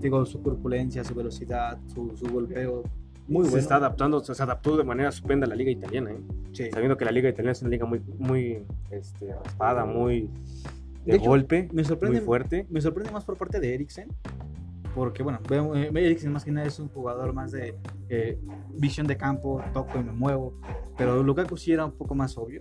digo, 0.00 0.24
su 0.24 0.40
corpulencia, 0.42 1.04
su 1.04 1.14
velocidad, 1.14 1.78
su, 1.92 2.16
su 2.16 2.26
golpeo, 2.32 2.84
muy 3.28 3.44
se 3.44 3.50
bueno. 3.50 3.62
está 3.62 3.76
adaptando, 3.76 4.20
se 4.20 4.40
adaptó 4.40 4.76
de 4.76 4.84
manera 4.84 5.08
estupenda 5.08 5.46
a 5.46 5.48
la 5.48 5.56
liga 5.56 5.70
italiana, 5.70 6.12
¿eh? 6.12 6.20
Sí. 6.52 6.70
sabiendo 6.70 6.96
que 6.96 7.04
la 7.04 7.10
liga 7.10 7.28
italiana 7.28 7.52
es 7.52 7.60
una 7.60 7.70
liga 7.70 7.84
muy, 7.84 8.00
muy 8.18 8.64
este, 8.90 9.34
raspada, 9.34 9.84
muy 9.84 10.30
de, 11.06 11.12
De 11.12 11.18
hecho, 11.18 11.28
golpe, 11.30 11.68
Me 11.72 11.84
sorprende, 11.84 12.18
muy 12.18 12.26
fuerte. 12.26 12.66
me 12.68 12.80
sorprende 12.80 13.12
más 13.12 13.24
por 13.24 13.36
parte 13.36 13.60
de 13.60 13.74
Eriksen, 13.74 14.08
porque 14.94 15.22
bueno, 15.22 15.38
eh, 15.74 15.90
Eriksen 15.94 16.32
más 16.32 16.44
que 16.44 16.50
nada 16.50 16.66
es 16.66 16.78
un 16.80 16.88
jugador 16.88 17.32
más 17.32 17.52
de 17.52 17.74
eh, 18.08 18.38
visión 18.74 19.06
de 19.06 19.16
campo, 19.16 19.62
toco 19.72 19.98
y 20.00 20.02
me 20.02 20.12
muevo, 20.12 20.60
pero 20.98 21.22
Lukaku 21.22 21.56
sí 21.56 21.72
era 21.72 21.84
un 21.84 21.92
poco 21.92 22.14
más 22.14 22.36
obvio, 22.36 22.60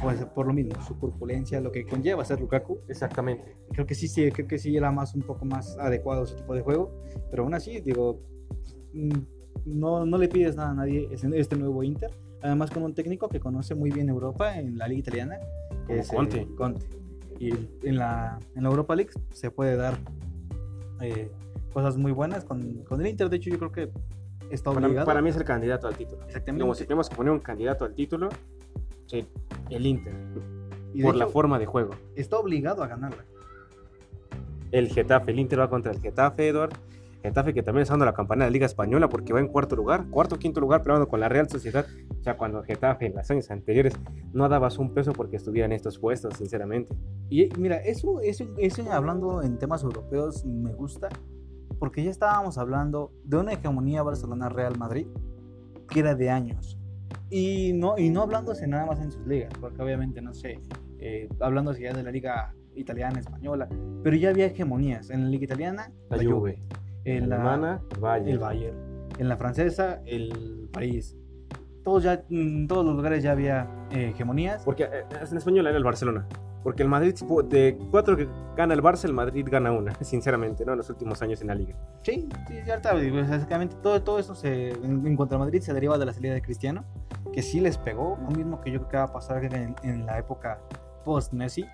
pues 0.00 0.24
por 0.26 0.46
lo 0.46 0.52
mismo, 0.54 0.80
su 0.82 0.98
corpulencia, 0.98 1.60
lo 1.60 1.70
que 1.70 1.84
conlleva 1.84 2.24
ser 2.24 2.40
Lukaku, 2.40 2.78
Exactamente. 2.88 3.56
creo 3.72 3.84
que 3.84 3.94
sí, 3.94 4.08
sí, 4.08 4.30
creo 4.32 4.48
que 4.48 4.58
sí 4.58 4.76
era 4.76 4.90
más 4.90 5.14
un 5.14 5.22
poco 5.22 5.44
más 5.44 5.76
adecuado 5.78 6.22
a 6.22 6.24
ese 6.24 6.36
tipo 6.36 6.54
de 6.54 6.62
juego, 6.62 7.02
pero 7.30 7.42
aún 7.42 7.52
así, 7.54 7.80
digo, 7.80 8.20
mm, 8.94 9.18
no, 9.66 10.06
no 10.06 10.18
le 10.18 10.28
pides 10.28 10.56
nada 10.56 10.70
a 10.70 10.74
nadie 10.74 11.08
este, 11.10 11.56
nuevo 11.56 11.82
Inter, 11.82 12.10
además 12.40 12.70
con 12.70 12.84
un 12.84 12.94
técnico 12.94 13.28
que 13.28 13.38
conoce 13.38 13.74
muy 13.74 13.90
bien 13.90 14.08
Europa 14.08 14.58
en 14.58 14.78
la 14.78 14.88
liga 14.88 15.00
italiana, 15.00 15.38
Como 15.86 15.98
es 15.98 16.10
eh, 16.10 16.48
Conte. 16.56 17.01
Y 17.42 17.50
en 17.82 17.96
la, 17.96 18.38
en 18.54 18.62
la 18.62 18.68
Europa 18.68 18.94
League 18.94 19.10
se 19.32 19.50
puede 19.50 19.74
dar 19.74 19.98
eh, 21.00 21.28
cosas 21.72 21.96
muy 21.96 22.12
buenas 22.12 22.44
con, 22.44 22.84
con 22.84 23.00
el 23.00 23.08
Inter, 23.08 23.28
de 23.28 23.36
hecho 23.38 23.50
yo 23.50 23.58
creo 23.58 23.72
que 23.72 23.90
está 24.48 24.72
Para, 24.72 24.86
obligado. 24.86 25.06
para 25.06 25.20
mí 25.22 25.30
es 25.30 25.36
el 25.36 25.42
candidato 25.42 25.88
al 25.88 25.96
título. 25.96 26.22
Exactamente. 26.22 26.52
Digamos, 26.52 26.78
si 26.78 26.84
tenemos 26.84 27.08
que 27.08 27.16
poner 27.16 27.32
un 27.32 27.40
candidato 27.40 27.84
al 27.84 27.94
título, 27.94 28.28
sí, 29.06 29.26
el 29.70 29.86
Inter, 29.86 30.14
y 30.94 31.02
por 31.02 31.16
la 31.16 31.26
forma 31.26 31.58
de 31.58 31.66
juego. 31.66 31.90
está 32.14 32.38
obligado 32.38 32.84
a 32.84 32.86
ganarla. 32.86 33.24
El 34.70 34.88
Getafe, 34.88 35.32
el 35.32 35.40
Inter 35.40 35.58
va 35.58 35.68
contra 35.68 35.90
el 35.90 36.00
Getafe, 36.00 36.46
Eduard. 36.46 36.70
Getafe 37.22 37.54
que 37.54 37.62
también 37.62 37.82
está 37.82 37.92
dando 37.94 38.06
la 38.06 38.14
campana 38.14 38.44
de 38.44 38.50
la 38.50 38.52
Liga 38.52 38.66
Española 38.66 39.08
porque 39.08 39.32
va 39.32 39.40
en 39.40 39.48
cuarto 39.48 39.76
lugar, 39.76 40.06
cuarto 40.10 40.34
o 40.34 40.38
quinto 40.38 40.60
lugar, 40.60 40.82
peleando 40.82 41.08
con 41.08 41.20
la 41.20 41.28
Real 41.28 41.48
Sociedad. 41.48 41.86
O 42.18 42.22
sea, 42.22 42.36
cuando 42.36 42.62
Getafe 42.62 43.06
en 43.06 43.14
las 43.14 43.30
años 43.30 43.50
anteriores 43.50 43.94
no 44.32 44.48
dabas 44.48 44.78
un 44.78 44.92
peso 44.92 45.12
porque 45.12 45.36
estuviera 45.36 45.66
en 45.66 45.72
estos 45.72 45.98
puestos, 45.98 46.36
sinceramente. 46.36 46.94
Y 47.30 47.48
mira, 47.58 47.76
eso, 47.76 48.20
eso, 48.20 48.44
eso 48.58 48.90
hablando 48.92 49.42
en 49.42 49.58
temas 49.58 49.82
europeos 49.82 50.44
me 50.44 50.72
gusta, 50.72 51.08
porque 51.78 52.02
ya 52.02 52.10
estábamos 52.10 52.58
hablando 52.58 53.12
de 53.24 53.36
una 53.38 53.52
hegemonía 53.52 54.02
Barcelona-Real 54.02 54.76
Madrid 54.78 55.06
que 55.88 56.00
era 56.00 56.14
de 56.14 56.30
años. 56.30 56.78
Y 57.30 57.72
no, 57.72 57.96
y 57.98 58.10
no 58.10 58.22
hablándose 58.22 58.66
nada 58.66 58.86
más 58.86 59.00
en 59.00 59.10
sus 59.10 59.26
ligas, 59.26 59.52
porque 59.60 59.80
obviamente, 59.80 60.20
no 60.20 60.34
sé, 60.34 60.60
eh, 60.98 61.28
hablándose 61.40 61.82
ya 61.82 61.92
de 61.92 62.02
la 62.02 62.10
liga 62.10 62.54
italiana, 62.74 63.20
española, 63.20 63.68
pero 64.02 64.16
ya 64.16 64.30
había 64.30 64.46
hegemonías. 64.46 65.10
En 65.10 65.24
la 65.24 65.28
liga 65.30 65.44
italiana, 65.44 65.90
La 66.10 66.22
Juve, 66.22 66.58
en 67.04 67.28
la 67.28 67.36
alemana, 67.36 67.82
el 67.90 68.00
Bayern. 68.00 68.28
el 68.28 68.38
Bayern, 68.38 68.76
en 69.18 69.28
la 69.28 69.36
francesa, 69.36 70.00
el 70.06 70.68
París. 70.72 71.16
Todos 71.84 72.04
ya, 72.04 72.24
en 72.30 72.68
todos 72.68 72.84
los 72.84 72.94
lugares 72.94 73.22
ya 73.22 73.32
había 73.32 73.68
eh, 73.90 74.10
hegemonías. 74.10 74.62
Porque 74.64 74.84
eh, 74.84 75.04
en 75.10 75.36
español 75.36 75.66
era 75.66 75.76
el 75.76 75.84
Barcelona. 75.84 76.26
Porque 76.62 76.84
el 76.84 76.88
Madrid, 76.88 77.12
de 77.48 77.76
cuatro 77.90 78.16
que 78.16 78.28
gana 78.56 78.72
el 78.74 78.82
Barça, 78.82 79.06
el 79.06 79.12
Madrid 79.12 79.44
gana 79.50 79.72
una, 79.72 79.92
sinceramente, 80.00 80.64
¿no? 80.64 80.72
En 80.72 80.78
los 80.78 80.90
últimos 80.90 81.20
años 81.20 81.40
en 81.40 81.48
la 81.48 81.56
liga. 81.56 81.74
Sí, 82.02 82.28
sí, 82.46 82.54
ya 82.64 82.76
está. 82.76 82.96
digo, 82.96 83.16
Básicamente 83.28 83.74
todo, 83.82 84.00
todo 84.02 84.20
eso 84.20 84.36
se, 84.36 84.70
en, 84.70 85.04
en 85.04 85.16
cuanto 85.16 85.34
a 85.34 85.38
Madrid 85.38 85.60
se 85.60 85.74
deriva 85.74 85.98
de 85.98 86.06
la 86.06 86.12
salida 86.12 86.34
de 86.34 86.42
Cristiano, 86.42 86.84
que 87.32 87.42
sí 87.42 87.58
les 87.58 87.78
pegó, 87.78 88.16
lo 88.22 88.30
mismo 88.30 88.60
que 88.60 88.70
yo 88.70 88.78
creo 88.78 88.88
que 88.88 88.96
va 88.98 89.02
a 89.04 89.12
pasar 89.12 89.44
en, 89.44 89.74
en 89.82 90.06
la 90.06 90.18
época 90.18 90.60
post-Messi. 91.02 91.64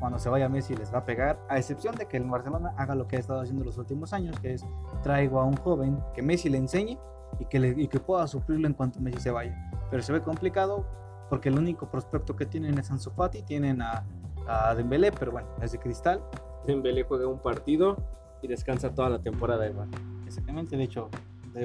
Cuando 0.00 0.18
se 0.18 0.28
vaya 0.28 0.48
Messi 0.48 0.74
les 0.74 0.92
va 0.92 0.98
a 0.98 1.04
pegar, 1.04 1.38
a 1.48 1.58
excepción 1.58 1.94
de 1.96 2.06
que 2.06 2.16
el 2.16 2.24
Barcelona 2.24 2.72
haga 2.76 2.94
lo 2.94 3.06
que 3.06 3.16
ha 3.16 3.18
estado 3.20 3.40
haciendo 3.40 3.64
los 3.64 3.78
últimos 3.78 4.12
años, 4.12 4.38
que 4.40 4.54
es 4.54 4.64
traigo 5.02 5.40
a 5.40 5.44
un 5.44 5.56
joven 5.56 5.98
que 6.14 6.22
Messi 6.22 6.48
le 6.48 6.58
enseñe 6.58 6.98
y 7.40 7.44
que, 7.46 7.58
le- 7.58 7.74
y 7.76 7.88
que 7.88 8.00
pueda 8.00 8.26
suplirlo 8.26 8.66
en 8.66 8.74
cuanto 8.74 9.00
Messi 9.00 9.20
se 9.20 9.30
vaya. 9.30 9.54
Pero 9.90 10.02
se 10.02 10.12
ve 10.12 10.20
complicado 10.20 10.84
porque 11.30 11.48
el 11.48 11.58
único 11.58 11.88
prospecto 11.90 12.36
que 12.36 12.46
tienen 12.46 12.78
es 12.78 12.90
Ansu 12.90 13.10
Fati, 13.10 13.42
tienen 13.42 13.80
a, 13.82 14.04
a 14.46 14.74
Dembélé, 14.74 15.10
pero 15.12 15.32
bueno, 15.32 15.48
es 15.62 15.72
de 15.72 15.78
cristal. 15.78 16.20
Dembélé 16.66 17.02
juega 17.04 17.26
un 17.26 17.38
partido 17.40 17.96
y 18.42 18.48
descansa 18.48 18.94
toda 18.94 19.08
la 19.08 19.18
temporada, 19.20 19.66
Eduard. 19.66 19.88
Exactamente, 20.26 20.76
de 20.76 20.84
hecho, 20.84 21.08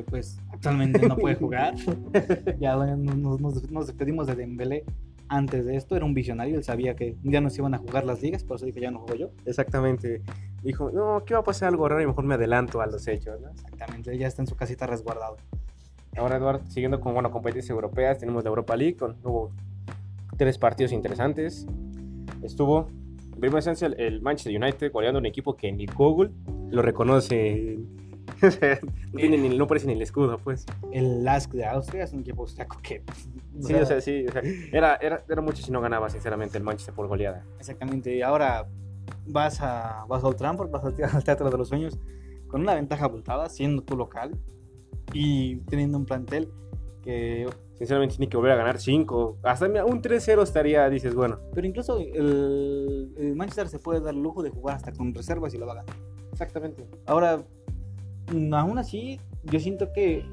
pues 0.10 0.40
actualmente 0.52 1.06
no 1.08 1.18
puede 1.18 1.36
jugar. 1.36 1.74
ya 2.60 2.76
nos- 2.76 3.40
nos- 3.40 3.72
nos 3.72 3.88
despedimos 3.88 4.28
de 4.28 4.36
Dembélé 4.36 4.86
antes 5.30 5.66
de 5.66 5.76
esto, 5.76 5.96
era 5.96 6.06
un 6.06 6.14
visionario, 6.14 6.58
él 6.58 6.64
sabía 6.64 6.96
que 6.96 7.16
ya 7.24 7.40
no 7.40 7.50
se 7.50 7.62
iban 7.62 7.76
a 7.76 7.78
jugar 7.78 8.04
las 8.04 8.22
ligas, 8.22 8.44
por 8.44 8.58
eso 8.58 8.66
dijo 8.66 8.80
ya 8.80 8.92
no 8.92 9.00
juego 9.00 9.16
yo. 9.16 9.32
Exactamente. 9.46 10.22
Dijo, 10.64 10.92
no, 10.92 11.24
¿qué 11.26 11.36
va 11.36 11.42
a 11.42 11.44
pasar 11.44 11.70
algo 11.70 11.88
raro? 11.88 12.02
Y 12.02 12.08
mejor 12.08 12.26
me 12.26 12.36
adelanto 12.36 12.82
a 12.82 12.88
los 12.88 13.08
hechos, 13.08 13.40
¿no? 13.40 13.50
Exactamente, 13.50 14.18
ya 14.18 14.28
está 14.28 14.42
en 14.42 14.48
su 14.48 14.56
casita 14.56 14.88
resguardado. 14.88 15.38
Ahora, 16.18 16.38
Eduardo, 16.38 16.66
siguiendo 16.70 17.00
con 17.00 17.14
bueno, 17.14 17.32
competencias 17.32 17.70
europeas, 17.70 18.18
tenemos 18.18 18.44
la 18.44 18.50
Europa 18.50 18.76
League, 18.76 18.98
con, 18.98 19.16
hubo 19.24 19.52
tres 20.36 20.58
partidos 20.58 20.92
interesantes. 20.92 21.68
Estuvo, 22.42 22.88
en 23.34 23.40
primera 23.40 23.60
instancia, 23.60 23.88
el 23.88 24.22
Manchester 24.22 24.62
United 24.62 24.92
goleando 24.92 25.20
un 25.20 25.28
equipo 25.28 25.56
que 25.56 25.72
ni 25.72 25.86
Google 25.86 26.32
lo 26.72 26.82
reconoce. 26.82 27.78
No, 28.42 28.50
tiene 29.20 29.38
ni, 29.38 29.58
no 29.58 29.68
parece 29.68 29.88
ni 29.88 29.94
el 29.94 30.02
escudo, 30.02 30.38
pues. 30.40 30.66
El 30.92 31.24
Lask 31.24 31.52
de 31.52 31.66
Austria 31.66 32.04
es 32.04 32.14
un 32.14 32.22
equipo 32.22 32.44
austriaco 32.44 32.78
que... 32.82 33.04
Sí, 33.62 33.74
o 33.74 33.86
sea, 33.86 34.00
sí. 34.02 34.26
o 34.28 34.32
sea, 34.32 34.42
era, 34.72 34.96
era, 34.96 35.24
era 35.28 35.42
mucho 35.42 35.64
si 35.64 35.72
no 35.72 35.82
ganaba, 35.82 36.10
sinceramente, 36.10 36.58
el 36.58 36.64
Manchester 36.64 36.94
por 36.94 37.08
goleada. 37.08 37.46
Exactamente, 37.60 38.16
y 38.16 38.22
ahora 38.22 38.68
vas 39.28 39.62
a, 39.62 40.06
vas 40.08 40.24
a 40.24 40.28
Old 40.28 40.38
Trafford, 40.38 40.70
vas 40.70 40.84
al 40.84 40.94
te- 40.94 41.04
al 41.04 41.24
Teatro 41.24 41.50
de 41.50 41.58
los 41.58 41.68
Sueños 41.68 41.98
con 42.48 42.62
una 42.62 42.74
ventaja 42.74 43.06
abultada, 43.06 43.50
siendo 43.50 43.84
tu 43.84 43.96
local 43.96 44.32
y 45.14 45.58
teniendo 45.62 45.98
un 45.98 46.06
plantel 46.06 46.50
que 47.04 47.48
Sinceramente, 47.80 48.18
tiene 48.18 48.30
que 48.30 48.36
volver 48.36 48.52
a 48.52 48.56
ganar 48.58 48.78
5. 48.78 49.38
Hasta 49.42 49.66
un 49.86 50.02
3-0 50.02 50.44
estaría, 50.44 50.90
dices, 50.90 51.16
bueno. 51.16 51.40
Pero 51.54 51.66
incluso 51.66 51.98
el, 51.98 53.14
el 53.18 53.36
Manchester 53.38 53.70
se 53.70 53.80
puede 53.80 54.02
dar 54.02 54.14
el 54.14 54.22
lujo 54.22 54.44
de 54.44 54.50
jugar 54.50 54.76
hasta 54.76 54.92
con 54.92 55.14
reservas 55.14 55.54
y 55.54 55.58
lo 55.58 55.66
va 55.66 55.72
a 55.72 55.76
ganar. 55.78 55.96
Exactamente. 56.34 56.86
Ahora, 57.06 57.42
aún 58.54 58.78
así, 58.78 59.20
yo 59.44 59.60
siento 59.60 59.92
que 59.94 60.26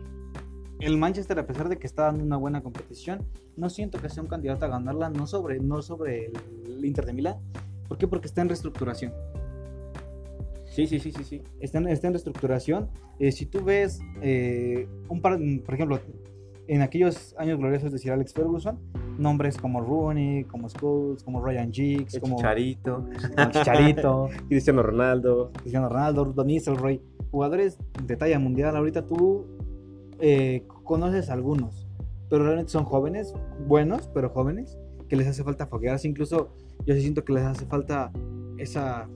el 0.80 0.98
Manchester, 0.98 1.38
a 1.38 1.46
pesar 1.46 1.68
de 1.68 1.78
que 1.78 1.86
está 1.86 2.04
dando 2.04 2.24
una 2.24 2.36
buena 2.36 2.62
competición, 2.62 3.26
no 3.56 3.70
siento 3.70 3.98
que 3.98 4.08
sea 4.08 4.22
un 4.22 4.28
candidato 4.28 4.66
a 4.66 4.68
ganarla, 4.68 5.08
no 5.08 5.26
sobre, 5.26 5.58
no 5.60 5.82
sobre 5.82 6.26
el, 6.26 6.84
Inter 6.84 7.06
de 7.06 7.12
Milán. 7.12 7.36
¿Por 7.88 7.96
qué? 7.98 8.06
Porque 8.06 8.26
está 8.26 8.42
en 8.42 8.48
reestructuración. 8.48 9.12
Sí, 10.66 10.86
sí, 10.86 11.00
sí, 11.00 11.10
sí, 11.10 11.24
sí. 11.24 11.42
Está 11.60 11.78
en, 11.78 11.88
está 11.88 12.08
en 12.08 12.12
reestructuración. 12.12 12.90
Eh, 13.18 13.32
si 13.32 13.46
tú 13.46 13.64
ves 13.64 13.98
eh, 14.20 14.86
un 15.08 15.22
par, 15.22 15.38
por 15.64 15.74
ejemplo, 15.74 16.00
en 16.68 16.82
aquellos 16.82 17.34
años 17.38 17.58
gloriosos 17.58 17.92
de 17.92 17.98
Sir 17.98 18.12
Alex 18.12 18.34
Ferguson, 18.34 18.78
nombres 19.18 19.56
como 19.56 19.80
Rooney, 19.80 20.44
como 20.44 20.68
Scholes, 20.68 21.22
como 21.22 21.42
Ryan 21.42 21.72
Giggs, 21.72 22.14
El 22.14 22.20
como, 22.20 22.36
Chicharito, 22.36 23.06
como 23.34 23.50
Chicharito, 23.50 24.28
Cristiano 24.48 24.82
Ronaldo. 24.82 25.50
Cristiano 25.60 25.88
Ronaldo, 25.88 26.32
Van 26.34 26.46
Nistelrooy, 26.46 27.00
jugadores 27.36 27.76
de 28.02 28.16
talla 28.16 28.38
mundial. 28.38 28.74
Ahorita 28.74 29.04
tú 29.04 29.44
eh, 30.20 30.62
conoces 30.84 31.28
algunos, 31.28 31.86
pero 32.30 32.44
realmente 32.44 32.72
son 32.72 32.84
jóvenes, 32.84 33.34
buenos, 33.68 34.08
pero 34.14 34.30
jóvenes, 34.30 34.78
que 35.06 35.16
les 35.16 35.26
hace 35.26 35.44
falta 35.44 35.66
foguearse. 35.66 36.08
Incluso 36.08 36.48
yo 36.86 36.94
sí 36.94 37.02
siento 37.02 37.26
que 37.26 37.34
les 37.34 37.42
hace 37.42 37.66
falta 37.66 38.10
esa, 38.56 39.06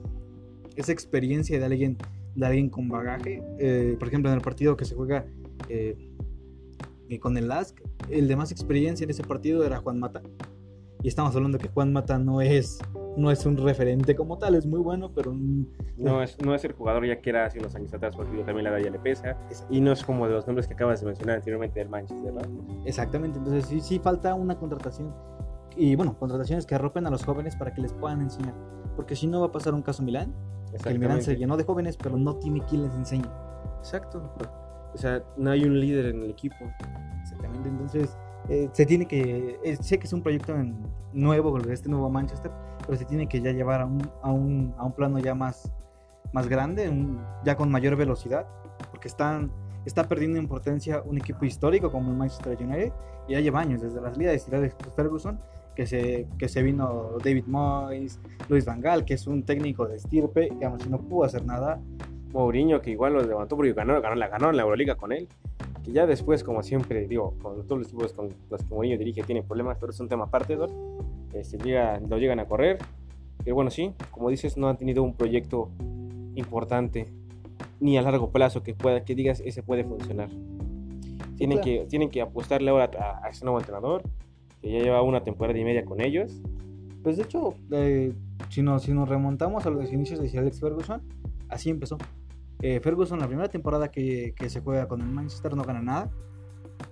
esa 0.75 0.91
experiencia 0.91 1.57
de 1.57 1.65
alguien, 1.65 1.97
de 2.35 2.45
alguien 2.45 2.69
con 2.69 2.89
bagaje. 2.89 3.41
Eh, 3.57 3.95
por 3.97 4.07
ejemplo, 4.09 4.29
en 4.29 4.37
el 4.37 4.43
partido 4.43 4.77
que 4.77 4.85
se 4.85 4.93
juega 4.93 5.25
eh, 5.67 5.97
con 7.19 7.35
el 7.37 7.47
LASK, 7.47 7.81
el 8.11 8.27
de 8.27 8.35
más 8.35 8.51
experiencia 8.51 9.03
en 9.03 9.09
ese 9.09 9.23
partido 9.23 9.65
era 9.65 9.77
Juan 9.77 9.99
Mata. 9.99 10.21
Y 11.01 11.07
estamos 11.07 11.35
hablando 11.35 11.57
que 11.57 11.69
Juan 11.69 11.91
Mata 11.91 12.19
no 12.19 12.39
es, 12.39 12.77
no 13.17 13.29
es 13.31 13.45
un 13.45 13.57
referente 13.57 14.15
como 14.15 14.37
tal, 14.37 14.55
es 14.55 14.65
muy 14.65 14.79
bueno, 14.79 15.11
pero 15.13 15.33
No 15.97 16.21
es, 16.23 16.37
no 16.43 16.55
es 16.55 16.63
el 16.63 16.73
jugador 16.73 17.05
ya 17.05 17.19
que 17.21 17.29
era 17.29 17.45
hace 17.45 17.59
unos 17.59 17.75
años 17.75 17.93
atrás, 17.93 18.15
porque 18.15 18.37
yo 18.37 18.43
también 18.45 18.63
la 18.65 18.69
edad 18.71 18.85
ya 18.85 18.89
le 18.91 18.99
pesa. 18.99 19.37
Y 19.69 19.81
no 19.81 19.91
es 19.91 20.03
como 20.03 20.27
de 20.27 20.33
los 20.33 20.47
nombres 20.47 20.67
que 20.67 20.73
acabas 20.73 21.01
de 21.01 21.07
mencionar 21.07 21.35
anteriormente 21.37 21.79
del 21.79 21.89
Manchester, 21.89 22.33
¿no? 22.33 22.41
Exactamente, 22.85 23.37
entonces 23.39 23.65
sí, 23.65 23.81
sí 23.81 23.99
falta 23.99 24.33
una 24.35 24.57
contratación 24.57 25.13
y 25.75 25.95
bueno, 25.95 26.17
contrataciones 26.19 26.65
que 26.65 26.75
arropen 26.75 27.07
a 27.07 27.09
los 27.09 27.23
jóvenes 27.23 27.55
para 27.55 27.73
que 27.73 27.81
les 27.81 27.93
puedan 27.93 28.21
enseñar, 28.21 28.53
porque 28.95 29.15
si 29.15 29.27
no 29.27 29.39
va 29.41 29.47
a 29.47 29.51
pasar 29.51 29.73
un 29.73 29.81
caso 29.81 30.03
Milán, 30.03 30.33
que 30.83 30.89
el 30.89 30.99
Milán 30.99 31.21
se 31.21 31.35
llenó 31.35 31.57
de 31.57 31.63
jóvenes 31.63 31.97
pero 31.97 32.17
no 32.17 32.35
tiene 32.37 32.61
quien 32.61 32.83
les 32.83 32.93
enseñe. 32.93 33.25
Exacto. 33.79 34.21
O 34.93 34.97
sea, 34.97 35.23
no 35.37 35.51
hay 35.51 35.63
un 35.63 35.79
líder 35.79 36.07
en 36.07 36.23
el 36.23 36.29
equipo. 36.31 36.55
Exactamente, 37.21 37.69
entonces 37.69 38.17
eh, 38.49 38.69
se 38.73 38.85
tiene 38.85 39.05
que, 39.05 39.59
eh, 39.63 39.75
sé 39.77 39.97
que 39.99 40.07
es 40.07 40.13
un 40.13 40.21
proyecto 40.21 40.55
en- 40.55 40.75
nuevo, 41.13 41.57
este 41.69 41.89
nuevo 41.89 42.09
Manchester, 42.09 42.51
pero 42.85 42.97
se 42.97 43.05
tiene 43.05 43.27
que 43.27 43.41
ya 43.41 43.51
llevar 43.51 43.81
a 43.81 43.85
un, 43.85 44.01
a 44.21 44.31
un, 44.31 44.73
a 44.77 44.85
un 44.85 44.91
plano 44.93 45.19
ya 45.19 45.35
más, 45.35 45.71
más 46.33 46.47
grande, 46.47 46.89
un- 46.89 47.19
ya 47.43 47.55
con 47.55 47.69
mayor 47.69 47.95
velocidad, 47.95 48.45
porque 48.89 49.07
están, 49.07 49.51
está 49.85 50.07
perdiendo 50.07 50.39
en 50.39 50.47
potencia 50.47 51.01
un 51.05 51.17
equipo 51.17 51.45
histórico 51.45 51.91
como 51.91 52.11
el 52.11 52.17
Manchester 52.17 52.57
United, 52.61 52.91
y 53.27 53.33
ya 53.33 53.39
lleva 53.39 53.59
años, 53.61 53.81
desde 53.81 54.01
la 54.01 54.11
salida 54.11 54.31
de 54.31 54.71
Ferguson, 54.95 55.39
que 55.75 55.85
se, 55.85 56.27
que 56.37 56.49
se 56.49 56.61
vino 56.63 57.11
David 57.23 57.45
Moyes, 57.47 58.19
Luis 58.49 58.65
Van 58.65 58.81
Gaal, 58.81 59.05
que 59.05 59.13
es 59.13 59.25
un 59.27 59.43
técnico 59.43 59.87
de 59.87 59.95
estirpe, 59.97 60.49
que 60.59 60.65
aún 60.65 60.75
así 60.81 60.89
no 60.89 60.97
pudo 60.97 61.23
hacer 61.23 61.45
nada, 61.45 61.79
Mourinho, 62.33 62.81
que 62.81 62.91
igual 62.91 63.13
lo 63.13 63.21
levantó 63.21 63.55
porque 63.55 63.73
ganó, 63.73 64.01
ganó, 64.01 64.15
la 64.15 64.27
ganó 64.29 64.51
la 64.51 64.61
Euroliga 64.63 64.95
con 64.95 65.11
él. 65.11 65.27
Que 65.83 65.91
ya 65.91 66.05
después, 66.05 66.43
como 66.43 66.61
siempre, 66.63 67.07
digo, 67.07 67.33
con 67.41 67.65
todos 67.67 67.79
los 67.79 67.87
equipos 67.87 68.13
con 68.13 68.29
los 68.49 68.63
que 68.63 68.73
Mourinho 68.73 68.97
dirige 68.97 69.23
tiene 69.23 69.43
problemas, 69.43 69.77
pero 69.79 69.91
es 69.91 69.99
un 69.99 70.07
tema 70.07 70.25
aparte, 70.25 70.53
Eduardo. 70.53 70.73
Este, 71.33 71.57
llega, 71.57 71.99
lo 71.99 72.17
llegan 72.17 72.39
a 72.39 72.45
correr. 72.45 72.77
Pero 73.43 73.55
bueno, 73.55 73.71
sí, 73.71 73.93
como 74.11 74.29
dices, 74.29 74.57
no 74.57 74.69
han 74.69 74.77
tenido 74.77 75.03
un 75.03 75.13
proyecto 75.15 75.69
importante 76.35 77.07
ni 77.79 77.97
a 77.97 78.01
largo 78.01 78.31
plazo 78.31 78.63
que 78.63 78.73
pueda 78.73 79.03
que 79.03 79.15
digas 79.15 79.41
ese 79.43 79.63
puede 79.63 79.83
funcionar. 79.83 80.29
Tienen, 81.37 81.57
claro. 81.57 81.63
que, 81.63 81.85
tienen 81.89 82.09
que 82.09 82.21
apostarle 82.21 82.69
ahora 82.69 82.91
a, 82.99 83.25
a 83.25 83.29
ese 83.29 83.43
nuevo 83.43 83.59
entrenador, 83.59 84.03
que 84.61 84.71
ya 84.71 84.79
lleva 84.79 85.01
una 85.01 85.23
temporada 85.23 85.57
y 85.57 85.63
media 85.63 85.83
con 85.83 85.99
ellos. 86.01 86.39
Pues 87.01 87.17
de 87.17 87.23
hecho, 87.23 87.55
eh, 87.71 88.13
si, 88.49 88.61
nos, 88.61 88.83
si 88.83 88.93
nos 88.93 89.09
remontamos 89.09 89.65
a 89.65 89.71
los 89.71 89.91
inicios 89.91 90.19
de 90.19 90.37
Alex 90.37 90.59
Ferguson, 90.59 91.01
así 91.49 91.71
empezó. 91.71 91.97
Eh, 92.61 92.79
Ferguson, 92.79 93.17
la 93.17 93.27
primera 93.27 93.49
temporada 93.49 93.89
que, 93.89 94.35
que 94.35 94.49
se 94.49 94.61
juega 94.61 94.87
con 94.87 95.01
el 95.01 95.07
Manchester, 95.07 95.55
no 95.55 95.63
gana 95.63 95.81
nada. 95.81 96.11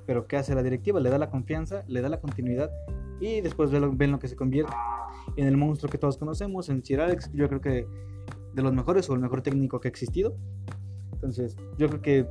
Pero 0.08 0.26
¿qué 0.26 0.38
hace 0.38 0.56
la 0.56 0.64
directiva? 0.64 1.00
Le 1.00 1.12
da 1.12 1.20
la 1.20 1.30
confianza, 1.30 1.84
le 1.88 2.02
da 2.02 2.10
la 2.10 2.20
continuidad 2.20 2.72
y 3.20 3.42
después 3.42 3.72
ven 3.72 3.82
lo, 3.82 3.92
ven 3.92 4.12
lo 4.12 4.20
que 4.20 4.28
se 4.28 4.36
convierte 4.36 4.74
en 5.36 5.48
el 5.48 5.58
monstruo 5.58 5.90
que 5.92 5.98
todos 5.98 6.18
conocemos, 6.18 6.70
en 6.70 6.84
Sir 6.84 7.02
Alex. 7.02 7.32
Yo 7.34 7.48
creo 7.48 7.62
que 7.62 7.88
de 8.54 8.62
los 8.64 8.74
mejores 8.74 9.10
o 9.10 9.14
el 9.14 9.20
mejor 9.20 9.42
técnico 9.42 9.80
que 9.80 9.88
ha 9.88 9.92
existido. 9.92 10.36
Entonces, 11.14 11.58
yo 11.78 11.88
creo 11.90 12.02
que 12.02 12.28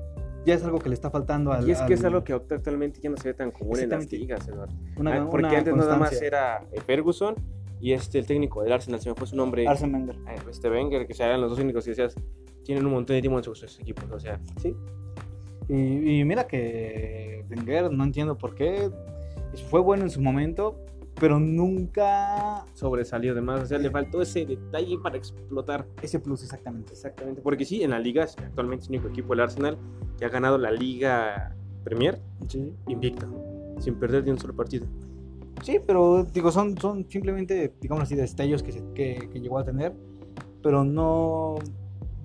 ya 0.47 0.55
es 0.55 0.65
algo 0.65 0.79
que 0.79 0.89
le 0.89 0.95
está 0.95 1.11
faltando 1.11 1.53
al. 1.53 1.69
Y 1.69 1.73
es 1.73 1.81
que 1.83 1.95
es 1.95 2.01
al- 2.01 2.07
algo 2.15 2.25
que 2.25 2.33
actualmente 2.33 3.01
ya 3.01 3.11
no 3.11 3.17
se 3.19 3.29
ve 3.29 3.35
tan 3.35 3.51
común 3.51 3.79
en 3.79 3.91
las 3.91 4.11
ligas, 4.11 4.49
Eduardo. 4.49 4.75
una- 4.97 5.23
Ah, 5.23 5.29
porque 5.31 5.47
una 5.47 5.59
antes 5.59 5.75
nada 5.77 5.91
más 5.99 6.11
constancia. 6.11 6.27
era 6.27 6.65
eh, 6.73 6.81
Ferguson 6.81 7.35
y 7.81 7.93
este 7.93 8.19
el 8.19 8.27
técnico 8.27 8.63
del 8.63 8.73
Arsenal, 8.73 9.01
se 9.01 9.11
me 9.11 9.15
fue 9.15 9.27
su 9.27 9.37
nombre, 9.37 9.69
Arsene 9.69 9.93
Wenger. 9.99 10.17
eh, 10.29 10.37
este 10.51 10.71
Wenger, 10.71 11.07
que 11.07 11.15
se 11.15 11.23
eran 11.23 11.41
los 11.41 11.51
dos 11.51 11.61
únicos 11.61 11.85
que 11.85 11.91
decías, 11.91 12.15
tienen 12.65 12.87
un 12.87 12.93
montón 12.93 13.15
de 13.17 13.21
tiempo 13.21 13.39
en 13.39 13.45
sus, 13.45 13.59
sus 13.59 13.79
equipos, 13.81 14.05
o 14.11 14.19
sea, 14.19 14.41
Sí. 14.61 14.75
Y, 15.69 16.21
y 16.21 16.25
mira 16.25 16.47
que 16.47 17.45
Wenger, 17.51 17.93
no 17.93 18.03
entiendo 18.05 18.39
por 18.39 18.55
qué, 18.55 18.91
fue 19.71 19.81
bueno 19.81 20.05
en 20.05 20.11
su 20.11 20.21
momento, 20.21 20.79
pero 21.21 21.41
nunca 21.41 22.65
sobresalió 22.75 23.35
de 23.35 23.41
más, 23.41 23.63
o 23.63 23.67
sea, 23.67 23.79
le 23.79 23.91
faltó 23.91 24.23
ese 24.23 24.47
detalle 24.47 24.99
para 25.03 25.17
explotar. 25.17 25.87
ese 26.03 26.21
plus 26.21 26.43
exactamente. 26.43 26.93
Exactamente, 26.93 27.41
porque 27.43 27.65
sí, 27.65 27.83
en 27.83 27.91
la 27.91 27.99
liga 27.99 28.25
actualmente 28.25 28.85
es 28.85 28.89
el 28.91 28.97
único 28.97 29.09
equipo 29.09 29.31
del 29.35 29.41
Arsenal 29.41 29.77
que 30.19 30.25
ha 30.25 30.29
ganado 30.29 30.59
la 30.59 30.71
Liga 30.71 31.55
Premier 31.85 32.21
Sí. 32.49 32.73
invicto, 32.87 33.27
sin 33.81 33.95
perder 33.97 34.25
ni 34.25 34.31
un 34.31 34.39
solo 34.39 34.55
partido. 34.55 34.87
Sí, 35.63 35.81
pero 35.85 36.23
digo, 36.25 36.53
son, 36.53 36.79
son 36.79 37.05
simplemente, 37.11 37.73
digamos 37.81 38.05
así, 38.05 38.15
destellos 38.15 38.63
que, 38.63 38.71
se- 38.73 38.85
que, 38.95 39.29
que 39.33 39.41
llegó 39.41 39.59
a 39.59 39.65
tener, 39.65 39.93
pero 40.63 40.85
no... 40.85 41.57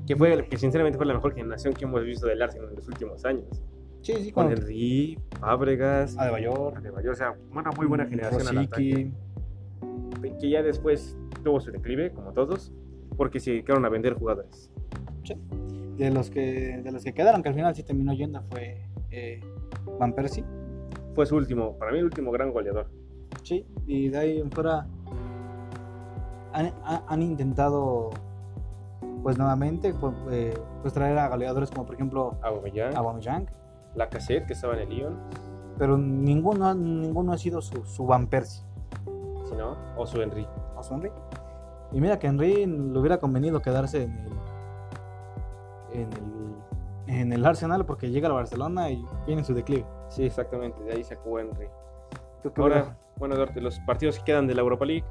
Que 0.05 0.15
fue, 0.15 0.45
que 0.49 0.57
sinceramente 0.57 0.97
fue 0.97 1.05
la 1.07 1.13
mejor 1.13 1.33
generación 1.33 1.73
que 1.73 1.85
hemos 1.85 2.03
visto 2.03 2.27
del 2.27 2.41
Arsenal 2.41 2.69
en 2.69 2.75
los 2.75 2.87
últimos 2.87 3.23
años. 3.25 3.45
Sí, 4.03 4.13
sí, 4.21 4.31
Con. 4.31 4.51
Henry, 4.51 5.17
Fábregas, 5.39 6.15
Adebayor, 6.17 6.77
Adebayor, 6.77 7.13
o 7.13 7.15
sea, 7.15 7.35
una 7.51 7.71
muy 7.71 7.87
buena 7.87 8.05
generación 8.05 8.47
al 8.47 8.57
ataque. 8.65 9.11
Rosicky, 10.11 10.37
que 10.39 10.49
ya 10.49 10.61
después 10.61 11.17
tuvo 11.43 11.59
su 11.59 11.71
declive, 11.71 12.11
como 12.11 12.31
todos, 12.33 12.71
porque 13.17 13.39
se 13.39 13.51
dedicaron 13.51 13.85
a 13.85 13.89
vender 13.89 14.13
jugadores. 14.13 14.69
de 15.97 16.09
los 16.11 16.29
que 16.29 16.81
de 16.83 16.91
los 16.91 17.03
que 17.03 17.13
quedaron, 17.13 17.41
que 17.43 17.49
al 17.49 17.55
final 17.55 17.73
sí 17.75 17.83
terminó 17.83 18.13
yendo, 18.13 18.41
fue 18.51 18.85
eh, 19.11 19.41
Van 19.99 20.13
Persie. 20.13 20.43
Fue 21.15 21.25
su 21.25 21.35
último, 21.35 21.77
para 21.77 21.91
mí 21.91 21.99
el 21.99 22.05
último 22.05 22.31
gran 22.31 22.51
goleador. 22.51 22.87
Sí, 23.43 23.65
y 23.87 24.09
de 24.09 24.17
ahí 24.17 24.39
en 24.39 24.51
fuera 24.51 24.87
han, 26.51 26.67
ha- 26.83 27.03
han 27.07 27.21
intentado, 27.21 28.09
pues 29.21 29.37
nuevamente, 29.37 29.93
pues, 29.93 30.13
eh, 30.31 30.53
pues 30.81 30.93
traer 30.93 31.17
a 31.19 31.29
goleadores 31.29 31.69
como 31.71 31.85
por 31.85 31.95
ejemplo 31.95 32.37
Aubameyang, 32.41 33.45
la 33.95 34.09
cassette 34.09 34.45
que 34.45 34.53
estaba 34.53 34.73
en 34.73 34.79
el 34.81 34.89
Lyon, 34.89 35.19
pero 35.77 35.97
ninguno, 35.97 36.73
ninguno 36.73 37.33
ha 37.33 37.37
sido 37.37 37.61
su, 37.61 37.85
su 37.85 38.05
Van 38.05 38.27
Persie 38.27 38.63
si 39.45 39.55
no, 39.55 39.75
o 39.97 40.05
su 40.05 40.21
Henry. 40.21 40.47
o 40.75 40.83
su 40.83 40.93
Henry. 40.93 41.11
Y 41.91 42.01
mira 42.01 42.17
que 42.17 42.27
Henry 42.27 42.65
le 42.65 42.99
hubiera 42.99 43.19
convenido 43.19 43.61
quedarse 43.61 44.03
en 44.03 44.17
el, 45.93 46.01
en 46.01 46.13
el, 46.13 47.19
en 47.19 47.33
el 47.33 47.45
Arsenal 47.45 47.85
porque 47.85 48.09
llega 48.09 48.27
al 48.27 48.33
Barcelona 48.33 48.89
y 48.89 49.05
viene 49.27 49.43
su 49.43 49.53
declive. 49.53 49.85
Sí, 50.09 50.25
exactamente, 50.25 50.81
de 50.83 50.93
ahí 50.93 51.03
sacó 51.03 51.39
Henry. 51.39 51.67
Ahora, 52.57 52.97
bueno, 53.17 53.35
Eduardo, 53.35 53.61
los 53.61 53.79
partidos 53.81 54.17
que 54.17 54.25
quedan 54.25 54.47
de 54.47 54.55
la 54.55 54.61
Europa 54.61 54.85
League, 54.85 55.05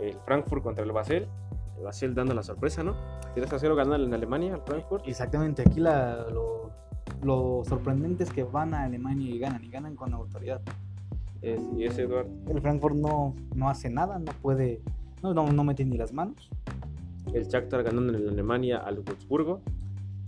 el 0.00 0.18
Frankfurt 0.20 0.62
contra 0.62 0.84
el 0.84 0.92
Basel, 0.92 1.28
el 1.76 1.84
Basel 1.84 2.14
dando 2.14 2.34
la 2.34 2.42
sorpresa, 2.42 2.82
¿no? 2.82 2.94
3 3.34 3.52
a 3.52 3.58
0 3.58 3.76
ganan 3.76 4.00
en 4.02 4.14
Alemania 4.14 4.54
al 4.54 4.62
Frankfurt. 4.62 5.06
Exactamente, 5.06 5.62
aquí 5.62 5.78
la, 5.78 6.26
lo, 6.30 6.70
lo 7.22 7.62
sorprendente 7.66 8.24
es 8.24 8.30
que 8.30 8.44
van 8.44 8.74
a 8.74 8.84
Alemania 8.84 9.28
y 9.34 9.38
ganan, 9.38 9.64
y 9.64 9.68
ganan 9.70 9.96
con 9.96 10.12
autoridad. 10.14 10.60
Es- 11.42 11.62
y 11.76 11.84
ese 11.84 12.02
Eduardo, 12.02 12.30
El 12.48 12.60
Frankfurt 12.60 12.96
no, 12.96 13.34
no 13.54 13.68
hace 13.68 13.88
nada, 13.90 14.18
no 14.18 14.32
puede, 14.42 14.80
no, 15.22 15.32
no, 15.34 15.50
no 15.52 15.64
mete 15.64 15.84
ni 15.84 15.96
las 15.96 16.12
manos. 16.12 16.48
el 17.34 17.46
Shakhtar 17.46 17.82
ganando 17.82 18.16
en 18.16 18.28
Alemania 18.28 18.78
al 18.78 19.00
Wolfsburgo. 19.00 19.60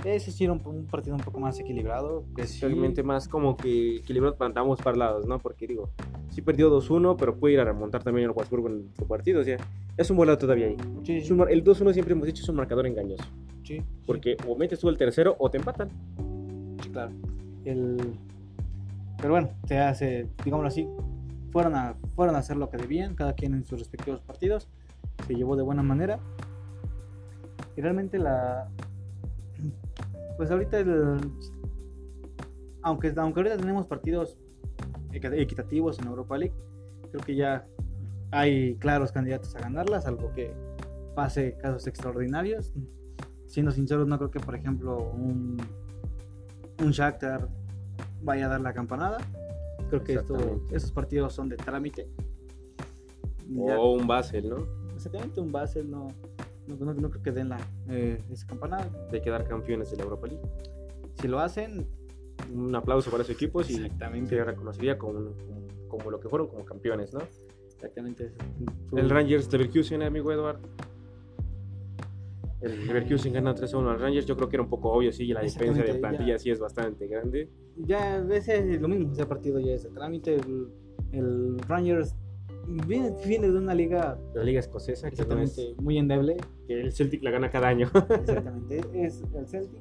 Ese 0.05 0.31
sí 0.31 0.44
era 0.44 0.53
un, 0.55 0.61
un 0.64 0.85
partido 0.87 1.14
un 1.16 1.20
poco 1.22 1.40
más 1.40 1.59
equilibrado. 1.59 2.24
Que 2.37 2.46
sí, 2.46 2.61
Realmente 2.61 3.03
más 3.03 3.26
como 3.29 3.57
que 3.57 3.96
equilibrado 3.96 4.37
para 4.37 4.59
ambos 4.61 4.79
lados, 4.96 5.26
¿no? 5.26 5.38
Porque 5.38 5.66
digo, 5.66 5.90
sí 6.31 6.40
perdió 6.42 6.70
2-1, 6.70 7.16
pero 7.18 7.37
puede 7.37 7.55
ir 7.55 7.61
a 7.61 7.64
remontar 7.64 8.03
también 8.03 8.26
el 8.29 8.33
Wolfsburgo 8.35 8.68
en 8.68 8.88
su 8.98 9.07
partido. 9.07 9.40
O 9.40 9.44
sea, 9.44 9.57
es 9.96 10.11
un 10.11 10.16
volado 10.16 10.38
todavía 10.38 10.66
ahí. 10.68 10.76
sí, 11.05 11.16
Es 11.18 11.31
mar- 11.31 11.50
el 11.50 11.62
2-1 11.64 11.92
siempre 11.92 12.12
hemos 12.14 12.26
dicho 12.26 12.42
es 12.42 12.48
un 12.48 12.57
marcador 12.57 12.87
engañoso. 12.87 13.24
sí, 13.62 13.83
Porque 14.07 14.37
o 14.46 14.57
metes 14.57 14.79
tú 14.81 14.88
el 14.88 14.96
tercero 14.96 15.37
o 15.38 15.50
te 15.50 15.59
empatan. 15.59 15.88
Claro. 16.92 17.12
El, 17.64 17.96
pero 19.18 19.31
bueno, 19.33 19.50
se 19.66 19.79
hace, 19.79 20.29
digámoslo 20.44 20.68
así, 20.68 20.88
fueron 21.53 21.74
a, 21.74 21.94
fueron 22.14 22.37
a 22.37 22.38
hacer 22.38 22.57
lo 22.57 22.70
que 22.70 22.76
debían, 22.76 23.14
cada 23.14 23.35
quien 23.35 23.55
en 23.55 23.64
sus 23.64 23.79
respectivos 23.79 24.20
partidos, 24.20 24.68
se 25.26 25.35
llevó 25.35 25.57
de 25.57 25.62
buena 25.62 25.83
manera. 25.83 26.18
Y 27.76 27.81
realmente 27.81 28.18
la... 28.18 28.68
Pues 30.37 30.50
ahorita 30.50 30.79
el... 30.79 31.18
Aunque, 32.83 33.12
aunque 33.16 33.40
ahorita 33.40 33.59
tenemos 33.59 33.87
partidos 33.87 34.38
equi- 35.12 35.38
equitativos 35.38 35.98
en 35.98 36.07
Europa 36.07 36.38
League, 36.38 36.55
creo 37.11 37.22
que 37.22 37.37
ya 37.37 37.66
hay 38.31 38.76
claros 38.76 39.12
candidatos 39.12 39.55
a 39.57 39.61
ganarlas, 39.61 40.07
algo 40.07 40.33
que 40.33 40.55
pase 41.14 41.57
casos 41.61 41.87
extraordinarios. 41.87 42.72
Siendo 43.46 43.72
sinceros, 43.72 44.07
no 44.07 44.16
creo 44.16 44.31
que, 44.31 44.40
por 44.40 44.55
ejemplo, 44.55 45.11
un, 45.12 45.59
un 46.83 46.90
Shakhtar 46.93 47.49
vaya 48.23 48.47
a 48.47 48.49
dar 48.51 48.61
la 48.61 48.73
campanada. 48.73 49.19
Creo 49.88 50.03
que 50.05 50.14
esto, 50.14 50.62
estos 50.73 50.93
partidos 50.93 51.33
son 51.33 51.49
de 51.49 51.57
trámite. 51.57 52.09
Ya- 53.49 53.79
O 53.79 53.95
un 53.95 54.07
Basel, 54.07 54.49
¿no? 54.49 54.66
exactamente, 54.95 55.40
un 55.40 55.51
Basel 55.51 55.90
no, 55.90 56.09
no, 56.69 56.77
no- 56.85 56.95
no 56.95 57.11
creo 57.11 57.23
que 57.23 57.33
den 57.33 57.49
la, 57.49 57.59
eh, 57.89 58.22
esa 58.31 58.47
campanada. 58.47 58.89
De 59.11 59.20
quedar 59.20 59.47
campeones 59.49 59.91
de 59.91 59.97
la 59.97 60.05
Europa 60.05 60.26
League. 60.28 60.43
Si 61.20 61.28
lo 61.28 61.41
hacen, 61.41 61.87
Un 62.53 62.74
aplauso 62.74 63.11
para 63.11 63.22
sus 63.22 63.35
equipos 63.35 63.68
y 63.70 63.74
se 64.26 64.45
reconocería 64.45 64.99
como, 64.99 65.12
como, 65.35 65.66
como 65.89 66.11
lo 66.11 66.18
que 66.20 66.28
fueron 66.28 66.49
como 66.49 66.64
campeones, 66.64 67.12
¿no? 67.12 67.20
exactamente. 67.76 68.33
El 68.97 69.09
Rangers 69.11 69.49
de 69.51 69.59
Leverkusen, 69.59 70.03
amigo 70.03 70.33
Eduard. 70.33 70.59
El 72.61 72.87
Leverkusen 72.87 73.33
gana 73.33 73.55
3-1 73.55 73.91
al 73.91 74.01
Rangers. 74.01 74.27
Yo 74.27 74.37
creo 74.37 74.49
que 74.49 74.57
era 74.57 74.63
un 74.63 74.69
poco 74.69 74.93
obvio, 74.93 75.13
sí, 75.13 75.27
la 75.29 75.41
diferencia 75.41 75.83
de 75.83 75.91
Exactamente, 75.91 76.01
plantilla 76.19 76.35
ya. 76.37 76.39
sí 76.39 76.51
es 76.51 76.59
bastante 76.61 77.07
grande. 77.07 77.49
Ya, 77.77 78.19
ese 78.33 78.75
es 78.75 78.81
lo 78.81 78.89
mismo, 78.89 79.13
ese 79.13 79.25
partido 79.27 79.59
ya 79.61 79.73
es 79.73 79.85
de 79.85 79.91
trámite. 79.91 80.35
El, 80.37 80.69
el 81.13 81.59
Rangers 81.61 82.15
viene, 82.87 83.13
viene 83.27 83.51
de 83.51 83.57
una 83.59 83.75
liga 83.75 84.19
La 84.35 84.45
liga 84.45 84.61
escocesa, 84.61 85.11
que, 85.11 85.17
no 85.25 85.41
es- 85.41 85.51
exactamente 85.59 85.83
muy 85.83 85.97
endeble. 85.99 86.37
que 86.67 86.81
el 86.81 86.93
Celtic 86.93 87.23
la 87.23 87.31
gana 87.31 87.51
cada 87.51 87.69
año. 87.69 87.91
Exactamente, 88.11 88.81
es 88.95 89.23
el 89.35 89.47
Celtic. 89.47 89.81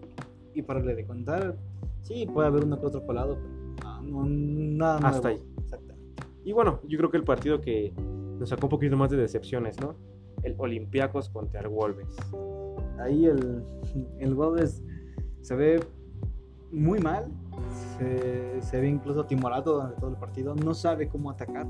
Y 0.55 0.61
para 0.61 0.81
de 0.81 1.05
contar, 1.05 1.55
sí, 2.01 2.25
puede 2.33 2.47
haber 2.47 2.63
uno 2.63 2.79
que 2.79 2.85
otro 2.87 3.05
colado, 3.05 3.37
pero 3.75 4.01
no, 4.03 4.25
nada 4.25 4.99
nuevo. 4.99 5.15
Hasta 5.15 5.27
ahí. 5.29 5.37
Exactamente. 5.61 6.23
y 6.45 6.51
bueno, 6.53 6.79
yo 6.87 6.97
creo 6.97 7.11
que 7.11 7.17
el 7.17 7.23
partido 7.23 7.59
que 7.61 7.93
nos 8.39 8.49
sacó 8.49 8.67
un 8.67 8.69
poquito 8.71 8.95
más 8.97 9.11
de 9.11 9.17
decepciones, 9.17 9.79
¿no? 9.79 9.95
El 10.41 10.55
Olympiacos 10.57 11.29
contra 11.29 11.59
el 11.59 11.67
Wolves. 11.67 12.15
Ahí 12.99 13.25
el, 13.25 13.63
el 14.19 14.33
Wolves 14.35 14.83
se 15.41 15.55
ve 15.55 15.83
muy 16.71 16.99
mal. 16.99 17.25
se, 17.97 18.61
se 18.61 18.79
ve 18.79 18.87
incluso 18.87 19.25
timorato 19.25 19.73
durante 19.73 19.95
todo 19.99 20.09
el 20.11 20.15
partido, 20.17 20.55
no 20.55 20.73
sabe 20.73 21.09
cómo 21.09 21.29
atacar, 21.31 21.65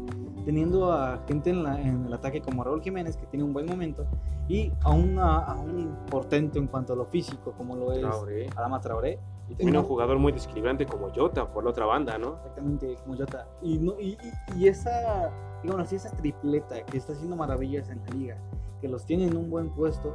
teniendo 0.45 0.91
a 0.91 1.23
gente 1.27 1.49
en, 1.49 1.63
la- 1.63 1.81
en 1.81 2.05
el 2.05 2.13
ataque 2.13 2.41
como 2.41 2.63
Raúl 2.63 2.81
Jiménez, 2.81 3.17
que 3.17 3.25
tiene 3.27 3.43
un 3.43 3.53
buen 3.53 3.65
momento, 3.65 4.05
y 4.47 4.71
a, 4.83 4.91
una- 4.91 5.37
a 5.39 5.55
un 5.59 5.95
portento 6.09 6.59
en 6.59 6.67
cuanto 6.67 6.93
a 6.93 6.95
lo 6.95 7.05
físico, 7.05 7.53
como 7.57 7.75
lo 7.75 7.91
es 7.93 8.01
Traoré. 8.01 8.47
Adama 8.55 8.79
Traoré, 8.81 9.19
Y 9.49 9.55
también 9.55 9.77
un 9.77 9.83
jugador 9.83 10.19
muy 10.19 10.31
desequilibrante 10.31 10.85
como 10.85 11.09
Jota 11.13 11.51
por 11.51 11.63
la 11.63 11.71
otra 11.71 11.85
banda, 11.85 12.17
¿no? 12.19 12.35
exactamente 12.37 12.95
como 13.03 13.17
Jota. 13.17 13.47
Y, 13.63 13.79
no, 13.79 13.93
y, 13.99 14.09
y- 14.09 14.59
y 14.59 14.67
esa, 14.67 15.31
digamos 15.63 15.87
así, 15.87 15.95
esa 15.95 16.11
tripleta 16.11 16.83
que 16.85 16.97
está 16.97 17.13
haciendo 17.13 17.35
maravillas 17.35 17.89
en 17.89 17.99
la 18.05 18.13
liga, 18.13 18.37
que 18.81 18.87
los 18.87 19.05
tiene 19.05 19.25
en 19.25 19.35
un 19.37 19.49
buen 19.49 19.69
puesto, 19.71 20.13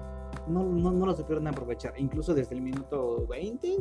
no, 0.48 0.64
no, 0.64 0.90
no 0.90 1.06
lo 1.06 1.14
supieron 1.14 1.46
aprovechar. 1.46 1.94
Incluso 1.98 2.34
desde 2.34 2.54
el 2.54 2.60
minuto 2.60 3.26
20 3.28 3.76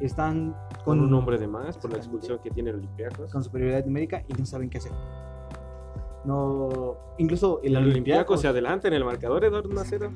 están 0.00 0.56
Con 0.84 1.00
un 1.00 1.12
hombre 1.14 1.38
de 1.38 1.46
más 1.46 1.78
por 1.78 1.90
la 1.90 1.98
expulsión 1.98 2.38
que 2.42 2.50
tiene 2.50 2.70
el 2.70 2.76
Olympiacos. 2.76 3.30
con 3.32 3.42
superioridad 3.42 3.84
numérica 3.84 4.24
y 4.28 4.32
no 4.34 4.44
saben 4.44 4.68
qué 4.68 4.78
hacer. 4.78 4.92
No, 6.24 6.96
incluso 7.18 7.60
el, 7.62 7.76
El 7.76 7.84
Olympiacos 7.84 8.40
se 8.40 8.48
adelanta 8.48 8.88
en 8.88 8.94
el 8.94 9.04
marcador, 9.04 9.44
Eduardo 9.44 9.68
1 9.68 9.80
0. 9.84 10.10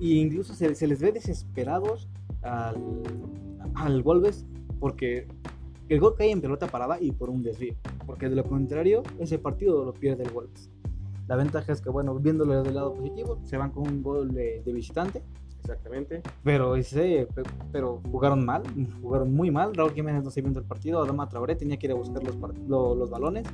y 0.00 0.20
incluso 0.20 0.54
se, 0.54 0.74
se 0.74 0.86
les 0.86 1.00
ve 1.00 1.12
desesperados 1.12 2.08
al, 2.42 3.02
al 3.74 4.02
Wolves 4.02 4.46
porque 4.80 5.26
el 5.88 6.00
gol 6.00 6.14
cae 6.16 6.30
en 6.30 6.40
pelota 6.40 6.66
parada 6.66 6.98
y 7.00 7.12
por 7.12 7.30
un 7.30 7.42
desvío. 7.42 7.74
Porque 8.06 8.28
de 8.28 8.36
lo 8.36 8.44
contrario, 8.44 9.02
ese 9.18 9.38
partido 9.38 9.84
lo 9.84 9.92
pierde 9.92 10.24
el 10.24 10.30
Wolves. 10.30 10.70
La 11.28 11.36
ventaja 11.36 11.72
es 11.72 11.80
que, 11.80 11.90
bueno, 11.90 12.14
viéndolo 12.14 12.62
del 12.62 12.74
lado 12.74 12.94
positivo, 12.94 13.38
se 13.44 13.56
van 13.56 13.70
con 13.70 13.88
un 13.88 14.02
gol 14.02 14.32
de, 14.32 14.62
de 14.64 14.72
visitante, 14.72 15.22
Exactamente. 15.60 16.22
pero 16.44 16.76
ese, 16.76 17.26
pe- 17.34 17.42
pero 17.72 18.00
jugaron 18.12 18.44
mal, 18.44 18.62
jugaron 19.02 19.34
muy 19.34 19.50
mal. 19.50 19.74
Raúl 19.74 19.92
Jiménez 19.92 20.22
no 20.22 20.30
se 20.30 20.40
vio 20.40 20.50
en 20.50 20.56
el 20.56 20.62
partido, 20.64 21.02
Adama 21.02 21.28
Traoré 21.28 21.56
tenía 21.56 21.76
que 21.78 21.86
ir 21.86 21.92
a 21.92 21.96
buscar 21.96 22.22
los, 22.22 22.36
par- 22.36 22.56
lo- 22.68 22.94
los 22.94 23.10
balones. 23.10 23.44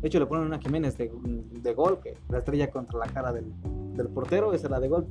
De 0.00 0.08
hecho, 0.08 0.20
le 0.20 0.26
ponen 0.26 0.46
una 0.46 0.58
Jiménez 0.60 0.96
de, 0.96 1.10
de 1.62 1.74
gol, 1.74 1.98
que 2.00 2.16
la 2.28 2.38
estrella 2.38 2.70
contra 2.70 2.98
la 2.98 3.06
cara 3.06 3.32
del, 3.32 3.46
del 3.96 4.06
portero, 4.08 4.52
esa 4.52 4.66
es 4.66 4.70
la 4.70 4.78
de 4.78 4.88
gol. 4.88 5.06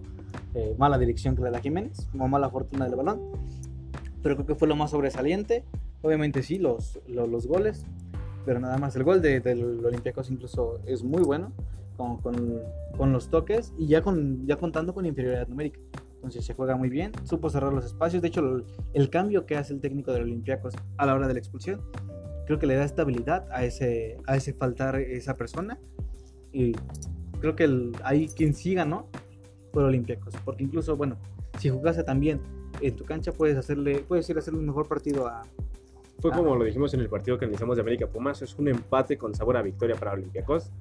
Eh, 0.53 0.74
mala 0.78 0.97
dirección 0.97 1.36
que 1.36 1.41
le 1.41 1.51
da 1.51 1.59
Jiménez, 1.59 2.07
como 2.13 2.30
mala 2.30 2.49
fortuna 2.49 2.86
del 2.86 2.95
balón. 2.95 3.20
Pero 4.24 4.36
creo 4.36 4.47
que 4.47 4.55
fue 4.55 4.68
lo 4.70 4.76
más 4.78 4.91
sobresaliente. 4.91 5.66
Obviamente 6.01 6.43
sí, 6.43 6.59
los, 6.59 6.99
los, 7.07 7.28
los 7.28 7.45
goles, 7.47 7.86
pero 8.45 8.59
nada 8.61 8.78
más. 8.78 8.95
El 8.95 9.03
gol 9.03 9.22
de, 9.22 9.41
del 9.41 9.84
Olympiacos 9.86 10.30
incluso 10.32 10.80
es 10.86 11.03
muy 11.03 11.24
bueno, 11.24 11.51
con, 11.95 12.17
con, 12.17 12.61
con 12.97 13.11
los 13.11 13.29
toques 13.29 13.73
y 13.77 13.87
ya, 13.87 14.01
con, 14.01 14.45
ya 14.45 14.57
contando 14.57 14.93
con 14.93 15.05
inferioridad 15.05 15.47
numérica. 15.47 15.79
Entonces 16.15 16.45
se 16.45 16.53
juega 16.55 16.75
muy 16.75 16.89
bien, 16.89 17.11
supo 17.23 17.49
cerrar 17.49 17.71
los 17.71 17.85
espacios. 17.85 18.21
De 18.21 18.29
hecho, 18.29 18.39
el, 18.39 18.65
el 18.93 19.09
cambio 19.09 19.45
que 19.45 19.57
hace 19.57 19.73
el 19.73 19.79
técnico 19.79 20.11
del 20.11 20.23
Olympiacos 20.23 20.73
a 20.97 21.05
la 21.05 21.13
hora 21.13 21.27
de 21.27 21.33
la 21.33 21.39
expulsión, 21.39 21.81
creo 22.47 22.57
que 22.57 22.65
le 22.65 22.75
da 22.75 22.83
estabilidad 22.83 23.47
a 23.51 23.63
ese, 23.63 24.17
a 24.25 24.35
ese 24.35 24.53
faltar 24.53 24.95
esa 24.95 25.35
persona. 25.35 25.79
Y 26.51 26.73
creo 27.41 27.55
que 27.55 27.65
el, 27.65 27.91
ahí 28.03 28.27
quien 28.27 28.53
ganó 28.73 29.07
fue 29.71 29.83
el 29.83 29.89
Olympiacos. 29.89 30.33
Porque 30.43 30.63
incluso, 30.63 30.97
bueno, 30.97 31.17
si 31.59 31.69
jugase 31.69 32.03
también 32.03 32.41
en 32.81 32.95
tu 32.95 33.05
cancha, 33.05 33.31
puedes 33.31 33.55
hacerle, 33.55 33.99
puedes 34.07 34.27
ir 34.29 34.37
a 34.37 34.39
hacerle 34.39 34.59
un 34.59 34.65
mejor 34.65 34.87
partido 34.87 35.27
a. 35.27 35.43
Fue 36.19 36.31
como 36.31 36.55
lo 36.55 36.63
dijimos 36.63 36.91
en 36.95 37.01
el 37.01 37.09
partido 37.09 37.37
que 37.37 37.45
analizamos 37.45 37.75
de 37.75 37.81
América 37.81 38.07
Pumas, 38.07 38.41
es 38.41 38.55
un 38.57 38.67
empate 38.67 39.17
con 39.17 39.35
sabor 39.35 39.57
a 39.57 39.61
victoria 39.61 39.95
para 39.95 40.13
Olympiacos 40.13 40.71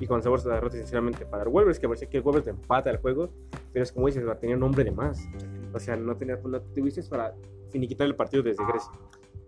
y 0.00 0.06
con 0.06 0.22
sabor 0.22 0.40
a 0.40 0.54
derrota 0.54 0.76
sinceramente 0.76 1.24
para 1.26 1.44
el 1.44 1.48
Wolves, 1.48 1.78
que 1.78 1.86
parecía 1.86 2.08
que 2.08 2.18
el 2.18 2.22
Wolves 2.22 2.46
le 2.46 2.52
empata 2.52 2.90
el 2.90 2.98
juego, 2.98 3.28
pero 3.72 3.82
es 3.82 3.92
como 3.92 4.06
dices, 4.06 4.24
tenía 4.40 4.56
un 4.56 4.62
hombre 4.62 4.84
de 4.84 4.90
más. 4.90 5.26
O 5.72 5.78
sea, 5.78 5.96
no 5.96 6.16
tenía 6.16 6.36
no 6.36 6.60
tuviste 6.60 7.02
para 7.04 7.34
finiquitar 7.70 8.06
el 8.06 8.14
partido 8.14 8.42
desde 8.42 8.64
Grecia. 8.64 8.92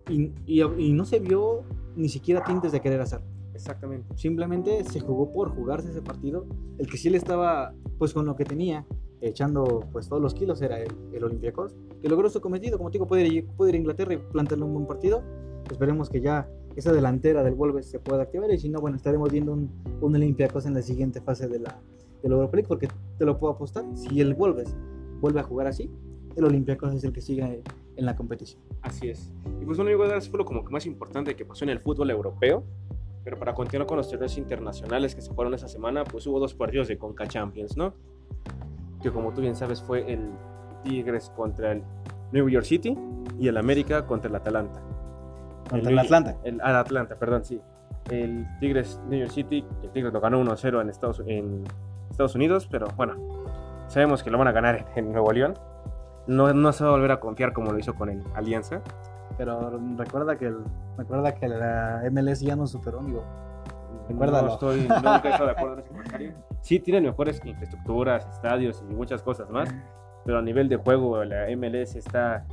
Y, 0.09 0.31
y, 0.45 0.61
y 0.61 0.93
no 0.93 1.05
se 1.05 1.19
vio 1.19 1.63
ni 1.95 2.09
siquiera 2.09 2.43
tintes 2.43 2.71
de 2.71 2.79
querer 2.81 3.01
hacer. 3.01 3.21
Exactamente. 3.53 4.15
Simplemente 4.15 4.83
se 4.83 4.99
jugó 4.99 5.33
por 5.33 5.49
jugarse 5.55 5.89
ese 5.89 6.01
partido. 6.01 6.45
El 6.77 6.87
que 6.87 6.97
sí 6.97 7.09
le 7.09 7.17
estaba, 7.17 7.73
pues 7.97 8.13
con 8.13 8.25
lo 8.25 8.35
que 8.35 8.45
tenía, 8.45 8.85
echando 9.21 9.81
pues 9.91 10.07
todos 10.07 10.21
los 10.21 10.33
kilos 10.33 10.61
era 10.61 10.79
el, 10.79 10.91
el 11.13 11.23
Olympiacos, 11.23 11.75
que 12.01 12.07
logró 12.07 12.29
su 12.29 12.39
cometido. 12.39 12.77
Como 12.77 12.91
te 12.91 12.97
digo, 12.97 13.07
puede 13.07 13.27
ir, 13.27 13.47
puede 13.57 13.71
ir 13.71 13.75
a 13.75 13.79
Inglaterra 13.79 14.13
y 14.13 14.17
plantearle 14.17 14.65
un 14.65 14.73
buen 14.73 14.85
partido. 14.85 15.23
Esperemos 15.69 16.09
que 16.09 16.21
ya 16.21 16.49
esa 16.77 16.93
delantera 16.93 17.43
del 17.43 17.55
Wolves 17.55 17.87
se 17.87 17.99
pueda 17.99 18.21
activar 18.21 18.51
y 18.51 18.59
si 18.59 18.69
no, 18.69 18.79
bueno, 18.79 18.97
estaremos 18.97 19.31
viendo 19.31 19.51
un, 19.51 19.71
un 19.99 20.15
Olympiacos 20.15 20.67
en 20.67 20.75
la 20.75 20.83
siguiente 20.83 21.21
fase 21.21 21.47
de 21.47 21.59
la, 21.59 21.79
de 22.21 22.29
la 22.29 22.35
Europa 22.35 22.55
League 22.55 22.67
porque 22.67 22.87
te 23.17 23.25
lo 23.25 23.39
puedo 23.39 23.53
apostar. 23.53 23.83
Si 23.95 24.21
el 24.21 24.35
Wolves 24.35 24.75
vuelve 25.19 25.39
a 25.39 25.43
jugar 25.43 25.65
así, 25.65 25.89
el 26.35 26.45
Olympiacos 26.45 26.93
es 26.93 27.03
el 27.03 27.11
que 27.11 27.21
sigue 27.21 27.63
en 27.95 28.05
la 28.05 28.15
competición. 28.15 28.61
Así 28.83 29.09
es. 29.09 29.33
Y 29.59 29.65
pues 29.65 29.79
bueno, 29.79 29.91
eso 30.15 30.29
fue 30.29 30.37
lo 30.37 30.45
como 30.45 30.63
que 30.63 30.71
más 30.71 30.85
importante 30.85 31.35
que 31.35 31.45
pasó 31.45 31.65
en 31.65 31.71
el 31.71 31.79
fútbol 31.79 32.11
europeo. 32.11 32.63
Pero 33.23 33.39
para 33.39 33.55
continuar 33.55 33.87
con 33.87 33.97
los 33.97 34.09
torneos 34.09 34.37
internacionales 34.37 35.15
que 35.15 35.21
se 35.21 35.29
jugaron 35.31 35.53
esa 35.55 35.67
semana, 35.67 36.03
pues 36.05 36.25
hubo 36.27 36.39
dos 36.39 36.53
partidos 36.53 36.87
de 36.87 36.97
Conca 36.97 37.27
Champions, 37.27 37.75
¿no? 37.75 37.93
Que 39.01 39.11
como 39.11 39.33
tú 39.33 39.41
bien 39.41 39.55
sabes 39.55 39.81
fue 39.81 40.13
el 40.13 40.29
Tigres 40.83 41.31
contra 41.35 41.73
el 41.73 41.83
New 42.31 42.47
York 42.47 42.65
City 42.65 42.95
y 43.37 43.47
el 43.47 43.57
América 43.57 44.05
contra 44.05 44.29
el 44.29 44.35
Atalanta. 44.35 44.81
Contra 45.69 45.91
el 45.91 45.99
Atlanta. 45.99 46.35
El, 46.43 46.61
al 46.61 46.75
Atlanta, 46.75 47.15
perdón, 47.15 47.43
sí. 47.43 47.61
El 48.09 48.47
Tigres 48.59 49.01
New 49.07 49.19
York 49.19 49.31
City, 49.31 49.65
el 49.83 49.89
Tigres 49.91 50.13
lo 50.13 50.21
ganó 50.21 50.41
1-0 50.41 50.81
en 50.81 50.89
Estados, 50.89 51.21
en 51.25 51.63
Estados 52.09 52.35
Unidos, 52.35 52.67
pero 52.71 52.87
bueno, 52.95 53.15
sabemos 53.87 54.23
que 54.23 54.31
lo 54.31 54.37
van 54.37 54.47
a 54.47 54.53
ganar 54.53 54.87
en, 54.95 55.07
en 55.07 55.11
Nuevo 55.11 55.31
León. 55.31 55.55
No, 56.27 56.53
no 56.53 56.73
se 56.73 56.83
va 56.83 56.91
a 56.91 56.93
volver 56.93 57.11
a 57.11 57.19
confiar 57.19 57.53
como 57.53 57.71
lo 57.71 57.79
hizo 57.79 57.95
con 57.95 58.09
el 58.09 58.23
Alianza. 58.35 58.81
Pero 59.37 59.79
recuerda 59.97 60.37
que, 60.37 60.47
el, 60.47 60.57
recuerda 60.97 61.35
que 61.35 61.47
la 61.47 62.01
MLS 62.11 62.41
ya 62.41 62.55
nos 62.55 62.71
superó, 62.71 62.99
amigo. 62.99 63.23
Recuérdalo. 64.09 64.47
No 64.47 64.53
estoy, 64.53 64.81
nunca 64.81 65.21
he 65.23 65.29
estado 65.29 65.45
de 65.45 65.51
acuerdo 65.51 65.73
en 65.73 65.79
ese 65.79 65.89
comentario. 65.89 66.33
Sí, 66.61 66.79
tienen 66.79 67.03
mejores 67.03 67.41
infraestructuras, 67.45 68.27
estadios 68.27 68.83
y 68.89 68.93
muchas 68.93 69.21
cosas 69.21 69.49
más, 69.49 69.73
pero 70.25 70.39
a 70.39 70.41
nivel 70.41 70.69
de 70.69 70.77
juego 70.77 71.23
la 71.23 71.45
MLS 71.55 71.95
está 71.95 72.45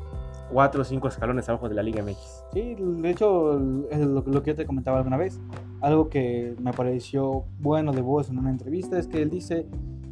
cuatro 0.55 0.82
o 0.82 0.84
cinco 0.84 1.09
escalones 1.09 1.48
abajo 1.48 1.68
de 1.68 1.74
la 1.74 1.82
Liga 1.82 2.00
MX. 2.02 2.44
Sí, 2.52 2.76
de 2.78 3.11
hecho, 3.11 3.59
es 3.90 3.98
lo, 3.98 4.22
lo 4.24 4.42
que 4.44 4.52
yo 4.52 4.57
te 4.57 4.64
comentaba 4.64 4.98
alguna 4.98 5.16
vez, 5.16 5.40
algo 5.80 6.09
que 6.09 6.55
me 6.62 6.72
pareció 6.72 7.44
bueno 7.59 7.92
de 7.92 8.00
vos 8.02 8.30
en 8.30 8.38
una 8.38 8.50
entrevista 8.50 8.96
es 8.96 9.09
que 9.09 9.20
él 9.20 9.30
dice, 9.30 9.66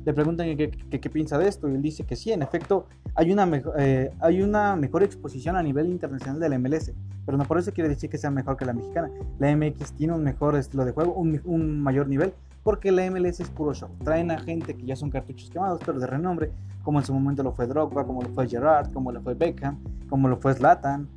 le 0.04 0.12
preguntan 0.12 0.48
qué, 0.56 1.10
piensa 1.10 1.38
de 1.38 1.46
esto 1.46 1.68
y 1.68 1.74
él 1.76 1.80
dice 1.80 2.04
que 2.04 2.16
sí, 2.16 2.32
en 2.32 2.42
efecto, 2.42 2.86
hay 3.14 3.30
una, 3.30 3.46
mejo- 3.46 3.72
eh, 3.78 4.10
hay 4.18 4.42
una 4.42 4.74
mejor 4.74 5.04
exposición 5.04 5.54
a 5.54 5.62
nivel 5.62 5.88
internacional 5.88 6.40
de 6.40 6.48
la 6.48 6.58
MLS, 6.58 6.92
pero 7.24 7.38
no 7.38 7.44
por 7.44 7.58
eso 7.58 7.72
quiere 7.72 7.88
decir 7.88 8.10
que 8.10 8.18
sea 8.18 8.32
mejor 8.32 8.56
que 8.56 8.64
la 8.64 8.72
mexicana. 8.72 9.10
La 9.38 9.56
MX 9.56 9.92
tiene 9.92 10.12
un 10.12 10.24
mejor 10.24 10.56
estilo 10.56 10.84
de 10.84 10.90
juego, 10.90 11.12
un, 11.14 11.40
un 11.44 11.80
mayor 11.80 12.08
nivel, 12.08 12.32
porque 12.62 12.92
la 12.92 13.08
MLS 13.10 13.40
es 13.40 13.50
puro 13.50 13.74
show. 13.74 13.88
Traen 14.04 14.30
a 14.30 14.38
gente 14.38 14.74
que 14.76 14.84
ya 14.86 14.96
son 14.96 15.10
cartuchos 15.10 15.50
quemados, 15.50 15.80
pero 15.84 15.98
de 15.98 16.06
renombre, 16.06 16.50
como 16.82 16.98
en 17.00 17.04
su 17.04 17.12
momento 17.14 17.42
lo 17.42 17.52
fue 17.52 17.66
Drogba, 17.66 18.04
como 18.06 18.22
lo 18.22 18.28
fue 18.30 18.48
Gerrard, 18.48 18.92
como 18.92 19.10
lo 19.12 19.20
fue 19.20 19.34
Beckham, 19.34 19.78
como 20.08 20.28
lo 20.28 20.36
fue 20.36 20.54
Zlatan. 20.54 21.08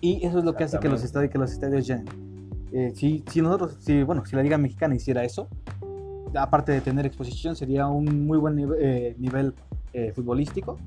Y 0.00 0.24
eso 0.24 0.38
es 0.38 0.44
lo 0.44 0.54
que 0.54 0.64
hace 0.64 0.78
que 0.78 0.88
los 0.88 1.02
estadios, 1.04 1.32
que 1.32 1.38
los 1.38 1.52
estadios 1.52 1.86
llenen. 1.86 2.06
Eh, 2.72 2.92
si, 2.94 3.24
si 3.30 3.42
nosotros, 3.42 3.76
si, 3.80 4.02
bueno, 4.02 4.24
si 4.24 4.36
la 4.36 4.42
Liga 4.42 4.58
Mexicana 4.58 4.94
hiciera 4.94 5.24
eso, 5.24 5.48
aparte 6.34 6.72
de 6.72 6.80
tener 6.80 7.06
exposición, 7.06 7.56
sería 7.56 7.86
un 7.86 8.26
muy 8.26 8.38
buen 8.38 8.56
nive- 8.56 8.76
eh, 8.78 9.16
nivel 9.18 9.54
eh, 9.92 10.12
futbolístico. 10.14 10.78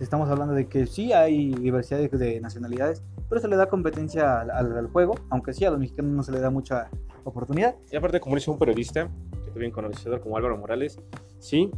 Estamos 0.00 0.28
hablando 0.28 0.54
de 0.54 0.66
que 0.66 0.86
sí 0.86 1.12
hay 1.12 1.54
diversidad 1.54 1.98
de, 1.98 2.08
de 2.08 2.40
nacionalidades, 2.40 3.02
pero 3.28 3.40
se 3.40 3.48
le 3.48 3.56
da 3.56 3.66
competencia 3.66 4.40
al, 4.40 4.50
al- 4.50 4.76
al 4.78 4.86
juego, 4.88 5.14
aunque 5.30 5.52
sí 5.52 5.64
a 5.64 5.70
los 5.70 5.78
mexicanos 5.78 6.12
no 6.12 6.22
se 6.22 6.32
le 6.32 6.40
da 6.40 6.50
mucha 6.50 6.88
oportunidad. 7.24 7.74
Y 7.90 7.96
aparte, 7.96 8.20
como 8.20 8.34
dice 8.36 8.50
un 8.50 8.58
periodista, 8.58 9.08
que 9.44 9.50
tú 9.50 9.58
bien 9.58 9.70
conocedor 9.70 10.20
como 10.20 10.36
Álvaro 10.36 10.56
Morales, 10.56 10.98
sí, 11.38 11.70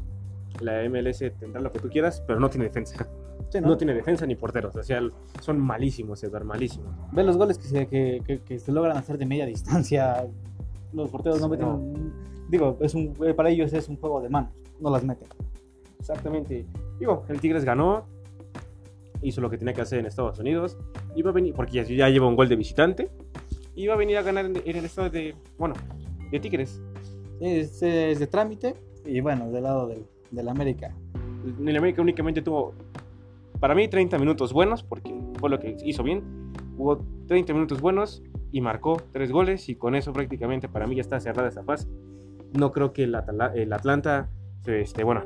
la 0.60 0.82
MLS 0.88 1.18
tendrá 1.38 1.60
lo 1.60 1.72
que 1.72 1.78
tú 1.78 1.88
quieras, 1.88 2.22
pero 2.26 2.38
no 2.40 2.48
tiene 2.50 2.64
defensa. 2.66 3.06
Sí, 3.50 3.60
No, 3.60 3.76
tiene 3.76 3.94
defensa 3.94 4.26
ni 4.26 4.34
porteros, 4.34 4.74
o 4.74 4.82
sea, 4.82 5.00
son 5.40 5.60
malísimos, 5.60 6.22
Eduardo, 6.24 6.46
malísimos. 6.46 6.92
Ve 7.12 7.22
los 7.22 7.36
goles 7.36 7.58
que 7.58 7.64
se, 7.68 7.86
que, 7.86 8.20
que- 8.26 8.40
que 8.40 8.58
se 8.58 8.72
logran 8.72 8.96
hacer 8.96 9.18
de 9.18 9.26
media 9.26 9.46
distancia. 9.46 10.26
Los 10.92 11.10
porteros 11.10 11.40
no 11.40 11.48
meten. 11.48 11.66
no. 11.68 11.82
Digo, 12.48 12.76
es 12.80 12.94
un, 12.94 13.12
eh, 13.24 13.34
para 13.34 13.50
ellos 13.50 13.72
es 13.72 13.88
un 13.88 13.96
juego 13.98 14.20
de 14.20 14.28
manos, 14.30 14.52
no 14.80 14.90
las 14.90 15.04
meten. 15.04 15.28
Exactamente. 15.98 16.66
Digo, 16.98 17.24
el 17.28 17.40
Tigres 17.40 17.64
ganó, 17.64 18.06
hizo 19.22 19.40
lo 19.40 19.50
que 19.50 19.58
tenía 19.58 19.74
que 19.74 19.82
hacer 19.82 19.98
en 19.98 20.06
Estados 20.06 20.38
Unidos, 20.38 20.76
iba 21.14 21.30
a 21.30 21.32
venir, 21.32 21.54
porque 21.54 21.72
ya, 21.72 21.82
ya 21.84 22.08
lleva 22.08 22.26
un 22.28 22.36
gol 22.36 22.48
de 22.48 22.56
visitante, 22.56 23.10
iba 23.76 23.94
a 23.94 23.96
venir 23.96 24.16
a 24.18 24.22
ganar 24.22 24.46
en, 24.46 24.56
en 24.56 24.76
el 24.76 24.84
estado 24.84 25.10
de, 25.10 25.34
bueno, 25.58 25.74
de 26.30 26.40
Tigres. 26.40 26.82
Es, 27.40 27.82
es 27.82 28.18
de 28.18 28.26
trámite 28.26 28.74
y 29.04 29.20
bueno, 29.20 29.50
del 29.50 29.62
lado 29.64 29.86
del, 29.86 30.04
del 30.30 30.48
América. 30.48 30.94
En 31.58 31.68
el 31.68 31.76
América 31.76 32.02
únicamente 32.02 32.42
tuvo, 32.42 32.72
para 33.60 33.74
mí, 33.74 33.86
30 33.88 34.18
minutos 34.18 34.52
buenos, 34.52 34.82
porque 34.82 35.14
fue 35.38 35.48
lo 35.50 35.60
que 35.60 35.76
hizo 35.84 36.02
bien. 36.02 36.22
Hubo 36.76 36.98
30 37.28 37.52
minutos 37.52 37.80
buenos 37.80 38.22
y 38.52 38.60
marcó 38.60 39.00
tres 39.12 39.30
goles, 39.30 39.68
y 39.68 39.74
con 39.76 39.94
eso 39.94 40.12
prácticamente 40.12 40.68
para 40.68 40.86
mí 40.86 40.96
ya 40.96 41.02
está 41.02 41.20
cerrada 41.20 41.48
esa 41.48 41.62
fase. 41.62 41.88
No 42.52 42.72
creo 42.72 42.92
que 42.92 43.04
el, 43.04 43.14
Atala- 43.14 43.52
el 43.54 43.72
Atlanta, 43.72 44.28
este, 44.66 45.04
bueno, 45.04 45.22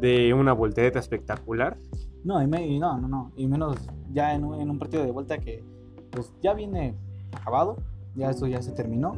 de 0.00 0.32
una 0.34 0.52
voltereta 0.52 0.98
espectacular. 0.98 1.76
No, 2.22 2.40
y, 2.42 2.46
me- 2.46 2.66
y 2.66 2.78
no, 2.78 2.98
no, 3.00 3.08
no. 3.08 3.32
Y 3.36 3.46
menos 3.48 3.76
ya 4.12 4.34
en 4.34 4.44
un, 4.44 4.60
en 4.60 4.70
un 4.70 4.78
partido 4.78 5.04
de 5.04 5.10
vuelta 5.10 5.38
que 5.38 5.62
pues 6.10 6.32
ya 6.42 6.54
viene 6.54 6.94
acabado, 7.34 7.76
ya 8.14 8.30
esto 8.30 8.46
ya 8.46 8.62
se 8.62 8.72
terminó. 8.72 9.16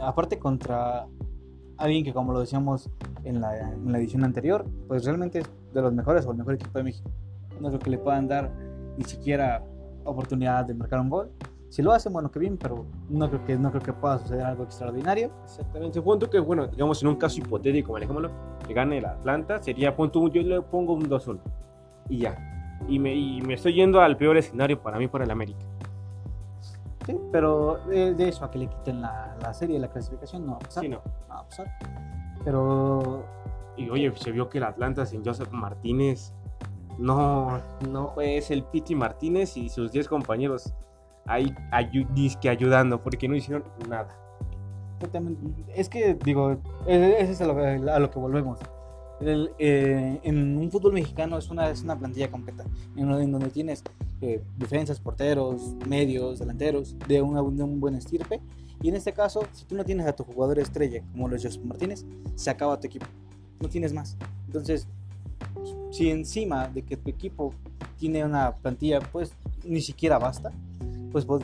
Aparte 0.00 0.38
contra 0.38 1.06
alguien 1.76 2.04
que 2.04 2.12
como 2.12 2.32
lo 2.32 2.40
decíamos 2.40 2.90
en 3.24 3.40
la, 3.40 3.72
en 3.72 3.90
la 3.90 3.98
edición 3.98 4.24
anterior, 4.24 4.64
pues 4.88 5.04
realmente 5.04 5.40
es 5.40 5.50
de 5.72 5.82
los 5.82 5.92
mejores 5.92 6.26
o 6.26 6.32
el 6.32 6.38
mejor 6.38 6.54
equipo 6.54 6.78
de 6.78 6.84
México. 6.84 7.10
No 7.60 7.68
creo 7.68 7.80
que 7.80 7.90
le 7.90 7.98
puedan 7.98 8.28
dar 8.28 8.50
ni 8.96 9.04
siquiera 9.04 9.64
oportunidad 10.04 10.64
de 10.64 10.74
marcar 10.74 11.00
un 11.00 11.10
gol. 11.10 11.30
Si 11.68 11.80
lo 11.80 11.92
hacen, 11.92 12.12
bueno, 12.12 12.30
que 12.30 12.38
bien, 12.38 12.58
pero 12.58 12.84
no 13.08 13.28
creo 13.30 13.44
que, 13.46 13.56
no 13.56 13.70
creo 13.70 13.82
que 13.82 13.92
pueda 13.94 14.18
suceder 14.18 14.44
algo 14.44 14.64
extraordinario. 14.64 15.30
Exactamente. 15.44 16.02
Punto 16.02 16.28
que, 16.28 16.38
bueno, 16.38 16.66
digamos, 16.66 17.02
en 17.02 17.08
un 17.08 17.16
caso 17.16 17.40
hipotético, 17.40 17.92
manejémoslo, 17.92 18.30
que 18.66 18.74
gane 18.74 18.98
el 18.98 19.06
Atlanta, 19.06 19.62
sería 19.62 19.96
punto, 19.96 20.28
yo 20.28 20.42
le 20.42 20.60
pongo 20.60 20.92
un 20.92 21.08
2-1. 21.08 21.40
Y 22.10 22.18
ya. 22.18 22.36
Y 22.88 22.98
me, 22.98 23.14
y 23.14 23.40
me 23.40 23.54
estoy 23.54 23.72
yendo 23.72 24.02
al 24.02 24.18
peor 24.18 24.36
escenario 24.36 24.82
para 24.82 24.98
mí, 24.98 25.08
para 25.08 25.24
el 25.24 25.30
América. 25.30 25.64
Sí, 27.06 27.18
pero 27.32 27.78
de, 27.88 28.14
de 28.14 28.28
eso 28.28 28.44
a 28.44 28.50
que 28.50 28.58
le 28.58 28.66
quiten 28.68 29.00
la, 29.02 29.36
la 29.40 29.52
serie, 29.54 29.78
la 29.78 29.88
clasificación, 29.88 30.46
no 30.46 30.52
va 30.52 30.56
a 30.58 30.60
pasar. 30.60 30.82
Sí, 30.84 30.88
no. 30.88 31.00
No 31.28 31.34
va 31.34 31.40
a 31.40 31.44
pasar. 31.44 31.66
Pero 32.44 33.24
Y 33.76 33.88
oye, 33.90 34.12
se 34.16 34.30
vio 34.32 34.48
que 34.48 34.58
el 34.58 34.64
Atlanta 34.64 35.04
sin 35.06 35.24
Joseph 35.24 35.50
Martínez 35.50 36.32
no, 36.98 37.60
no 37.90 38.14
es 38.20 38.50
el 38.50 38.64
Piti 38.64 38.94
Martínez 38.94 39.56
y 39.56 39.68
sus 39.68 39.90
10 39.92 40.08
compañeros 40.08 40.74
ahí 41.26 41.54
ayu- 41.72 42.06
disque 42.12 42.48
ayudando 42.48 43.02
porque 43.02 43.28
no 43.28 43.34
hicieron 43.34 43.64
nada. 43.88 44.08
Es 45.74 45.88
que, 45.88 46.14
digo, 46.14 46.56
e- 46.86 47.16
es 47.18 47.40
a 47.40 47.46
lo 47.46 47.56
que, 47.56 47.62
a 47.90 47.98
lo 47.98 48.10
que 48.10 48.18
volvemos. 48.20 48.58
El, 49.24 49.50
eh, 49.58 50.20
en 50.24 50.56
un 50.58 50.70
fútbol 50.70 50.92
mexicano 50.94 51.38
es 51.38 51.48
una, 51.50 51.70
es 51.70 51.82
una 51.82 51.96
plantilla 51.98 52.30
completa, 52.30 52.64
en, 52.96 53.10
en 53.10 53.30
donde 53.32 53.48
tienes 53.50 53.82
eh, 54.20 54.42
defensas, 54.58 54.98
porteros, 55.00 55.74
medios, 55.88 56.38
delanteros, 56.40 56.96
de, 57.06 57.22
una- 57.22 57.40
de 57.42 57.62
un 57.62 57.78
buen 57.80 57.94
estirpe. 57.94 58.40
Y 58.82 58.88
en 58.88 58.96
este 58.96 59.12
caso, 59.12 59.42
si 59.52 59.64
tú 59.64 59.76
no 59.76 59.84
tienes 59.84 60.06
a 60.06 60.12
tu 60.12 60.24
jugador 60.24 60.58
estrella, 60.58 61.02
como 61.12 61.28
los 61.28 61.42
Joseph 61.42 61.62
Martínez, 61.64 62.04
se 62.34 62.50
acaba 62.50 62.78
tu 62.80 62.86
equipo. 62.88 63.06
No 63.60 63.68
tienes 63.68 63.92
más. 63.92 64.16
Entonces, 64.46 64.88
si 65.92 66.10
encima 66.10 66.66
de 66.68 66.82
que 66.82 66.96
tu 66.96 67.08
equipo 67.10 67.54
tiene 67.98 68.24
una 68.24 68.56
plantilla, 68.56 68.98
pues 69.00 69.32
ni 69.64 69.80
siquiera 69.80 70.18
basta, 70.18 70.50
pues, 71.12 71.24
vos- 71.26 71.42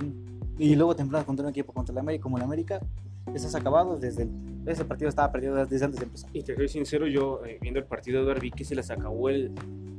y 0.59 0.75
luego 0.75 0.97
te 0.97 1.03
enfrentas 1.03 1.25
contra 1.27 1.45
un 1.47 1.51
equipo 1.51 1.73
contra 1.73 1.93
el 1.93 1.99
América, 1.99 2.23
como 2.25 2.39
el 2.39 2.43
América, 2.43 2.81
estás 3.37 3.55
acabado 3.55 3.99
desde 3.99 4.23
el, 4.23 4.31
ese 4.67 4.85
partido 4.85 5.09
estaba 5.09 5.33
perdido 5.33 5.55
desde 5.67 5.85
antes 5.85 6.01
de 6.01 6.07
empezar. 6.07 6.31
Y 6.33 6.43
te 6.43 6.55
soy 6.55 6.69
sincero, 6.69 7.07
yo 7.07 7.45
eh, 7.45 7.59
viendo 7.61 7.81
el 7.81 7.87
partido 7.87 8.19
de 8.19 8.25
Eduardo 8.25 8.43
vi 8.43 8.51
que 8.51 8.65
se 8.65 8.75
les 8.75 8.91
acabó 8.91 9.29
el, 9.29 9.53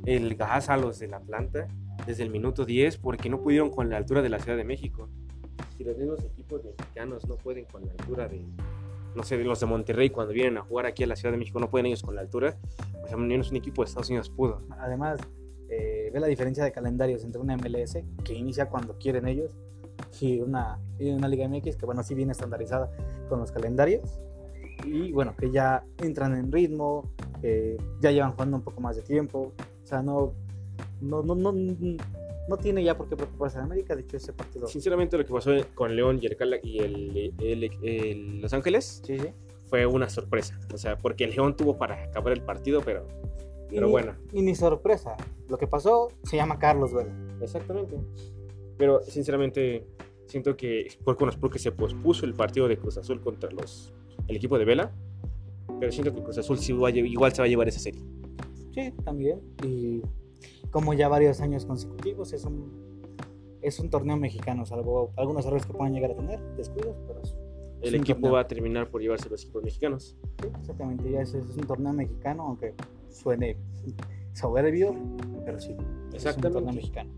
el 0.06 0.34
gas 0.36 0.68
a 0.68 0.76
los 0.76 0.98
del 0.98 1.14
Atlanta 1.14 1.66
desde 2.06 2.22
el 2.22 2.30
minuto 2.30 2.64
10 2.64 2.98
porque 2.98 3.28
no 3.28 3.40
pudieron 3.40 3.70
con 3.70 3.90
la 3.90 3.96
altura 3.96 4.22
de 4.22 4.28
la 4.28 4.38
Ciudad 4.38 4.56
de 4.56 4.64
México. 4.64 5.08
Si 5.76 5.84
los 5.84 5.96
mismos 5.96 6.22
equipos 6.24 6.62
mexicanos 6.64 7.26
no 7.26 7.36
pueden 7.36 7.64
con 7.64 7.84
la 7.84 7.92
altura 7.92 8.28
de, 8.28 8.44
no 9.14 9.22
sé, 9.22 9.36
de 9.38 9.44
los 9.44 9.60
de 9.60 9.66
Monterrey 9.66 10.10
cuando 10.10 10.32
vienen 10.32 10.58
a 10.58 10.62
jugar 10.62 10.86
aquí 10.86 11.02
a 11.02 11.06
la 11.06 11.16
Ciudad 11.16 11.32
de 11.32 11.38
México, 11.38 11.58
no 11.58 11.70
pueden 11.70 11.86
ellos 11.86 12.02
con 12.02 12.14
la 12.14 12.20
altura, 12.20 12.56
pues 13.00 13.12
al 13.12 13.18
menos 13.18 13.50
un 13.50 13.56
equipo 13.56 13.82
de 13.82 13.88
Estados 13.88 14.08
Unidos 14.08 14.30
pudo. 14.30 14.62
Además, 14.78 15.20
eh, 15.68 16.10
ve 16.12 16.20
la 16.20 16.26
diferencia 16.26 16.62
de 16.64 16.72
calendarios 16.72 17.24
entre 17.24 17.40
una 17.40 17.56
MLS, 17.56 17.98
que 18.24 18.34
inicia 18.34 18.68
cuando 18.68 18.98
quieren 18.98 19.26
ellos, 19.26 19.50
y 20.20 20.40
una, 20.40 20.78
y 20.98 21.10
una 21.10 21.28
Liga 21.28 21.46
MX, 21.48 21.76
que 21.76 21.86
bueno, 21.86 22.02
sí 22.02 22.14
viene 22.14 22.32
estandarizada 22.32 22.90
con 23.28 23.40
los 23.40 23.50
calendarios, 23.52 24.20
y 24.84 25.12
bueno, 25.12 25.34
que 25.36 25.50
ya 25.50 25.84
entran 25.98 26.34
en 26.34 26.50
ritmo, 26.50 27.10
que 27.40 27.76
ya 28.00 28.10
llevan 28.10 28.32
jugando 28.32 28.56
un 28.56 28.62
poco 28.62 28.80
más 28.80 28.96
de 28.96 29.02
tiempo, 29.02 29.52
o 29.82 29.86
sea, 29.86 30.02
no, 30.02 30.32
no, 31.00 31.22
no, 31.22 31.34
no, 31.34 31.52
no 31.52 32.56
tiene 32.56 32.82
ya 32.82 32.96
por 32.96 33.08
qué 33.08 33.16
preocuparse 33.16 33.58
de 33.58 33.64
América, 33.64 33.94
de 33.94 34.02
hecho 34.02 34.16
ese 34.16 34.32
partido... 34.32 34.66
Sinceramente 34.66 35.16
lo 35.16 35.24
que 35.24 35.32
pasó 35.32 35.50
con 35.74 35.94
León 35.94 36.18
y 36.20 36.26
el, 36.26 36.60
y 36.64 36.78
el- 36.80 37.34
el- 37.38 37.70
el 37.82 38.40
Los 38.40 38.52
Ángeles 38.52 39.02
Sí, 39.04 39.18
sí. 39.18 39.28
fue 39.68 39.86
una 39.86 40.08
sorpresa. 40.08 40.58
O 40.74 40.78
sea, 40.78 40.98
porque 40.98 41.24
el 41.24 41.30
León 41.30 41.56
tuvo 41.56 41.76
para 41.78 42.02
acabar 42.04 42.32
el 42.32 42.42
partido, 42.42 42.80
pero, 42.84 43.06
pero 43.68 43.86
y, 43.86 43.90
bueno. 43.90 44.14
Y 44.32 44.42
ni 44.42 44.54
sorpresa, 44.56 45.16
lo 45.48 45.58
que 45.58 45.66
pasó 45.68 46.08
se 46.24 46.36
llama 46.36 46.58
Carlos 46.58 46.92
Vela. 46.92 47.12
Exactamente. 47.40 47.96
Pero 48.76 49.00
sinceramente 49.02 49.86
siento 50.30 50.56
que 50.56 50.88
fue 51.04 51.16
con 51.16 51.26
los 51.26 51.36
porque 51.36 51.58
se 51.58 51.72
pospuso 51.72 52.24
el 52.24 52.34
partido 52.34 52.68
de 52.68 52.78
Cruz 52.78 52.96
Azul 52.96 53.20
contra 53.20 53.50
los 53.50 53.92
el 54.28 54.36
equipo 54.36 54.58
de 54.58 54.64
Vela. 54.64 54.92
Pero 55.78 55.92
siento 55.92 56.14
que 56.14 56.22
Cruz 56.22 56.38
Azul 56.38 56.58
sí 56.58 56.72
va 56.72 56.88
a 56.88 56.90
igual 56.90 57.32
se 57.32 57.42
va 57.42 57.46
a 57.46 57.48
llevar 57.48 57.68
esa 57.68 57.80
serie. 57.80 58.02
Sí, 58.74 58.92
también. 59.04 59.40
Y 59.64 60.02
como 60.70 60.94
ya 60.94 61.08
varios 61.08 61.40
años 61.40 61.64
consecutivos, 61.64 62.32
es 62.32 62.44
un, 62.44 62.70
es 63.62 63.78
un 63.80 63.90
torneo 63.90 64.16
mexicano, 64.16 64.64
salvo 64.66 65.12
algunos 65.16 65.44
errores 65.46 65.66
que 65.66 65.72
puedan 65.72 65.92
llegar 65.92 66.12
a 66.12 66.16
tener, 66.16 66.40
descuidos, 66.56 66.96
pero 67.06 67.20
es, 67.22 67.34
El 67.82 67.94
es 67.94 68.00
equipo 68.00 68.30
va 68.30 68.40
a 68.40 68.46
terminar 68.46 68.90
por 68.90 69.00
llevarse 69.00 69.28
los 69.28 69.42
equipos 69.42 69.62
mexicanos. 69.62 70.16
Sí, 70.40 70.48
exactamente, 70.60 71.10
ya 71.10 71.20
es, 71.22 71.34
es 71.34 71.56
un 71.56 71.66
torneo 71.66 71.92
mexicano, 71.92 72.44
aunque 72.44 72.74
suene 73.10 73.56
soberbio, 74.32 74.94
pero 75.44 75.60
sí, 75.60 75.72
es 75.72 75.76
un 75.76 75.76
torneo 75.78 76.14
Exactamente. 76.14 76.72
mexicano. 76.72 77.10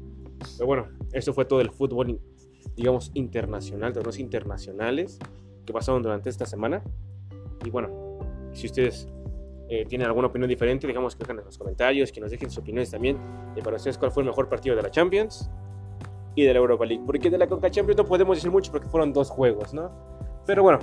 Pero 0.56 0.66
bueno, 0.66 0.88
esto 1.12 1.32
fue 1.32 1.44
todo 1.44 1.60
el 1.60 1.70
fútbol, 1.70 2.20
digamos, 2.76 3.10
internacional, 3.14 3.92
torneos 3.92 4.18
internacionales 4.18 5.18
que 5.66 5.72
pasaron 5.72 6.02
durante 6.02 6.28
esta 6.30 6.46
semana. 6.46 6.82
Y 7.64 7.70
bueno, 7.70 8.18
si 8.52 8.66
ustedes 8.66 9.08
eh, 9.68 9.84
tienen 9.86 10.06
alguna 10.06 10.28
opinión 10.28 10.48
diferente, 10.48 10.86
dejamos 10.86 11.14
que 11.14 11.20
dejen 11.20 11.38
en 11.38 11.44
los 11.44 11.58
comentarios, 11.58 12.12
que 12.12 12.20
nos 12.20 12.30
dejen 12.30 12.50
sus 12.50 12.58
opiniones 12.58 12.90
también 12.90 13.18
de 13.54 13.62
para 13.62 13.76
ustedes 13.76 13.98
cuál 13.98 14.10
fue 14.10 14.22
el 14.22 14.28
mejor 14.28 14.48
partido 14.48 14.76
de 14.76 14.82
la 14.82 14.90
Champions 14.90 15.50
y 16.34 16.44
de 16.44 16.52
la 16.52 16.58
Europa 16.58 16.84
League. 16.84 17.02
Porque 17.06 17.30
de 17.30 17.38
la 17.38 17.46
Conca 17.46 17.70
Champions 17.70 17.98
no 17.98 18.04
podemos 18.04 18.36
decir 18.36 18.50
mucho 18.50 18.70
porque 18.72 18.88
fueron 18.88 19.12
dos 19.12 19.30
juegos, 19.30 19.72
¿no? 19.72 19.90
Pero 20.46 20.62
bueno, 20.62 20.80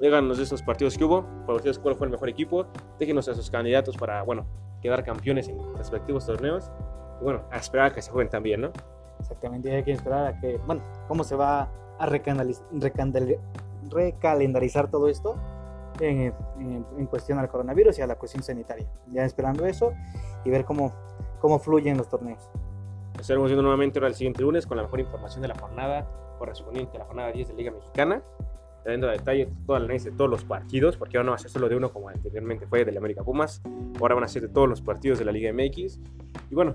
díganos 0.00 0.36
de 0.36 0.44
esos 0.44 0.62
partidos 0.62 0.96
que 0.96 1.04
hubo, 1.04 1.24
para 1.46 1.56
ustedes 1.56 1.78
cuál 1.78 1.96
fue 1.96 2.06
el 2.06 2.10
mejor 2.12 2.28
equipo, 2.28 2.66
déjenos 2.98 3.28
a 3.28 3.34
sus 3.34 3.50
candidatos 3.50 3.96
para, 3.96 4.22
bueno, 4.22 4.46
quedar 4.82 5.02
campeones 5.02 5.48
en 5.48 5.58
respectivos 5.76 6.26
torneos. 6.26 6.70
Y 7.20 7.24
bueno, 7.24 7.44
a 7.50 7.56
esperar 7.56 7.92
a 7.92 7.94
que 7.94 8.02
se 8.02 8.10
jueguen 8.10 8.30
también, 8.30 8.60
¿no? 8.60 8.72
Exactamente, 9.26 9.74
hay 9.74 9.82
que 9.82 9.90
esperar 9.92 10.26
a 10.26 10.38
que, 10.40 10.56
bueno, 10.66 10.82
cómo 11.08 11.24
se 11.24 11.34
va 11.34 11.68
a 11.98 12.06
recalendarizar 13.90 14.88
todo 14.90 15.08
esto 15.08 15.34
en, 16.00 16.32
en- 16.60 16.86
en 16.96 17.06
cuestión 17.06 17.38
al 17.40 17.48
coronavirus 17.48 17.98
y 17.98 18.02
a 18.02 18.06
la 18.06 18.14
cuestión 18.16 18.42
sanitaria. 18.44 18.86
Ya 19.10 19.24
esperando 19.24 19.66
eso 19.66 19.92
y 20.44 20.50
ver 20.50 20.64
cómo, 20.64 20.92
cómo 21.40 21.58
fluyen 21.58 21.96
los 21.96 22.08
torneos. 22.08 22.48
Estaremos 23.18 23.48
viendo 23.48 23.62
nuevamente 23.62 23.98
ahora 23.98 24.08
el 24.08 24.14
siguiente 24.14 24.42
lunes 24.42 24.66
con 24.66 24.76
la 24.76 24.82
mejor 24.84 25.00
información 25.00 25.42
de 25.42 25.48
la 25.48 25.54
jornada 25.58 26.06
correspondiente 26.38 26.96
a 26.96 27.00
la 27.00 27.06
jornada 27.06 27.32
10 27.32 27.48
de 27.48 27.54
Liga 27.54 27.72
Mexicana, 27.72 28.22
trayendo 28.84 29.08
a 29.08 29.12
detalle 29.12 29.48
todo 29.66 29.78
el 29.78 29.84
análisis 29.84 30.12
de 30.12 30.16
todos 30.16 30.30
los 30.30 30.44
partidos, 30.44 30.96
porque 30.98 31.16
ahora 31.16 31.24
no 31.24 31.30
va 31.32 31.36
a 31.36 31.38
ser 31.38 31.50
solo 31.50 31.68
de 31.68 31.76
uno 31.76 31.90
como 31.92 32.10
anteriormente 32.10 32.66
fue 32.66 32.84
del 32.84 32.96
América 32.98 33.24
Pumas, 33.24 33.62
ahora 34.00 34.14
van 34.14 34.24
a 34.24 34.28
ser 34.28 34.42
de 34.42 34.48
todos 34.48 34.68
los 34.68 34.82
partidos 34.82 35.18
de 35.18 35.24
la 35.24 35.32
Liga 35.32 35.50
MX. 35.52 35.98
Y 36.50 36.54
bueno, 36.54 36.74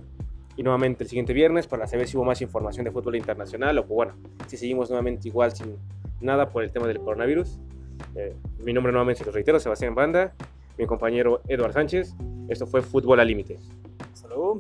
y 0.62 0.64
nuevamente 0.64 1.04
el 1.04 1.10
siguiente 1.10 1.34
viernes 1.34 1.66
para 1.66 1.88
saber 1.88 2.08
si 2.08 2.16
hubo 2.16 2.24
más 2.24 2.40
información 2.40 2.86
de 2.86 2.92
fútbol 2.92 3.16
internacional 3.16 3.80
o 3.80 3.88
pues 3.88 3.96
bueno, 3.96 4.14
si 4.46 4.58
seguimos 4.58 4.90
nuevamente 4.90 5.28
igual 5.28 5.52
sin 5.56 5.76
nada 6.20 6.52
por 6.52 6.64
el 6.64 6.72
tema 6.72 6.86
del 6.86 7.00
coronavirus. 7.00 7.60
Eh, 8.16 8.36
mi 8.60 8.72
nombre 8.72 8.92
nuevamente, 8.92 9.26
lo 9.26 9.32
reitero, 9.32 9.60
Sebastián 9.60 9.96
Banda, 9.96 10.36
mi 10.78 10.86
compañero 10.86 11.42
Eduard 11.48 11.74
Sánchez. 11.74 12.14
Esto 12.48 12.68
fue 12.68 12.84
Fútbol 12.84 13.20
al 13.20 13.28
Límite. 13.28 13.58
Hasta 14.14 14.28
luego. 14.28 14.60